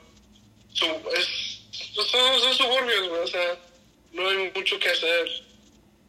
sub, 0.72 1.08
es, 1.14 1.60
son, 1.94 2.40
son 2.40 2.54
suburbios, 2.54 3.08
güey, 3.08 3.20
o 3.20 3.26
sea, 3.26 3.58
no 4.12 4.28
hay 4.28 4.50
mucho 4.54 4.78
que 4.78 4.88
hacer. 4.88 5.28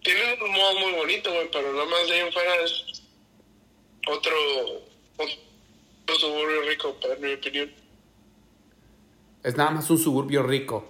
Tienen 0.01 0.41
un 0.41 0.51
modo 0.51 0.79
muy 0.79 0.91
bonito, 0.93 1.29
güey, 1.33 1.49
pero 1.51 1.71
nada 1.73 1.85
más 1.85 2.07
de 2.07 2.13
ahí 2.13 2.19
en 2.21 2.31
fuera 2.33 2.55
es 2.63 3.01
otro, 4.07 4.33
otro 5.17 6.19
suburbio 6.19 6.61
rico, 6.63 6.93
para 7.01 7.15
mi 7.15 7.33
opinión. 7.33 7.73
es 9.43 9.55
nada 9.57 9.71
más 9.71 9.89
un 9.89 9.97
suburbio 9.97 10.43
rico. 10.43 10.89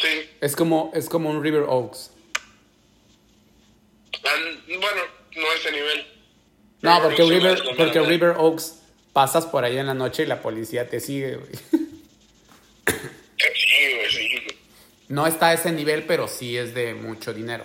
Sí, 0.00 0.30
Es 0.40 0.56
como, 0.56 0.90
es 0.94 1.08
como 1.08 1.30
un 1.30 1.42
River 1.42 1.64
Oaks. 1.68 2.10
Bueno, 4.66 5.02
no 5.36 5.52
ese 5.52 5.72
nivel. 5.72 6.06
No, 6.82 7.02
porque, 7.02 7.22
River, 7.24 7.62
porque. 7.76 8.00
River 8.00 8.36
Oaks 8.38 8.80
pasas 9.12 9.46
por 9.46 9.64
ahí 9.64 9.76
en 9.76 9.86
la 9.86 9.94
noche 9.94 10.22
y 10.22 10.26
la 10.26 10.40
policía 10.40 10.88
te 10.88 11.00
sigue, 11.00 11.36
güey. 11.36 11.52
Sí, 12.86 13.94
güey, 13.94 14.10
sí. 14.10 14.28
No 15.08 15.26
está 15.26 15.48
a 15.48 15.54
ese 15.54 15.72
nivel, 15.72 16.04
pero 16.04 16.28
sí 16.28 16.56
es 16.56 16.74
de 16.74 16.94
mucho 16.94 17.34
dinero. 17.34 17.64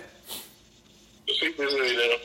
Sí, 1.26 1.46
es 1.46 1.56
de 1.56 1.82
dinero. 1.82 2.16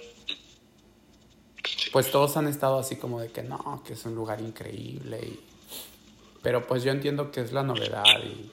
Pues 1.91 2.09
todos 2.11 2.37
han 2.37 2.47
estado 2.47 2.79
así 2.79 2.95
como 2.95 3.19
de 3.19 3.29
que 3.29 3.43
no, 3.43 3.83
que 3.85 3.93
es 3.93 4.05
un 4.05 4.15
lugar 4.15 4.41
increíble. 4.41 5.19
Y... 5.21 5.39
Pero 6.41 6.65
pues 6.65 6.83
yo 6.83 6.91
entiendo 6.91 7.31
que 7.31 7.41
es 7.41 7.51
la 7.51 7.63
novedad 7.63 8.03
y, 8.23 8.49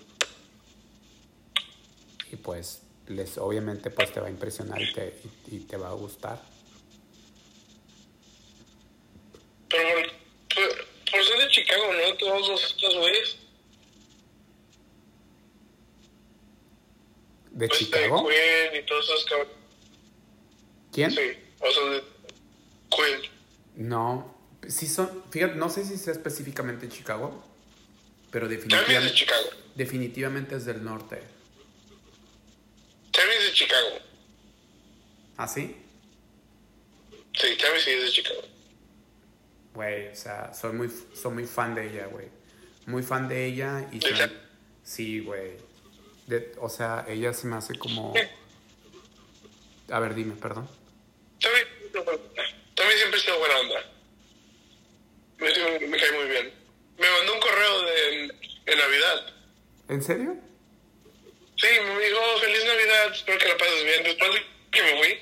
y 2.32 2.36
pues 2.36 2.82
les 3.06 3.38
obviamente 3.38 3.90
pues 3.90 4.12
te 4.12 4.20
va 4.20 4.26
a 4.26 4.30
impresionar 4.30 4.80
y 4.82 4.92
te, 4.92 5.20
y, 5.50 5.56
y 5.56 5.60
te 5.60 5.76
va 5.76 5.88
a 5.88 5.92
gustar. 5.94 6.40
Pero 9.68 9.88
por, 11.10 11.24
ser 11.24 11.38
de 11.38 11.48
Chicago, 11.48 11.84
¿no? 11.92 12.16
Todos 12.16 12.48
los 12.82 12.94
güeyes. 12.96 13.36
¿De 17.50 17.66
Pues, 17.68 17.78
Chicago? 17.80 18.28
De 18.28 18.34
Quinn 18.70 18.82
y 18.82 18.86
todos 18.86 19.04
esos 19.04 19.24
cabrones. 19.26 19.54
¿Quién? 20.92 21.10
Sí, 21.10 21.20
o 21.60 21.70
sea, 21.70 21.84
de 21.90 22.02
Quinn. 22.90 23.30
No, 23.88 24.34
sí 24.68 24.86
son, 24.86 25.24
fíjate, 25.30 25.54
no 25.56 25.68
sé 25.68 25.84
si 25.84 25.96
sea 25.96 26.12
específicamente 26.12 26.88
Chicago, 26.88 27.44
pero 28.30 28.46
También 28.48 28.60
es 28.60 28.68
de 28.68 28.76
definitivamente, 28.76 29.14
Chicago. 29.14 29.48
definitivamente 29.74 30.56
es 30.56 30.64
del 30.64 30.84
norte. 30.84 31.22
Es 33.18 33.44
de 33.46 33.52
Chicago. 33.52 33.98
¿Ah, 35.36 35.48
sí? 35.48 35.76
Sí, 37.34 37.56
también 37.60 37.84
sí 37.84 37.90
es 37.90 38.02
de 38.04 38.10
Chicago. 38.10 38.42
Güey, 39.74 40.08
o 40.08 40.16
sea, 40.16 40.52
soy 40.54 40.72
muy, 40.72 40.90
soy 41.14 41.32
muy 41.32 41.46
fan 41.46 41.74
de 41.74 41.88
ella, 41.90 42.06
güey. 42.06 42.26
Muy 42.86 43.02
fan 43.02 43.28
de 43.28 43.46
ella 43.46 43.88
y... 43.92 43.96
me- 43.98 44.48
Sí, 44.82 45.20
güey. 45.20 45.52
De- 46.26 46.52
O 46.58 46.68
sea, 46.68 47.04
ella 47.08 47.32
se 47.34 47.46
me 47.46 47.56
hace 47.56 47.76
como... 47.78 48.14
A 49.90 50.00
ver, 50.00 50.14
dime, 50.14 50.34
perdón. 50.34 50.68
También, 51.40 51.66
también 52.74 52.98
siempre 52.98 53.20
ha 53.20 53.22
sido 53.22 53.38
buena 53.38 53.58
onda. 53.60 53.80
Me, 55.38 55.86
me 55.88 55.96
cae 55.98 56.12
muy 56.12 56.28
bien. 56.28 56.52
Me 56.98 57.06
mandó 57.10 57.34
un 57.34 57.40
correo 57.40 57.82
de, 57.82 58.22
en 58.66 58.78
Navidad. 58.78 59.34
¿En 59.88 60.02
serio? 60.02 60.36
Sí, 61.58 61.66
me 61.84 62.04
dijo, 62.06 62.20
feliz 62.40 62.64
Navidad, 62.64 63.12
espero 63.12 63.38
que 63.38 63.48
la 63.48 63.56
pases 63.56 63.84
bien. 63.84 64.02
Después 64.04 64.30
de 64.34 64.42
que 64.70 64.82
me 64.82 64.98
fui, 64.98 65.18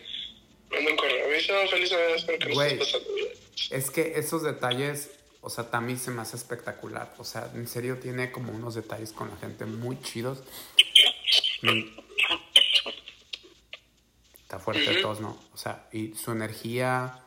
mandó 0.71 0.91
un 0.91 0.97
correo. 0.97 1.29
Me 1.29 1.35
dice, 1.35 1.53
oh, 1.53 1.69
feliz 1.69 1.91
Navidad, 1.91 2.15
espero 2.17 2.39
que 2.39 2.49
lo 2.49 2.55
Güey. 2.55 2.73
estés 2.75 2.87
pasando 2.93 3.15
bien. 3.15 3.29
Es 3.71 3.91
que 3.91 4.13
esos 4.17 4.43
detalles, 4.43 5.11
o 5.41 5.49
sea, 5.51 5.71
también 5.71 5.99
se 5.99 6.11
me 6.11 6.21
hace 6.23 6.37
espectacular. 6.37 7.15
O 7.19 7.25
sea, 7.25 7.51
en 7.55 7.67
serio 7.67 7.99
tiene 7.99 8.31
como 8.33 8.53
unos 8.53 8.75
detalles 8.75 9.13
con 9.13 9.31
la 9.31 9.37
gente 9.39 9.65
muy 9.65 10.01
chidos. 10.03 10.43
Me- 11.63 11.91
Está 14.43 14.59
fuerte 14.61 14.83
de 14.93 15.03
todos, 15.03 15.21
¿no? 15.21 15.43
O 15.55 15.57
sea, 15.57 15.89
y 15.93 16.15
su 16.15 16.31
energía 16.31 17.19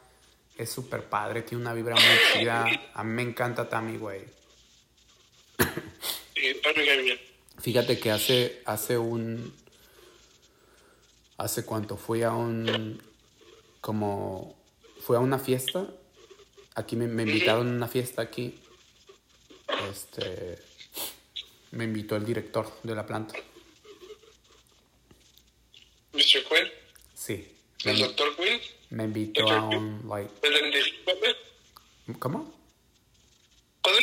es 0.58 0.70
súper 0.72 1.04
padre, 1.04 1.42
tiene 1.42 1.62
una 1.64 1.74
vibra 1.74 1.96
muy 1.96 2.04
chida. 2.34 2.66
A 2.94 3.04
mí 3.04 3.12
me 3.12 3.24
encanta 3.24 3.68
Tammy, 3.68 3.98
güey. 3.98 4.22
Y 6.36 6.54
para 6.56 6.82
bien. 6.82 7.20
Fíjate 7.62 8.00
que 8.00 8.12
hace, 8.12 8.62
hace 8.66 8.98
un... 8.98 9.54
¿Hace 11.38 11.66
cuánto? 11.66 11.98
Fui 11.98 12.24
a 12.24 12.32
un... 12.32 13.02
Como... 13.82 14.58
Fui 15.02 15.16
a 15.16 15.20
una 15.20 15.40
fiesta. 15.40 15.88
Aquí 16.76 16.96
me, 16.96 17.08
me 17.08 17.24
invitaron 17.24 17.68
a 17.68 17.72
una 17.72 17.88
fiesta 17.88 18.22
aquí. 18.22 18.60
Este... 19.90 20.58
Me 21.72 21.84
invitó 21.84 22.16
el 22.16 22.26
director 22.26 22.72
de 22.84 22.96
la 22.96 23.06
planta. 23.06 23.36
Mr. 26.14 26.22
Quinn, 26.22 26.72
Sí. 27.14 27.48
el 27.86 27.94
Me, 27.94 28.00
doctor 28.04 28.36
me 28.90 29.04
invitó 29.04 29.48
a 29.50 29.64
un... 29.70 30.04
Like, 30.10 30.32
de 30.42 30.50
35 30.58 31.12
años. 31.12 31.38
¿Cómo? 32.18 32.60
¿Cuánto- 33.84 34.02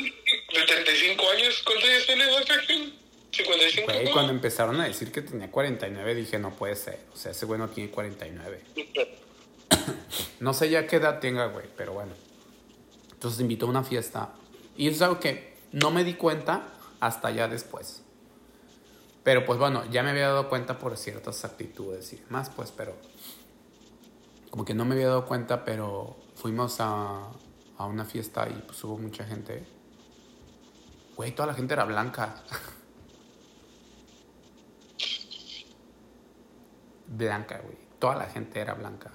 De 0.55 0.65
35 0.67 1.31
años, 1.31 1.63
¿cuántos 1.65 1.89
años 1.89 2.07
tiene 2.07 2.25
Dr. 2.27 2.67
Quinn? 2.67 2.95
55. 3.37 3.93
Güey, 3.93 4.12
cuando 4.12 4.32
empezaron 4.32 4.80
a 4.80 4.84
decir 4.84 5.12
que 5.12 5.22
tenía 5.22 5.51
49, 5.51 6.14
dije, 6.14 6.39
no 6.39 6.51
puede 6.51 6.76
ser. 6.76 7.01
O 7.12 7.16
sea, 7.16 7.32
ese 7.32 7.47
güey 7.47 7.59
no 7.59 7.68
tiene 7.68 7.91
49. 7.91 8.61
No 10.41 10.53
sé 10.53 10.68
ya 10.68 10.87
qué 10.87 10.97
edad 10.97 11.18
tenga, 11.18 11.47
güey, 11.47 11.66
pero 11.76 11.93
bueno. 11.93 12.12
Entonces 13.12 13.41
invitó 13.41 13.66
a 13.66 13.70
una 13.70 13.82
fiesta. 13.82 14.34
Y 14.76 14.89
es 14.89 15.01
algo 15.01 15.18
que 15.18 15.57
no 15.72 15.91
me 15.91 16.05
di 16.05 16.14
cuenta 16.14 16.68
hasta 17.01 17.30
ya 17.30 17.49
después. 17.49 18.03
Pero 19.24 19.45
pues 19.45 19.59
bueno, 19.59 19.84
ya 19.91 20.03
me 20.03 20.11
había 20.11 20.28
dado 20.28 20.49
cuenta 20.49 20.78
por 20.78 20.97
ciertas 20.97 21.45
actitudes 21.45 22.12
y 22.12 22.16
demás, 22.16 22.51
pues, 22.55 22.70
pero... 22.70 22.97
Como 24.51 24.64
que 24.64 24.74
no 24.74 24.84
me 24.84 24.95
había 24.95 25.09
dado 25.09 25.26
cuenta, 25.26 25.64
pero 25.64 26.16
fuimos 26.34 26.76
a, 26.80 27.28
a 27.78 27.87
una 27.87 28.05
fiesta 28.05 28.49
y 28.49 28.62
pues 28.62 28.82
hubo 28.84 28.99
mucha 28.99 29.24
gente. 29.24 29.66
Güey, 31.16 31.32
toda 31.34 31.49
la 31.49 31.55
gente 31.55 31.74
era 31.74 31.84
blanca. 31.84 32.43
blanca, 37.07 37.61
güey. 37.63 37.77
Toda 37.99 38.17
la 38.17 38.27
gente 38.27 38.61
era 38.61 38.75
blanca. 38.75 39.11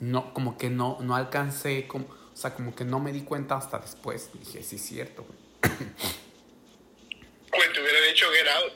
No, 0.00 0.32
como 0.32 0.56
que 0.56 0.70
no, 0.70 0.98
no 1.00 1.16
alcancé, 1.16 1.86
como, 1.88 2.06
o 2.06 2.36
sea, 2.36 2.54
como 2.54 2.74
que 2.74 2.84
no 2.84 3.00
me 3.00 3.12
di 3.12 3.22
cuenta 3.22 3.56
hasta 3.56 3.78
después. 3.78 4.30
Dije, 4.32 4.62
sí, 4.62 4.76
es 4.76 4.82
cierto, 4.82 5.24
güey. 5.24 5.38
Güey, 7.50 7.72
te 7.72 7.80
hubiera 7.80 8.00
dicho 8.06 8.26
Get 8.30 8.46
Out. 8.46 8.72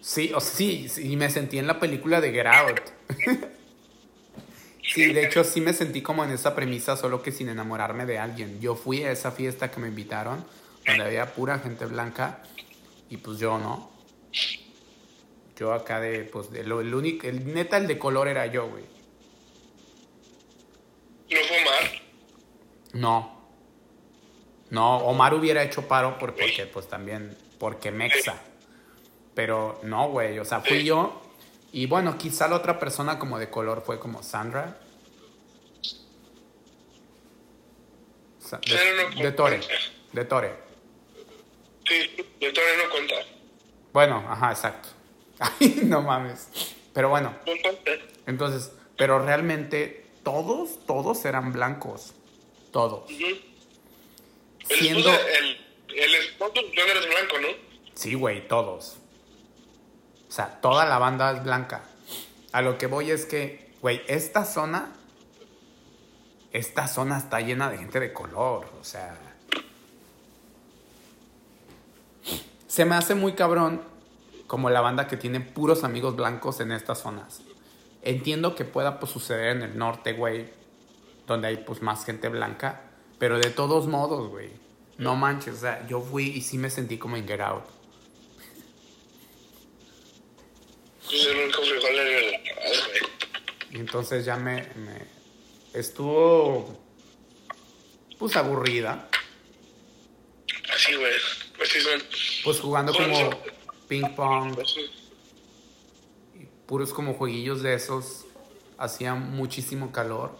Sí, 0.00 0.32
o 0.34 0.40
sí, 0.40 0.88
sí, 0.88 1.16
me 1.16 1.30
sentí 1.30 1.58
en 1.58 1.66
la 1.66 1.78
película 1.78 2.20
de 2.20 2.32
Get 2.32 2.46
Out. 2.46 2.80
sí, 4.82 5.12
de 5.12 5.24
hecho 5.24 5.44
sí 5.44 5.60
me 5.60 5.72
sentí 5.72 6.02
como 6.02 6.24
en 6.24 6.32
esa 6.32 6.54
premisa, 6.54 6.96
solo 6.96 7.22
que 7.22 7.30
sin 7.30 7.48
enamorarme 7.48 8.04
de 8.04 8.18
alguien. 8.18 8.60
Yo 8.60 8.74
fui 8.74 9.04
a 9.04 9.12
esa 9.12 9.30
fiesta 9.30 9.70
que 9.70 9.80
me 9.80 9.88
invitaron, 9.88 10.44
donde 10.84 11.04
había 11.04 11.32
pura 11.34 11.60
gente 11.60 11.86
blanca, 11.86 12.42
y 13.08 13.18
pues 13.18 13.38
yo 13.38 13.58
no. 13.58 13.91
Yo 15.56 15.72
acá 15.72 16.00
de, 16.00 16.24
pues, 16.24 16.50
de 16.50 16.64
lo, 16.64 16.80
el 16.80 16.94
único, 16.94 17.26
el 17.26 17.52
neta, 17.52 17.76
el 17.76 17.86
de 17.86 17.98
color 17.98 18.28
era 18.28 18.46
yo, 18.46 18.68
güey. 18.68 18.84
No 21.30 21.38
fue 21.48 21.60
Omar. 21.62 22.02
No. 22.94 23.42
No, 24.70 24.96
Omar 24.98 25.34
hubiera 25.34 25.62
hecho 25.62 25.86
paro 25.86 26.18
por- 26.18 26.34
porque, 26.34 26.66
pues 26.66 26.88
también, 26.88 27.36
porque 27.58 27.90
Mexa. 27.90 28.40
Pero 29.34 29.80
no, 29.82 30.08
güey, 30.10 30.38
o 30.38 30.44
sea, 30.44 30.60
fui 30.60 30.84
yo. 30.84 31.22
Y 31.72 31.86
bueno, 31.86 32.18
quizá 32.18 32.48
la 32.48 32.56
otra 32.56 32.78
persona 32.78 33.18
como 33.18 33.38
de 33.38 33.48
color 33.50 33.82
fue 33.84 33.98
como 33.98 34.22
Sandra. 34.22 34.78
Sa- 38.38 38.60
Sandra 38.64 39.22
De, 39.22 39.32
Tore. 39.32 39.60
De 40.12 40.24
Tore. 40.24 40.54
Sí, 41.86 42.16
de 42.40 42.52
Tore 42.52 42.76
no 42.84 42.90
cuenta. 42.90 43.14
Bueno, 43.92 44.24
ajá, 44.28 44.50
exacto. 44.52 44.88
Ay, 45.38 45.80
no 45.84 46.02
mames. 46.02 46.48
Pero 46.92 47.08
bueno, 47.08 47.34
entonces, 48.26 48.72
pero 48.96 49.18
realmente 49.18 50.06
todos, 50.22 50.84
todos 50.86 51.24
eran 51.24 51.52
blancos. 51.52 52.14
Todos. 52.70 53.10
El 53.10 53.42
Siendo. 54.64 55.10
el, 55.10 55.60
el 55.96 56.14
esposo, 56.14 56.52
tú 56.52 56.80
eres 56.80 57.06
blanco, 57.06 57.38
¿no? 57.40 57.48
Sí, 57.94 58.14
güey, 58.14 58.46
todos. 58.46 58.98
O 60.28 60.32
sea, 60.32 60.60
toda 60.60 60.86
la 60.86 60.98
banda 60.98 61.32
es 61.32 61.44
blanca. 61.44 61.84
A 62.52 62.62
lo 62.62 62.78
que 62.78 62.86
voy 62.86 63.10
es 63.10 63.26
que, 63.26 63.72
güey, 63.80 64.02
esta 64.06 64.44
zona. 64.44 64.92
Esta 66.52 66.86
zona 66.86 67.18
está 67.18 67.40
llena 67.40 67.70
de 67.70 67.78
gente 67.78 68.00
de 68.00 68.12
color. 68.12 68.70
O 68.80 68.84
sea. 68.84 69.31
Se 72.72 72.86
me 72.86 72.94
hace 72.94 73.14
muy 73.14 73.34
cabrón 73.34 73.82
como 74.46 74.70
la 74.70 74.80
banda 74.80 75.06
que 75.06 75.18
tiene 75.18 75.40
puros 75.40 75.84
amigos 75.84 76.16
blancos 76.16 76.58
en 76.60 76.72
estas 76.72 77.02
zonas. 77.02 77.42
Entiendo 78.00 78.54
que 78.54 78.64
pueda 78.64 78.98
pues, 78.98 79.12
suceder 79.12 79.58
en 79.58 79.62
el 79.62 79.76
norte, 79.76 80.14
güey, 80.14 80.46
donde 81.26 81.48
hay 81.48 81.58
pues 81.58 81.82
más 81.82 82.06
gente 82.06 82.30
blanca, 82.30 82.80
pero 83.18 83.38
de 83.38 83.50
todos 83.50 83.88
modos, 83.88 84.30
güey, 84.30 84.48
no 84.96 85.16
manches, 85.16 85.56
o 85.56 85.58
sea, 85.58 85.86
yo 85.86 86.00
fui 86.00 86.28
y 86.30 86.40
sí 86.40 86.56
me 86.56 86.70
sentí 86.70 86.96
como 86.96 87.18
en 87.18 87.28
Get 87.28 87.42
Out. 87.42 87.64
Y 93.70 93.76
entonces 93.76 94.24
ya 94.24 94.36
me, 94.36 94.62
me 94.76 95.06
estuvo 95.74 96.74
pues 98.18 98.34
aburrida, 98.34 99.10
Así, 100.74 100.94
güey. 100.94 101.12
Pues 101.62 101.86
pues 102.42 102.60
jugando 102.60 102.92
como 102.92 103.30
ping 103.86 104.14
pong, 104.16 104.54
Pues 104.54 104.72
sí. 104.72 104.80
puros 106.66 106.92
como 106.92 107.14
jueguillos 107.14 107.62
de 107.62 107.74
esos, 107.74 108.24
hacía 108.78 109.14
muchísimo 109.14 109.92
calor. 109.92 110.36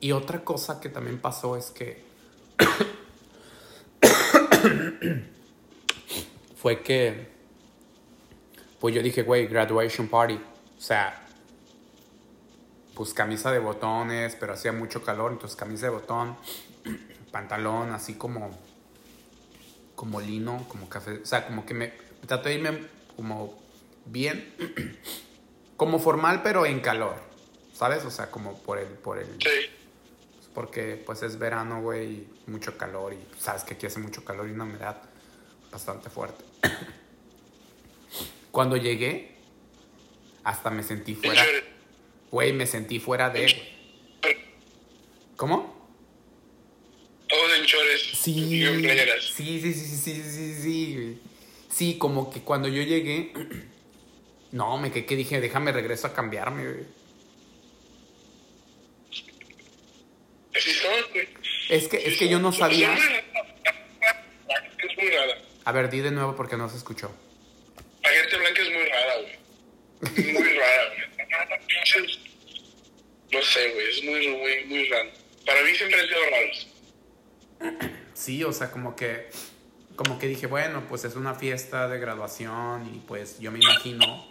Y 0.00 0.12
otra 0.12 0.44
cosa 0.44 0.80
que 0.80 0.90
también 0.90 1.18
pasó 1.18 1.56
es 1.56 1.70
que 1.70 2.04
fue 6.56 6.82
que 6.82 7.32
pues 8.80 8.94
yo 8.94 9.02
dije, 9.02 9.22
güey, 9.22 9.46
graduation 9.46 10.08
party, 10.08 10.34
o 10.34 10.80
sea, 10.80 11.26
pues 12.94 13.14
camisa 13.14 13.50
de 13.50 13.60
botones, 13.60 14.36
pero 14.38 14.52
hacía 14.52 14.72
mucho 14.72 15.02
calor, 15.02 15.32
entonces 15.32 15.56
camisa 15.56 15.86
de 15.86 15.92
botón, 15.92 16.36
pantalón 17.32 17.92
así 17.92 18.14
como 18.14 18.50
como 19.94 20.20
lino, 20.20 20.64
como 20.68 20.88
café, 20.88 21.20
o 21.22 21.26
sea, 21.26 21.46
como 21.46 21.64
que 21.66 21.74
me 21.74 21.92
traté 22.26 22.50
de 22.50 22.54
irme 22.56 22.78
como 23.16 23.58
bien 24.06 24.54
como 25.76 25.98
formal 25.98 26.42
pero 26.42 26.66
en 26.66 26.80
calor, 26.80 27.16
¿sabes? 27.72 28.04
O 28.04 28.10
sea, 28.10 28.30
como 28.30 28.58
por 28.62 28.78
el 28.78 28.86
por 28.88 29.18
el 29.18 29.26
Sí. 29.40 29.70
porque 30.54 31.02
pues 31.04 31.22
es 31.22 31.38
verano, 31.38 31.80
güey, 31.82 32.06
y 32.06 32.28
mucho 32.46 32.76
calor 32.76 33.12
y 33.14 33.18
sabes 33.40 33.64
que 33.64 33.74
aquí 33.74 33.86
hace 33.86 34.00
mucho 34.00 34.24
calor 34.24 34.48
y 34.48 34.52
una 34.52 34.64
humedad 34.64 34.96
bastante 35.70 36.10
fuerte. 36.10 36.44
Cuando 38.50 38.76
llegué 38.76 39.34
hasta 40.44 40.70
me 40.70 40.82
sentí 40.82 41.14
fuera, 41.14 41.42
güey, 42.30 42.52
me 42.52 42.66
sentí 42.66 43.00
fuera 43.00 43.30
de 43.30 43.74
¿Cómo? 45.36 45.73
Todos 47.34 47.58
en 47.58 47.64
chores. 47.66 48.02
Sí, 48.14 48.32
Y 48.32 48.64
en 48.64 48.80
playeras. 48.82 49.24
sí, 49.24 49.60
sí, 49.60 49.74
sí, 49.74 49.86
sí, 49.86 49.96
sí, 49.96 50.22
sí, 50.22 50.54
sí, 50.62 50.94
güey. 50.94 51.18
Sí, 51.68 51.98
como 51.98 52.32
que 52.32 52.42
cuando 52.42 52.68
yo 52.68 52.80
llegué, 52.82 53.32
no, 54.52 54.78
me 54.78 54.92
quedé 54.92 55.04
que 55.04 55.16
dije, 55.16 55.40
déjame 55.40 55.72
regreso 55.72 56.06
a 56.06 56.14
cambiarme, 56.14 56.62
güey. 56.64 56.84
Así 60.54 60.72
son, 60.74 60.92
güey. 61.12 61.28
Es 61.68 61.88
que, 61.88 61.96
es 62.06 62.16
que 62.16 62.28
yo 62.28 62.38
no 62.38 62.52
sabía. 62.52 62.94
Es 62.94 63.00
muy 64.96 65.10
rara. 65.10 65.42
A 65.64 65.72
ver, 65.72 65.90
di 65.90 65.98
de 66.00 66.12
nuevo 66.12 66.36
porque 66.36 66.56
no 66.56 66.68
se 66.68 66.76
escuchó. 66.76 67.12
La 68.02 68.10
gente 68.10 68.36
blanca 68.36 68.62
es 68.62 68.70
muy 68.70 68.84
rara, 68.84 69.16
güey. 69.20 69.44
Muy 70.34 70.52
rara, 70.58 70.92
güey. 70.94 71.08
No 73.32 73.42
sé, 73.42 73.70
güey. 73.72 73.88
Es 73.90 74.04
muy, 74.04 74.28
muy, 74.28 74.64
muy 74.66 74.88
raro. 74.88 75.10
Para 75.46 75.62
mí 75.62 75.74
siempre 75.74 75.98
han 76.00 76.06
sido 76.06 76.20
raros. 76.30 76.66
Sí, 78.14 78.44
o 78.44 78.52
sea, 78.52 78.70
como 78.70 78.94
que, 78.94 79.28
como 79.96 80.18
que 80.18 80.28
dije, 80.28 80.46
bueno, 80.46 80.84
pues 80.88 81.04
es 81.04 81.16
una 81.16 81.34
fiesta 81.34 81.88
de 81.88 81.98
graduación 81.98 82.94
y 82.94 82.98
pues 83.00 83.38
yo 83.40 83.50
me 83.50 83.58
imagino 83.58 84.24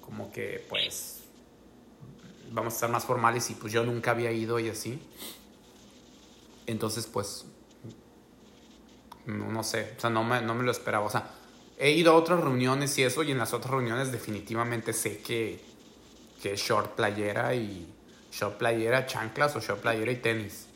como 0.00 0.30
que 0.30 0.64
pues 0.68 1.22
vamos 2.50 2.74
a 2.74 2.76
estar 2.76 2.90
más 2.90 3.04
formales 3.04 3.50
y 3.50 3.54
pues 3.54 3.72
yo 3.72 3.84
nunca 3.84 4.12
había 4.12 4.30
ido 4.32 4.58
y 4.58 4.68
así. 4.68 5.00
Entonces, 6.66 7.06
pues, 7.06 7.46
no, 9.26 9.62
sé, 9.62 9.94
o 9.96 10.00
sea, 10.00 10.10
no 10.10 10.24
me, 10.24 10.40
no 10.42 10.54
me 10.54 10.64
lo 10.64 10.70
esperaba. 10.70 11.04
O 11.06 11.10
sea, 11.10 11.30
he 11.78 11.92
ido 11.92 12.12
a 12.12 12.14
otras 12.14 12.40
reuniones 12.40 12.96
y 12.98 13.02
eso 13.02 13.22
y 13.22 13.32
en 13.32 13.38
las 13.38 13.52
otras 13.52 13.72
reuniones 13.72 14.12
definitivamente 14.12 14.92
sé 14.92 15.18
que, 15.18 15.60
que 16.42 16.54
es 16.54 16.60
short 16.60 16.94
playera 16.94 17.54
y 17.54 17.92
short 18.32 18.58
playera, 18.58 19.06
chanclas 19.06 19.56
o 19.56 19.60
short 19.60 19.80
playera 19.80 20.10
y 20.10 20.16
tenis. 20.16 20.66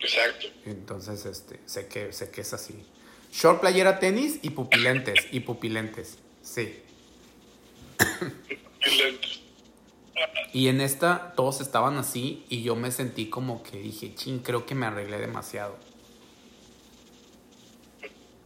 Exacto. 0.00 0.46
Entonces, 0.64 1.26
este, 1.26 1.60
sé 1.66 1.88
que, 1.88 2.12
sé 2.12 2.30
que 2.30 2.42
es 2.42 2.52
así. 2.52 2.84
Short 3.32 3.60
playera, 3.60 3.98
tenis 3.98 4.38
y 4.42 4.50
pupilentes. 4.50 5.26
Y 5.30 5.40
pupilentes. 5.40 6.18
Sí. 6.42 6.82
Y 10.52 10.68
en 10.68 10.80
esta 10.80 11.34
todos 11.36 11.60
estaban 11.60 11.98
así 11.98 12.44
y 12.48 12.62
yo 12.62 12.74
me 12.74 12.90
sentí 12.90 13.28
como 13.28 13.62
que 13.62 13.78
dije, 13.78 14.14
ching, 14.14 14.40
creo 14.40 14.64
que 14.64 14.74
me 14.74 14.86
arreglé 14.86 15.18
demasiado. 15.18 15.76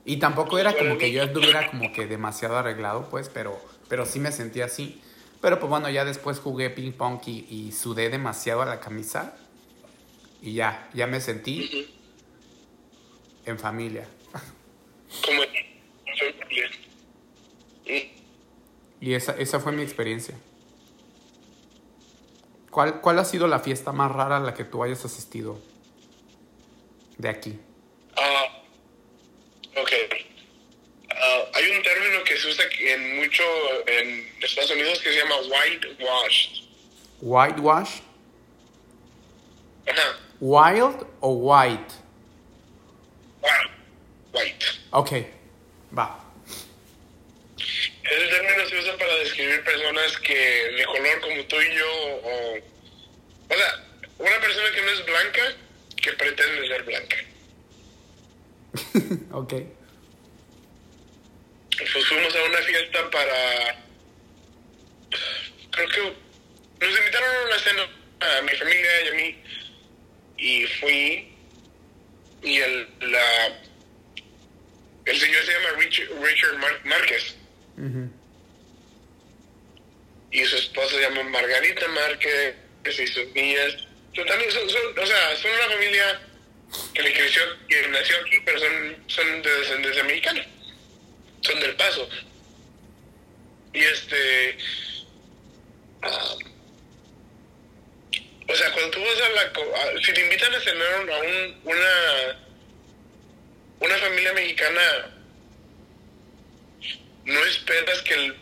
Y 0.05 0.17
tampoco 0.17 0.59
era 0.59 0.77
como 0.77 0.99
que 0.99 1.13
yo 1.13 1.23
estuviera 1.23 1.71
como 1.71 1.93
que 1.93 2.07
demasiado 2.07 2.57
arreglado, 2.57 3.09
pues, 3.09 3.29
pero, 3.29 3.57
pero 3.89 4.05
sí 4.05 4.19
me 4.19 4.33
sentí 4.33 4.61
así. 4.61 5.01
Pero 5.41 5.61
pues 5.61 5.71
bueno, 5.71 5.89
ya 5.91 6.05
después 6.05 6.41
jugué 6.41 6.71
ping 6.71 6.93
pong 6.93 7.21
y, 7.27 7.47
y 7.49 7.73
sudé 7.73 8.11
demasiado 8.11 8.63
a 8.63 8.67
la 8.67 8.81
camisa. 8.81 9.37
Y 10.43 10.55
ya, 10.55 10.91
ya 10.93 11.07
me 11.07 11.21
sentí. 11.21 11.89
en 13.47 13.59
familia. 13.59 14.07
Como 15.25 15.43
en 15.43 16.35
familia. 16.35 16.71
Y 17.87 18.13
Y 19.01 19.15
esa, 19.15 19.33
esa 19.39 19.61
fue 19.61 19.73
mi 19.73 19.83
experiencia. 19.83 20.35
¿Cuál, 22.71 23.01
¿Cuál 23.01 23.19
ha 23.21 23.25
sido 23.25 23.47
la 23.47 23.61
fiesta 23.61 23.93
más 23.93 24.11
rara 24.11 24.39
a 24.39 24.41
la 24.41 24.55
que 24.55 24.65
tú 24.65 24.83
hayas 24.83 25.05
asistido? 25.05 25.61
De 27.19 27.29
aquí. 27.29 27.59
Ah, 28.17 28.63
ok. 29.77 29.93
Ah, 31.11 31.43
hay 31.55 31.71
un 31.71 31.83
término 31.83 32.25
que 32.25 32.37
se 32.37 32.49
usa 32.49 32.65
en 32.81 33.17
mucho 33.17 33.43
en 33.87 34.29
Estados 34.43 34.71
Unidos 34.73 35.01
que 35.01 35.13
se 35.13 35.19
llama 35.19 35.37
whitewashed. 35.37 36.65
¿Whitewash? 37.21 38.01
Ajá. 39.87 40.22
¿Wild 40.43 41.07
o 41.21 41.35
white? 41.35 41.95
White. 44.33 44.67
Ok, 44.91 45.13
va. 45.97 46.19
Ese 47.57 48.27
término 48.27 48.69
se 48.69 48.77
usa 48.77 48.97
para 48.99 49.15
describir 49.19 49.63
personas 49.63 50.19
que 50.19 50.35
de 50.35 50.85
color 50.85 51.21
como 51.21 51.45
tú 51.45 51.57
y 51.61 51.77
yo, 51.77 51.87
o, 52.25 52.57
o 52.57 53.55
sea, 53.55 53.85
una 54.19 54.41
persona 54.41 54.73
que 54.75 54.83
no 54.83 54.91
es 54.91 55.07
blanca 55.07 55.43
que 55.95 56.13
pretende 56.15 56.67
ser 56.67 56.83
blanca. 56.83 57.17
ok. 59.39 59.55
Pues 61.79 62.07
fuimos 62.09 62.35
a 62.35 62.43
una 62.43 62.59
fiesta 62.63 63.11
para, 63.13 63.77
creo 65.71 65.89
que 65.89 66.17
nos 66.85 66.99
invitaron 66.99 67.37
a 67.37 67.47
una 67.47 67.59
cena 67.61 67.83
a 68.19 68.43
mi 68.43 68.57
familia 68.57 69.05
y 69.05 69.09
a 69.09 69.13
mí 69.13 69.43
y 70.43 70.67
fui 70.81 71.29
y 72.43 72.57
el 72.59 72.89
la 73.01 73.59
el 75.05 75.19
señor 75.21 75.45
se 75.45 75.53
llama 75.53 75.71
Richard, 75.79 76.09
Richard 76.23 76.57
Márquez. 76.85 77.37
Y 80.31 80.45
su 80.45 80.57
esposa 80.57 80.97
se 80.97 81.01
llama 81.03 81.23
Margarita 81.25 81.87
Márquez 81.89 82.55
y 82.87 83.07
sus 83.07 83.27
niñas. 83.35 83.77
Son, 84.15 84.27
también 84.27 84.51
son, 84.51 84.69
son- 84.69 84.99
o 84.99 85.07
sea, 85.07 85.37
son 85.37 85.51
una 85.53 85.75
familia 85.75 86.21
que 86.95 87.03
le 87.03 87.13
creció, 87.13 87.43
que 87.69 87.89
nació 87.89 88.17
aquí, 88.25 88.39
pero 88.45 88.59
son, 88.59 88.97
son 89.09 89.43
de 89.43 89.51
descendencia 89.59 90.05
mexicana. 90.05 90.47
Son 91.43 91.61
del 91.61 91.75
Paso. 91.77 92.09
Y 93.75 93.81
este... 93.81 94.57
ah, 96.03 96.35
o 98.53 98.57
sea, 98.57 98.71
cuando 98.73 98.91
tú 98.91 99.01
vas 99.01 99.21
a 99.21 99.29
la... 99.31 100.03
si 100.03 100.13
te 100.13 100.21
invitan 100.21 100.55
a 100.55 100.61
cenar 100.61 101.11
a 101.11 101.19
un, 101.19 101.61
una... 101.65 102.39
Una 103.81 103.97
familia 103.99 104.33
mexicana, 104.35 105.11
no 107.25 107.45
esperas 107.47 108.01
que 108.03 108.15
el 108.15 108.37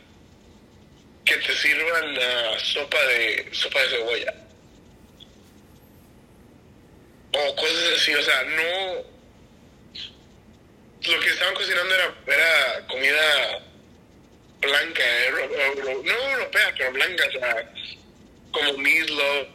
que 1.25 1.37
te 1.39 1.55
sirvan 1.55 2.15
la 2.15 2.59
sopa 2.59 3.03
de 3.07 3.49
sopa 3.53 3.81
de 3.81 3.89
cebolla 3.89 4.35
o 7.33 7.57
cosas 7.57 7.93
así 7.97 8.15
o 8.15 8.23
sea 8.23 8.43
no 8.43 9.05
lo 11.13 11.21
que 11.21 11.29
estaban 11.31 11.55
cocinando 11.55 11.95
era, 11.95 12.15
era 12.27 12.87
comida 12.89 13.63
blanca 14.61 15.25
euro- 15.27 15.55
euro- 15.55 16.03
no 16.05 16.31
europea 16.33 16.75
pero 16.77 16.93
blanca 16.93 17.25
o 17.29 17.33
sea 17.33 17.73
como 18.51 18.73
meatloaf 18.79 19.49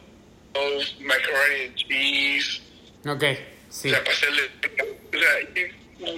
macaroni 1.00 1.60
and 1.66 1.74
cheese 1.76 2.60
Ok, 3.06 3.24
sí. 3.70 3.88
o 3.88 3.90
sea 3.92 4.04
pastel 4.04 4.36
de 4.36 4.42
o 5.16 5.20
sea 5.20 5.40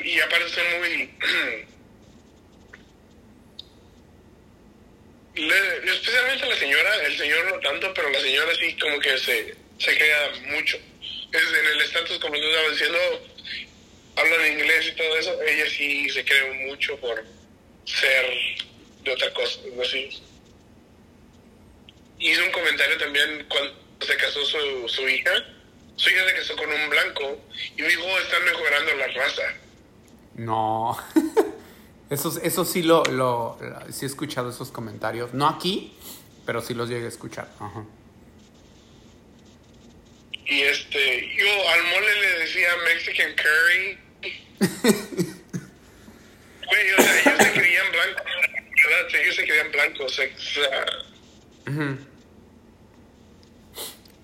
y, 0.02 0.08
y 0.10 0.20
aparte 0.20 0.48
son 0.48 0.64
muy 0.80 1.10
Le- 5.34 5.90
especialmente 5.92 6.46
la 6.46 6.56
señora, 6.56 7.06
el 7.06 7.16
señor 7.16 7.44
no 7.52 7.60
tanto, 7.60 7.92
pero 7.94 8.10
la 8.10 8.20
señora 8.20 8.52
sí 8.56 8.76
como 8.80 8.98
que 8.98 9.16
se, 9.18 9.54
se 9.78 9.96
crea 9.96 10.30
mucho. 10.46 10.76
Es 11.32 11.42
en 11.42 11.66
el 11.74 11.80
estatus, 11.82 12.18
como 12.18 12.34
tú 12.34 12.42
estabas 12.42 12.72
diciendo, 12.72 12.98
hablan 14.16 14.52
inglés 14.52 14.88
y 14.88 14.92
todo 14.96 15.16
eso, 15.16 15.40
ella 15.42 15.66
sí 15.70 16.08
se 16.10 16.24
cree 16.24 16.66
mucho 16.66 16.96
por 16.98 17.24
ser 17.84 18.26
de 19.04 19.12
otra 19.12 19.32
cosa, 19.32 19.60
algo 19.64 19.82
así. 19.82 20.08
Hizo 22.18 22.44
un 22.44 22.50
comentario 22.50 22.98
también 22.98 23.46
cuando 23.48 23.78
se 24.00 24.16
casó 24.16 24.44
su, 24.44 24.88
su 24.88 25.08
hija. 25.08 25.30
Su 25.96 26.10
hija 26.10 26.20
se 26.28 26.34
casó 26.34 26.56
con 26.56 26.70
un 26.72 26.88
blanco 26.90 27.40
y 27.76 27.82
dijo, 27.82 28.02
están 28.22 28.44
mejorando 28.44 28.94
la 28.94 29.06
raza. 29.08 29.42
No. 30.34 30.96
Eso, 32.10 32.32
eso 32.42 32.64
sí 32.64 32.82
lo, 32.82 33.04
lo, 33.04 33.58
lo- 33.60 33.92
sí 33.92 34.06
he 34.06 34.08
escuchado 34.08 34.48
esos 34.48 34.70
comentarios. 34.70 35.34
No 35.34 35.46
aquí, 35.46 35.92
pero 36.46 36.62
sí 36.62 36.72
los 36.72 36.88
llegué 36.88 37.04
a 37.04 37.08
escuchar. 37.08 37.50
Ajá. 37.60 37.84
Y 40.46 40.62
este, 40.62 41.36
yo 41.36 41.68
al 41.68 41.82
mole 41.84 42.20
le 42.22 42.38
decía 42.38 42.68
Mexican 42.86 43.34
curry. 43.34 43.98
Güey, 46.66 46.92
o 46.92 47.02
sea, 47.02 47.20
ellos 47.20 47.38
se 47.42 47.52
creían 47.52 47.86
blancos, 47.92 48.24
¿verdad? 48.86 49.20
Ellos 49.22 49.36
se 49.36 49.44
creían 49.44 49.70
blancos. 49.72 50.12
o 50.12 50.14
sea. 50.14 50.86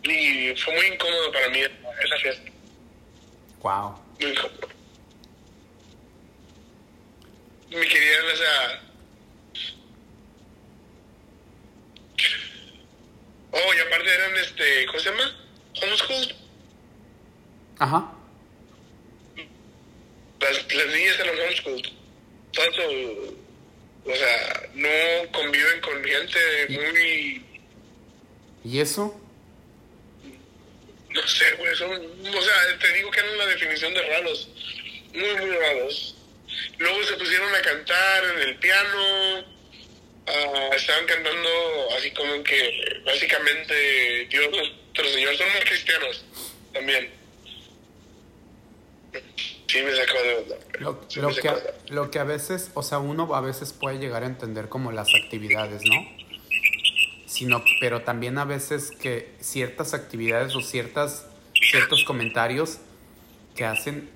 Y 0.04 0.54
fue 0.56 0.74
muy 0.74 0.86
incómodo 0.86 1.32
para 1.32 1.48
mí 1.48 1.60
esa 1.60 2.16
fiesta. 2.22 2.50
Wow. 3.62 3.98
Muy 4.20 4.30
incómodo. 4.30 4.68
Me 7.70 7.88
querían, 7.88 8.24
o 8.24 8.36
sea. 8.36 8.80
Oh, 13.56 13.72
y 13.72 13.78
aparte 13.78 14.12
eran, 14.12 14.36
este, 14.36 14.84
¿cómo 14.86 14.98
se 14.98 15.10
llama? 15.10 15.36
Homeschooled. 15.80 16.34
Ajá. 17.78 18.12
las, 20.40 20.74
las 20.74 20.86
niñas 20.88 21.20
eran 21.20 21.38
homeschooled. 21.38 21.88
Tanto, 22.52 22.82
o 24.06 24.16
sea, 24.16 24.68
no 24.74 25.30
conviven 25.30 25.80
con 25.82 26.02
gente 26.02 26.38
muy, 26.68 27.44
¿Y 28.64 28.80
eso? 28.80 29.20
No 31.14 31.28
sé, 31.28 31.54
güey, 31.54 31.74
son, 31.76 31.90
o 31.92 32.42
sea, 32.42 32.78
te 32.78 32.92
digo 32.92 33.10
que 33.10 33.20
eran 33.20 33.38
la 33.38 33.46
definición 33.46 33.94
de 33.94 34.02
raros, 34.02 34.48
muy, 35.12 35.34
muy 35.36 35.56
raros. 35.56 36.16
Luego 36.78 37.02
se 37.04 37.14
pusieron 37.14 37.54
a 37.54 37.60
cantar 37.60 38.24
en 38.24 38.48
el 38.48 38.56
piano, 38.56 39.44
ah, 40.26 40.70
estaban 40.76 41.06
cantando 41.06 41.48
así 41.96 42.10
como 42.10 42.42
que, 42.42 43.00
básicamente, 43.04 44.26
Dios 44.26 44.50
nuestro 44.50 45.08
Señor, 45.08 45.36
son 45.36 45.52
muy 45.52 45.60
cristianos 45.62 46.24
también. 46.72 47.10
Sí, 49.68 49.82
me 49.82 49.96
sacó 49.96 50.22
de 50.22 50.34
onda. 50.34 50.56
Lo, 50.80 51.04
Sí 51.08 51.20
lo 51.20 51.28
me 51.30 51.34
que, 51.36 51.48
onda. 51.48 51.74
lo 51.88 52.10
que 52.10 52.18
a 52.18 52.24
veces, 52.24 52.70
o 52.74 52.82
sea, 52.82 52.98
uno 52.98 53.32
a 53.34 53.40
veces 53.40 53.72
puede 53.72 53.98
llegar 53.98 54.22
a 54.24 54.26
entender 54.26 54.68
como 54.68 54.92
las 54.92 55.08
actividades, 55.14 55.82
¿no? 55.84 56.23
Sino, 57.34 57.64
pero 57.80 58.02
también 58.02 58.38
a 58.38 58.44
veces 58.44 58.92
que 58.92 59.34
ciertas 59.40 59.92
actividades 59.92 60.54
o 60.54 60.60
ciertas, 60.60 61.26
ciertos 61.52 62.04
comentarios 62.04 62.78
que 63.56 63.64
hacen 63.64 64.08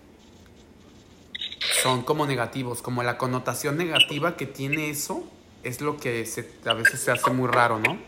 son 1.82 2.02
como 2.02 2.26
negativos, 2.26 2.80
como 2.80 3.02
la 3.02 3.18
connotación 3.18 3.76
negativa 3.76 4.36
que 4.36 4.46
tiene 4.46 4.90
eso 4.90 5.28
es 5.64 5.80
lo 5.80 5.96
que 5.96 6.24
se, 6.26 6.48
a 6.64 6.74
veces 6.74 7.00
se 7.00 7.10
hace 7.10 7.28
muy 7.32 7.48
raro, 7.48 7.80
¿no? 7.80 7.98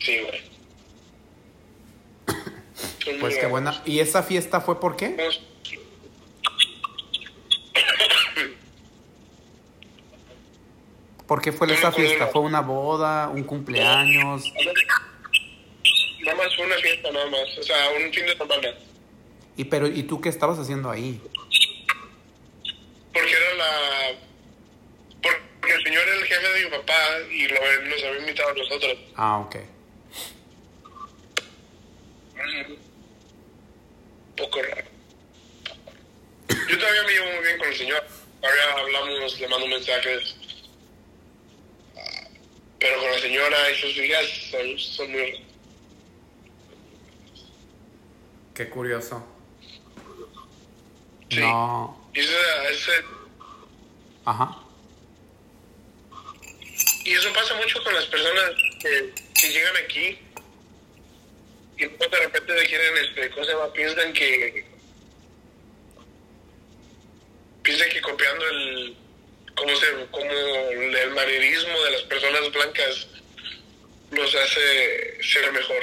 Sí, 0.00 0.18
güey. 0.20 0.42
Pues 3.20 3.38
qué 3.38 3.46
buena. 3.46 3.82
¿Y 3.86 4.00
esa 4.00 4.22
fiesta 4.22 4.60
fue 4.60 4.78
por 4.78 4.96
qué? 4.96 5.16
¿Por 11.34 11.42
qué 11.42 11.50
fue 11.50 11.66
esa 11.74 11.90
fiesta? 11.90 12.28
¿Fue 12.28 12.42
una 12.42 12.60
boda, 12.60 13.28
un 13.28 13.42
cumpleaños? 13.42 14.52
Nada 16.20 16.36
más 16.36 16.54
fue 16.54 16.64
una 16.64 16.76
fiesta, 16.76 17.10
nada 17.10 17.26
más. 17.26 17.58
O 17.58 17.62
sea, 17.64 17.90
un 17.90 18.12
fin 18.12 18.24
de 18.24 18.36
semana. 18.36 18.68
¿Y, 19.56 19.64
pero, 19.64 19.88
¿y 19.88 20.04
tú 20.04 20.20
qué 20.20 20.28
estabas 20.28 20.60
haciendo 20.60 20.92
ahí? 20.92 21.20
Porque 23.12 23.32
era 23.32 23.54
la. 23.54 24.12
Porque 25.20 25.74
el 25.74 25.82
señor 25.82 26.02
era 26.06 26.16
el 26.18 26.24
jefe 26.24 26.48
de 26.52 26.64
mi 26.66 26.70
papá 26.70 26.94
y 27.28 27.48
lo, 27.48 27.60
nos 27.88 28.04
había 28.04 28.20
invitado 28.20 28.50
a 28.50 28.54
nosotros. 28.54 28.98
Ah, 29.16 29.38
ok. 29.38 29.56
Un 32.68 34.36
poco 34.36 34.62
raro. 34.62 34.86
Yo 36.70 36.78
todavía 36.78 37.02
me 37.02 37.12
llevo 37.12 37.26
muy 37.26 37.44
bien 37.44 37.58
con 37.58 37.66
el 37.66 37.74
señor. 37.74 38.06
Todavía 38.40 38.62
hablamos, 38.78 39.40
le 39.40 39.48
mando 39.48 39.66
mensajes. 39.66 40.43
Pero 42.84 43.00
con 43.00 43.10
la 43.12 43.18
señora 43.18 43.70
y 43.70 43.80
sus 43.80 43.96
hijas 43.96 44.26
son, 44.50 44.78
son 44.78 45.10
muy. 45.10 45.40
Qué 48.54 48.68
curioso. 48.68 49.24
Sí. 51.30 51.40
No. 51.40 52.10
Y, 52.12 52.20
ese- 52.20 53.04
Ajá. 54.26 54.58
y 57.06 57.12
eso 57.14 57.32
pasa 57.32 57.54
mucho 57.54 57.82
con 57.84 57.94
las 57.94 58.04
personas 58.04 58.50
que, 58.82 59.14
que 59.40 59.48
llegan 59.48 59.76
aquí 59.78 60.18
y 61.78 61.84
luego 61.86 62.06
de 62.10 62.18
repente 62.20 62.52
de 62.52 62.66
quieren, 62.66 62.98
este, 62.98 63.30
¿cómo 63.30 63.46
se 63.46 63.52
llama? 63.52 63.72
Piensan 63.72 64.12
que 64.12 64.66
piensan 67.62 67.88
que 67.88 68.02
copiando 68.02 68.46
el 68.46 68.96
como 69.54 69.74
se 69.76 69.86
como 70.10 70.30
el, 70.30 71.14
manerismo 71.14 71.82
de 71.84 71.90
las 71.92 72.02
personas 72.02 72.52
blancas 72.52 73.06
los 74.10 74.34
hace 74.34 75.22
ser 75.22 75.52
mejor. 75.52 75.82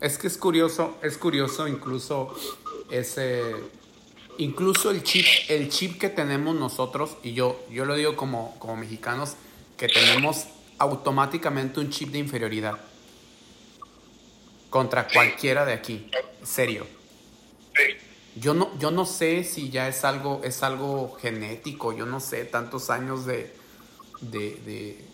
Es 0.00 0.18
que 0.18 0.26
es 0.26 0.36
curioso, 0.36 0.98
es 1.02 1.16
curioso 1.16 1.68
incluso 1.68 2.36
ese, 2.90 3.54
incluso 4.38 4.90
el 4.90 5.02
chip, 5.02 5.26
el 5.48 5.68
chip 5.68 5.98
que 5.98 6.08
tenemos 6.08 6.54
nosotros, 6.54 7.16
y 7.22 7.32
yo, 7.34 7.64
yo 7.70 7.84
lo 7.84 7.94
digo 7.94 8.16
como, 8.16 8.58
como 8.58 8.76
mexicanos, 8.76 9.36
que 9.76 9.88
tenemos 9.88 10.46
automáticamente 10.78 11.80
un 11.80 11.90
chip 11.90 12.10
de 12.10 12.18
inferioridad 12.18 12.78
contra 14.70 15.08
cualquiera 15.08 15.64
de 15.64 15.72
aquí, 15.72 16.10
serio. 16.42 16.95
Sí. 17.76 17.82
Yo 18.38 18.52
no, 18.52 18.78
yo 18.78 18.90
no 18.90 19.06
sé 19.06 19.44
si 19.44 19.70
ya 19.70 19.88
es 19.88 20.04
algo, 20.04 20.42
es 20.44 20.62
algo 20.62 21.16
genético, 21.20 21.94
yo 21.96 22.04
no 22.04 22.20
sé, 22.20 22.44
tantos 22.44 22.90
años 22.90 23.24
de, 23.24 23.54
de, 24.20 24.50
de, 24.66 25.04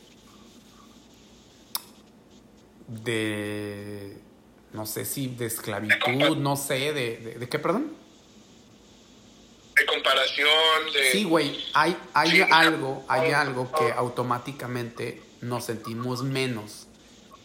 de, 2.88 4.18
no 4.72 4.86
sé 4.86 5.04
si 5.04 5.28
de 5.28 5.46
esclavitud, 5.46 6.36
no 6.36 6.56
sé, 6.56 6.92
de, 6.92 7.16
de, 7.18 7.34
¿de 7.38 7.48
qué, 7.48 7.58
perdón? 7.58 7.92
de 9.76 9.86
comparación, 9.86 10.48
de... 10.92 11.12
Sí, 11.12 11.24
güey, 11.24 11.56
hay, 11.74 11.96
hay 12.12 12.30
Sí. 12.30 12.42
algo, 12.50 13.04
hay 13.08 13.30
algo 13.32 13.70
que 13.72 13.90
automáticamente 13.92 15.22
nos 15.40 15.64
sentimos 15.64 16.22
menos, 16.22 16.88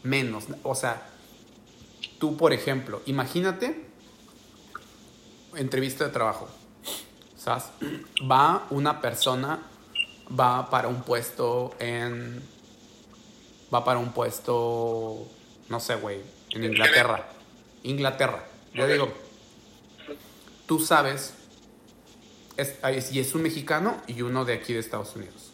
menos, 0.03 0.45
o 0.63 0.75
sea, 0.75 1.07
tú, 2.19 2.35
por 2.35 2.51
ejemplo, 2.51 3.01
imagínate, 3.05 3.86
entrevista 5.55 6.05
de 6.05 6.11
trabajo, 6.11 6.47
¿sabes? 7.37 7.65
Va 8.29 8.67
una 8.69 9.01
persona, 9.01 9.59
va 10.37 10.69
para 10.69 10.87
un 10.87 11.01
puesto 11.03 11.75
en, 11.79 12.41
va 13.73 13.83
para 13.83 13.99
un 13.99 14.11
puesto, 14.11 15.27
no 15.69 15.79
sé, 15.79 15.95
güey, 15.95 16.21
en 16.51 16.63
Inglaterra, 16.63 17.27
Inglaterra, 17.83 18.45
yo 18.73 18.87
digo, 18.87 19.11
tú 20.65 20.79
sabes, 20.79 21.33
es, 22.57 22.75
ahí- 22.81 23.03
y 23.11 23.19
es 23.19 23.33
un 23.35 23.43
mexicano 23.43 24.01
y 24.07 24.21
uno 24.21 24.45
de 24.45 24.53
aquí 24.53 24.73
de 24.73 24.79
Estados 24.79 25.15
Unidos. 25.15 25.51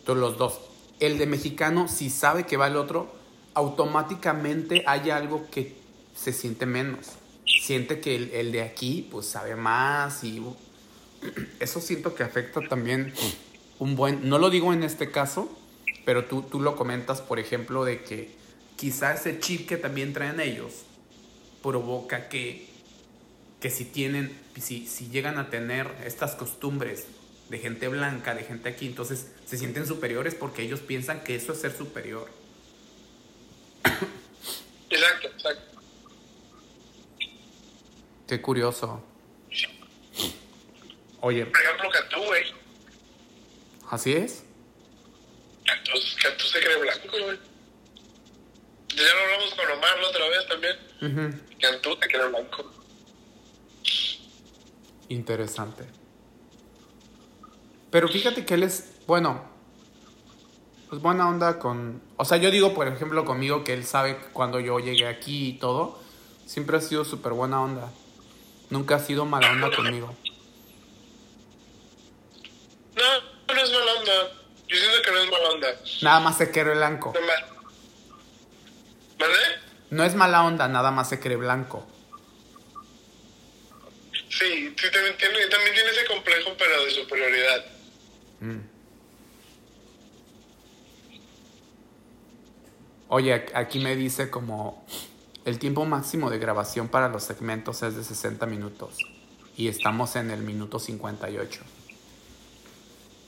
Entonces 0.00 0.20
los 0.20 0.38
dos. 0.38 0.60
El 1.00 1.18
de 1.18 1.26
mexicano, 1.26 1.88
si 1.88 2.10
sabe 2.10 2.46
que 2.46 2.56
va 2.56 2.68
el 2.68 2.76
otro, 2.76 3.12
automáticamente 3.54 4.82
hay 4.86 5.10
algo 5.10 5.46
que 5.50 5.76
se 6.16 6.32
siente 6.32 6.64
menos. 6.66 7.06
Siente 7.46 8.00
que 8.00 8.16
el, 8.16 8.30
el 8.30 8.52
de 8.52 8.62
aquí, 8.62 9.06
pues 9.10 9.26
sabe 9.26 9.56
más 9.56 10.24
y 10.24 10.42
eso 11.60 11.80
siento 11.80 12.14
que 12.14 12.22
afecta 12.22 12.60
también 12.68 13.12
un 13.78 13.96
buen, 13.96 14.28
no 14.28 14.38
lo 14.38 14.50
digo 14.50 14.72
en 14.72 14.82
este 14.82 15.10
caso, 15.10 15.50
pero 16.04 16.24
tú, 16.24 16.42
tú 16.42 16.60
lo 16.60 16.76
comentas, 16.76 17.20
por 17.20 17.38
ejemplo, 17.38 17.84
de 17.84 18.02
que 18.02 18.30
quizá 18.76 19.14
ese 19.14 19.40
chip 19.40 19.68
que 19.68 19.76
también 19.76 20.12
traen 20.12 20.40
ellos 20.40 20.82
provoca 21.62 22.28
que, 22.28 22.68
que 23.60 23.70
si 23.70 23.84
tienen, 23.84 24.38
si, 24.60 24.86
si 24.86 25.08
llegan 25.08 25.38
a 25.38 25.50
tener 25.50 25.90
estas 26.04 26.34
costumbres 26.36 27.06
de 27.48 27.58
gente 27.58 27.88
blanca, 27.88 28.34
de 28.34 28.44
gente 28.44 28.68
aquí, 28.68 28.86
entonces 28.86 29.28
se 29.46 29.58
sienten 29.58 29.86
superiores 29.86 30.34
porque 30.34 30.62
ellos 30.62 30.80
piensan 30.80 31.22
que 31.22 31.34
eso 31.34 31.52
es 31.52 31.60
ser 31.60 31.76
superior. 31.76 32.28
Exacto, 34.90 35.28
exacto. 35.28 35.75
Qué 38.26 38.40
curioso. 38.42 39.02
Oye, 41.20 41.46
Por 41.46 41.60
ejemplo, 41.60 41.90
Cantú, 41.90 42.24
güey. 42.24 42.44
¿así 43.90 44.12
es? 44.12 44.44
Cantú, 45.64 45.92
Cantú 46.22 46.44
se 46.44 46.60
cree 46.60 46.76
blanco, 46.76 47.08
güey. 47.10 47.38
Ya 48.88 49.14
lo 49.14 49.20
hablamos 49.20 49.54
con 49.54 49.70
Omar 49.70 49.98
la 50.00 50.08
otra 50.08 50.28
vez 50.28 50.48
también. 50.48 51.42
Cantú 51.60 51.90
se 52.00 52.08
cree 52.08 52.28
blanco. 52.28 52.70
Interesante. 55.08 55.84
Pero 57.90 58.08
fíjate 58.08 58.44
que 58.44 58.54
él 58.54 58.64
es, 58.64 58.98
bueno, 59.06 59.48
pues 60.88 61.00
buena 61.00 61.28
onda 61.28 61.58
con... 61.58 62.02
O 62.16 62.24
sea, 62.24 62.36
yo 62.38 62.50
digo, 62.50 62.74
por 62.74 62.88
ejemplo, 62.88 63.24
conmigo 63.24 63.64
que 63.64 63.72
él 63.72 63.84
sabe 63.84 64.18
cuando 64.32 64.60
yo 64.60 64.78
llegué 64.80 65.06
aquí 65.06 65.48
y 65.50 65.52
todo, 65.58 66.00
siempre 66.44 66.76
ha 66.76 66.80
sido 66.80 67.04
súper 67.04 67.32
buena 67.32 67.62
onda. 67.62 67.92
Nunca 68.70 68.96
ha 68.96 68.98
sido 68.98 69.24
mala 69.24 69.50
onda 69.50 69.74
conmigo. 69.74 70.14
No, 72.96 73.54
no 73.54 73.60
es 73.60 73.70
mala 73.70 73.92
onda. 73.94 74.32
Yo 74.68 74.76
siento 74.76 75.02
que 75.02 75.10
no 75.12 75.18
es 75.18 75.30
mala 75.30 75.48
onda. 75.50 75.68
Nada 76.02 76.20
más 76.20 76.38
se 76.38 76.50
cree 76.50 76.74
blanco. 76.74 77.12
No. 77.14 77.56
¿Vale? 79.18 79.34
No 79.90 80.04
es 80.04 80.14
mala 80.14 80.44
onda, 80.44 80.68
nada 80.68 80.90
más 80.90 81.08
se 81.08 81.20
cree 81.20 81.36
blanco. 81.36 81.86
Sí, 84.28 84.74
sí 84.76 84.90
también 84.92 85.16
tiene, 85.16 85.46
también 85.46 85.74
tiene 85.74 85.90
ese 85.90 86.04
complejo, 86.06 86.50
pero 86.58 86.84
de 86.84 86.90
superioridad. 86.90 87.64
Mm. 88.40 88.76
Oye, 93.08 93.46
aquí 93.54 93.78
me 93.78 93.94
dice 93.94 94.28
como 94.30 94.84
el 95.46 95.60
tiempo 95.60 95.84
máximo 95.84 96.28
de 96.28 96.38
grabación 96.38 96.88
para 96.88 97.08
los 97.08 97.22
segmentos 97.22 97.80
es 97.84 97.94
de 97.94 98.02
60 98.02 98.44
minutos 98.46 98.98
y 99.56 99.68
estamos 99.68 100.16
en 100.16 100.32
el 100.32 100.42
minuto 100.42 100.80
58. 100.80 101.60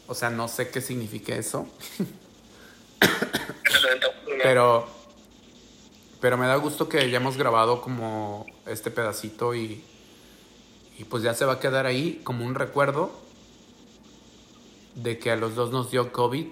O 0.09 0.15
sea, 0.15 0.29
no 0.29 0.49
sé 0.49 0.69
qué 0.71 0.81
significa 0.81 1.37
eso, 1.37 1.69
pero 4.43 4.89
pero 6.21 6.37
me 6.37 6.49
da 6.49 6.57
gusto 6.57 6.89
que 6.89 6.99
hayamos 6.99 7.37
grabado 7.37 7.81
como 7.81 8.47
este 8.67 8.91
pedacito 8.91 9.55
y 9.55 9.85
y 10.99 11.05
pues 11.05 11.23
ya 11.23 11.35
se 11.35 11.45
va 11.45 11.55
a 11.55 11.61
quedar 11.61 11.87
ahí 11.87 12.21
como 12.25 12.45
un 12.45 12.57
recuerdo 12.57 13.13
de 14.97 15.21
que 15.21 15.31
a 15.31 15.37
los 15.37 15.55
dos 15.55 15.71
nos 15.71 15.93
dio 15.93 16.13
COVID 16.13 16.47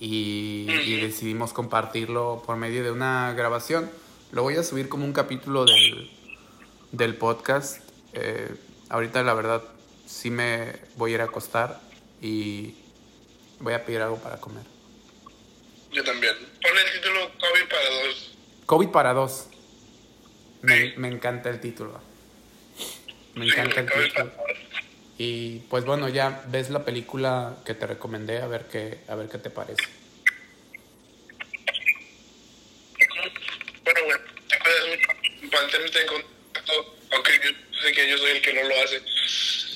y, 0.00 0.66
y 0.68 1.00
decidimos 1.00 1.52
compartirlo 1.52 2.42
por 2.44 2.56
medio 2.56 2.82
de 2.82 2.90
una 2.90 3.32
grabación. 3.34 3.88
Lo 4.34 4.42
voy 4.42 4.56
a 4.56 4.64
subir 4.64 4.88
como 4.88 5.04
un 5.04 5.12
capítulo 5.12 5.64
del, 5.64 6.10
del 6.90 7.14
podcast. 7.14 7.88
Eh, 8.14 8.52
ahorita 8.88 9.22
la 9.22 9.32
verdad 9.32 9.62
sí 10.06 10.28
me 10.28 10.72
voy 10.96 11.12
a 11.12 11.14
ir 11.14 11.20
a 11.20 11.24
acostar 11.24 11.80
y 12.20 12.74
voy 13.60 13.74
a 13.74 13.84
pedir 13.84 14.00
algo 14.00 14.16
para 14.18 14.40
comer. 14.40 14.64
Yo 15.92 16.02
también. 16.02 16.34
Pon 16.60 16.72
el 16.76 17.00
título 17.00 17.30
COVID 17.38 17.68
para 17.68 17.90
dos. 17.90 18.36
COVID 18.66 18.88
para 18.88 19.12
dos. 19.12 19.46
Me, 20.62 20.94
me 20.96 21.06
encanta 21.06 21.48
el 21.48 21.60
título. 21.60 22.00
Me 23.36 23.46
encanta 23.46 23.82
el 23.82 23.86
título. 23.86 24.32
Y 25.16 25.60
pues 25.70 25.84
bueno, 25.84 26.08
ya 26.08 26.42
ves 26.48 26.70
la 26.70 26.84
película 26.84 27.58
que 27.64 27.74
te 27.74 27.86
recomendé, 27.86 28.42
a 28.42 28.48
ver 28.48 28.66
qué, 28.66 28.98
a 29.06 29.14
ver 29.14 29.28
qué 29.28 29.38
te 29.38 29.50
parece. 29.50 29.84
Bueno, 33.84 34.00
bueno, 34.06 34.24
te 34.48 34.58
cuidas 34.58 35.43
Mantente 35.54 36.00
en 36.00 36.06
contacto, 36.06 36.96
aunque 37.12 37.32
yo 37.42 37.50
sé 37.82 37.92
que 37.92 38.08
yo 38.10 38.18
soy 38.18 38.30
el 38.32 38.42
que 38.42 38.52
no 38.54 38.68
lo 38.68 38.74
hace. 38.82 39.02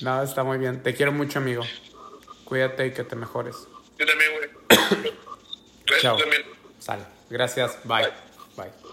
Nada, 0.01 0.23
está 0.23 0.43
muy 0.43 0.57
bien. 0.57 0.83
Te 0.83 0.93
quiero 0.93 1.11
mucho, 1.11 1.39
amigo. 1.39 1.63
Cuídate 2.45 2.87
y 2.87 2.91
que 2.93 3.03
te 3.03 3.15
mejores. 3.15 3.55
Yo 3.97 4.05
también, 4.05 4.31
güey. 4.33 5.13
Chao. 6.01 6.17
también. 6.17 6.43
Sale. 6.79 7.03
Gracias. 7.29 7.77
Bye. 7.83 8.07
Bye. 8.55 8.88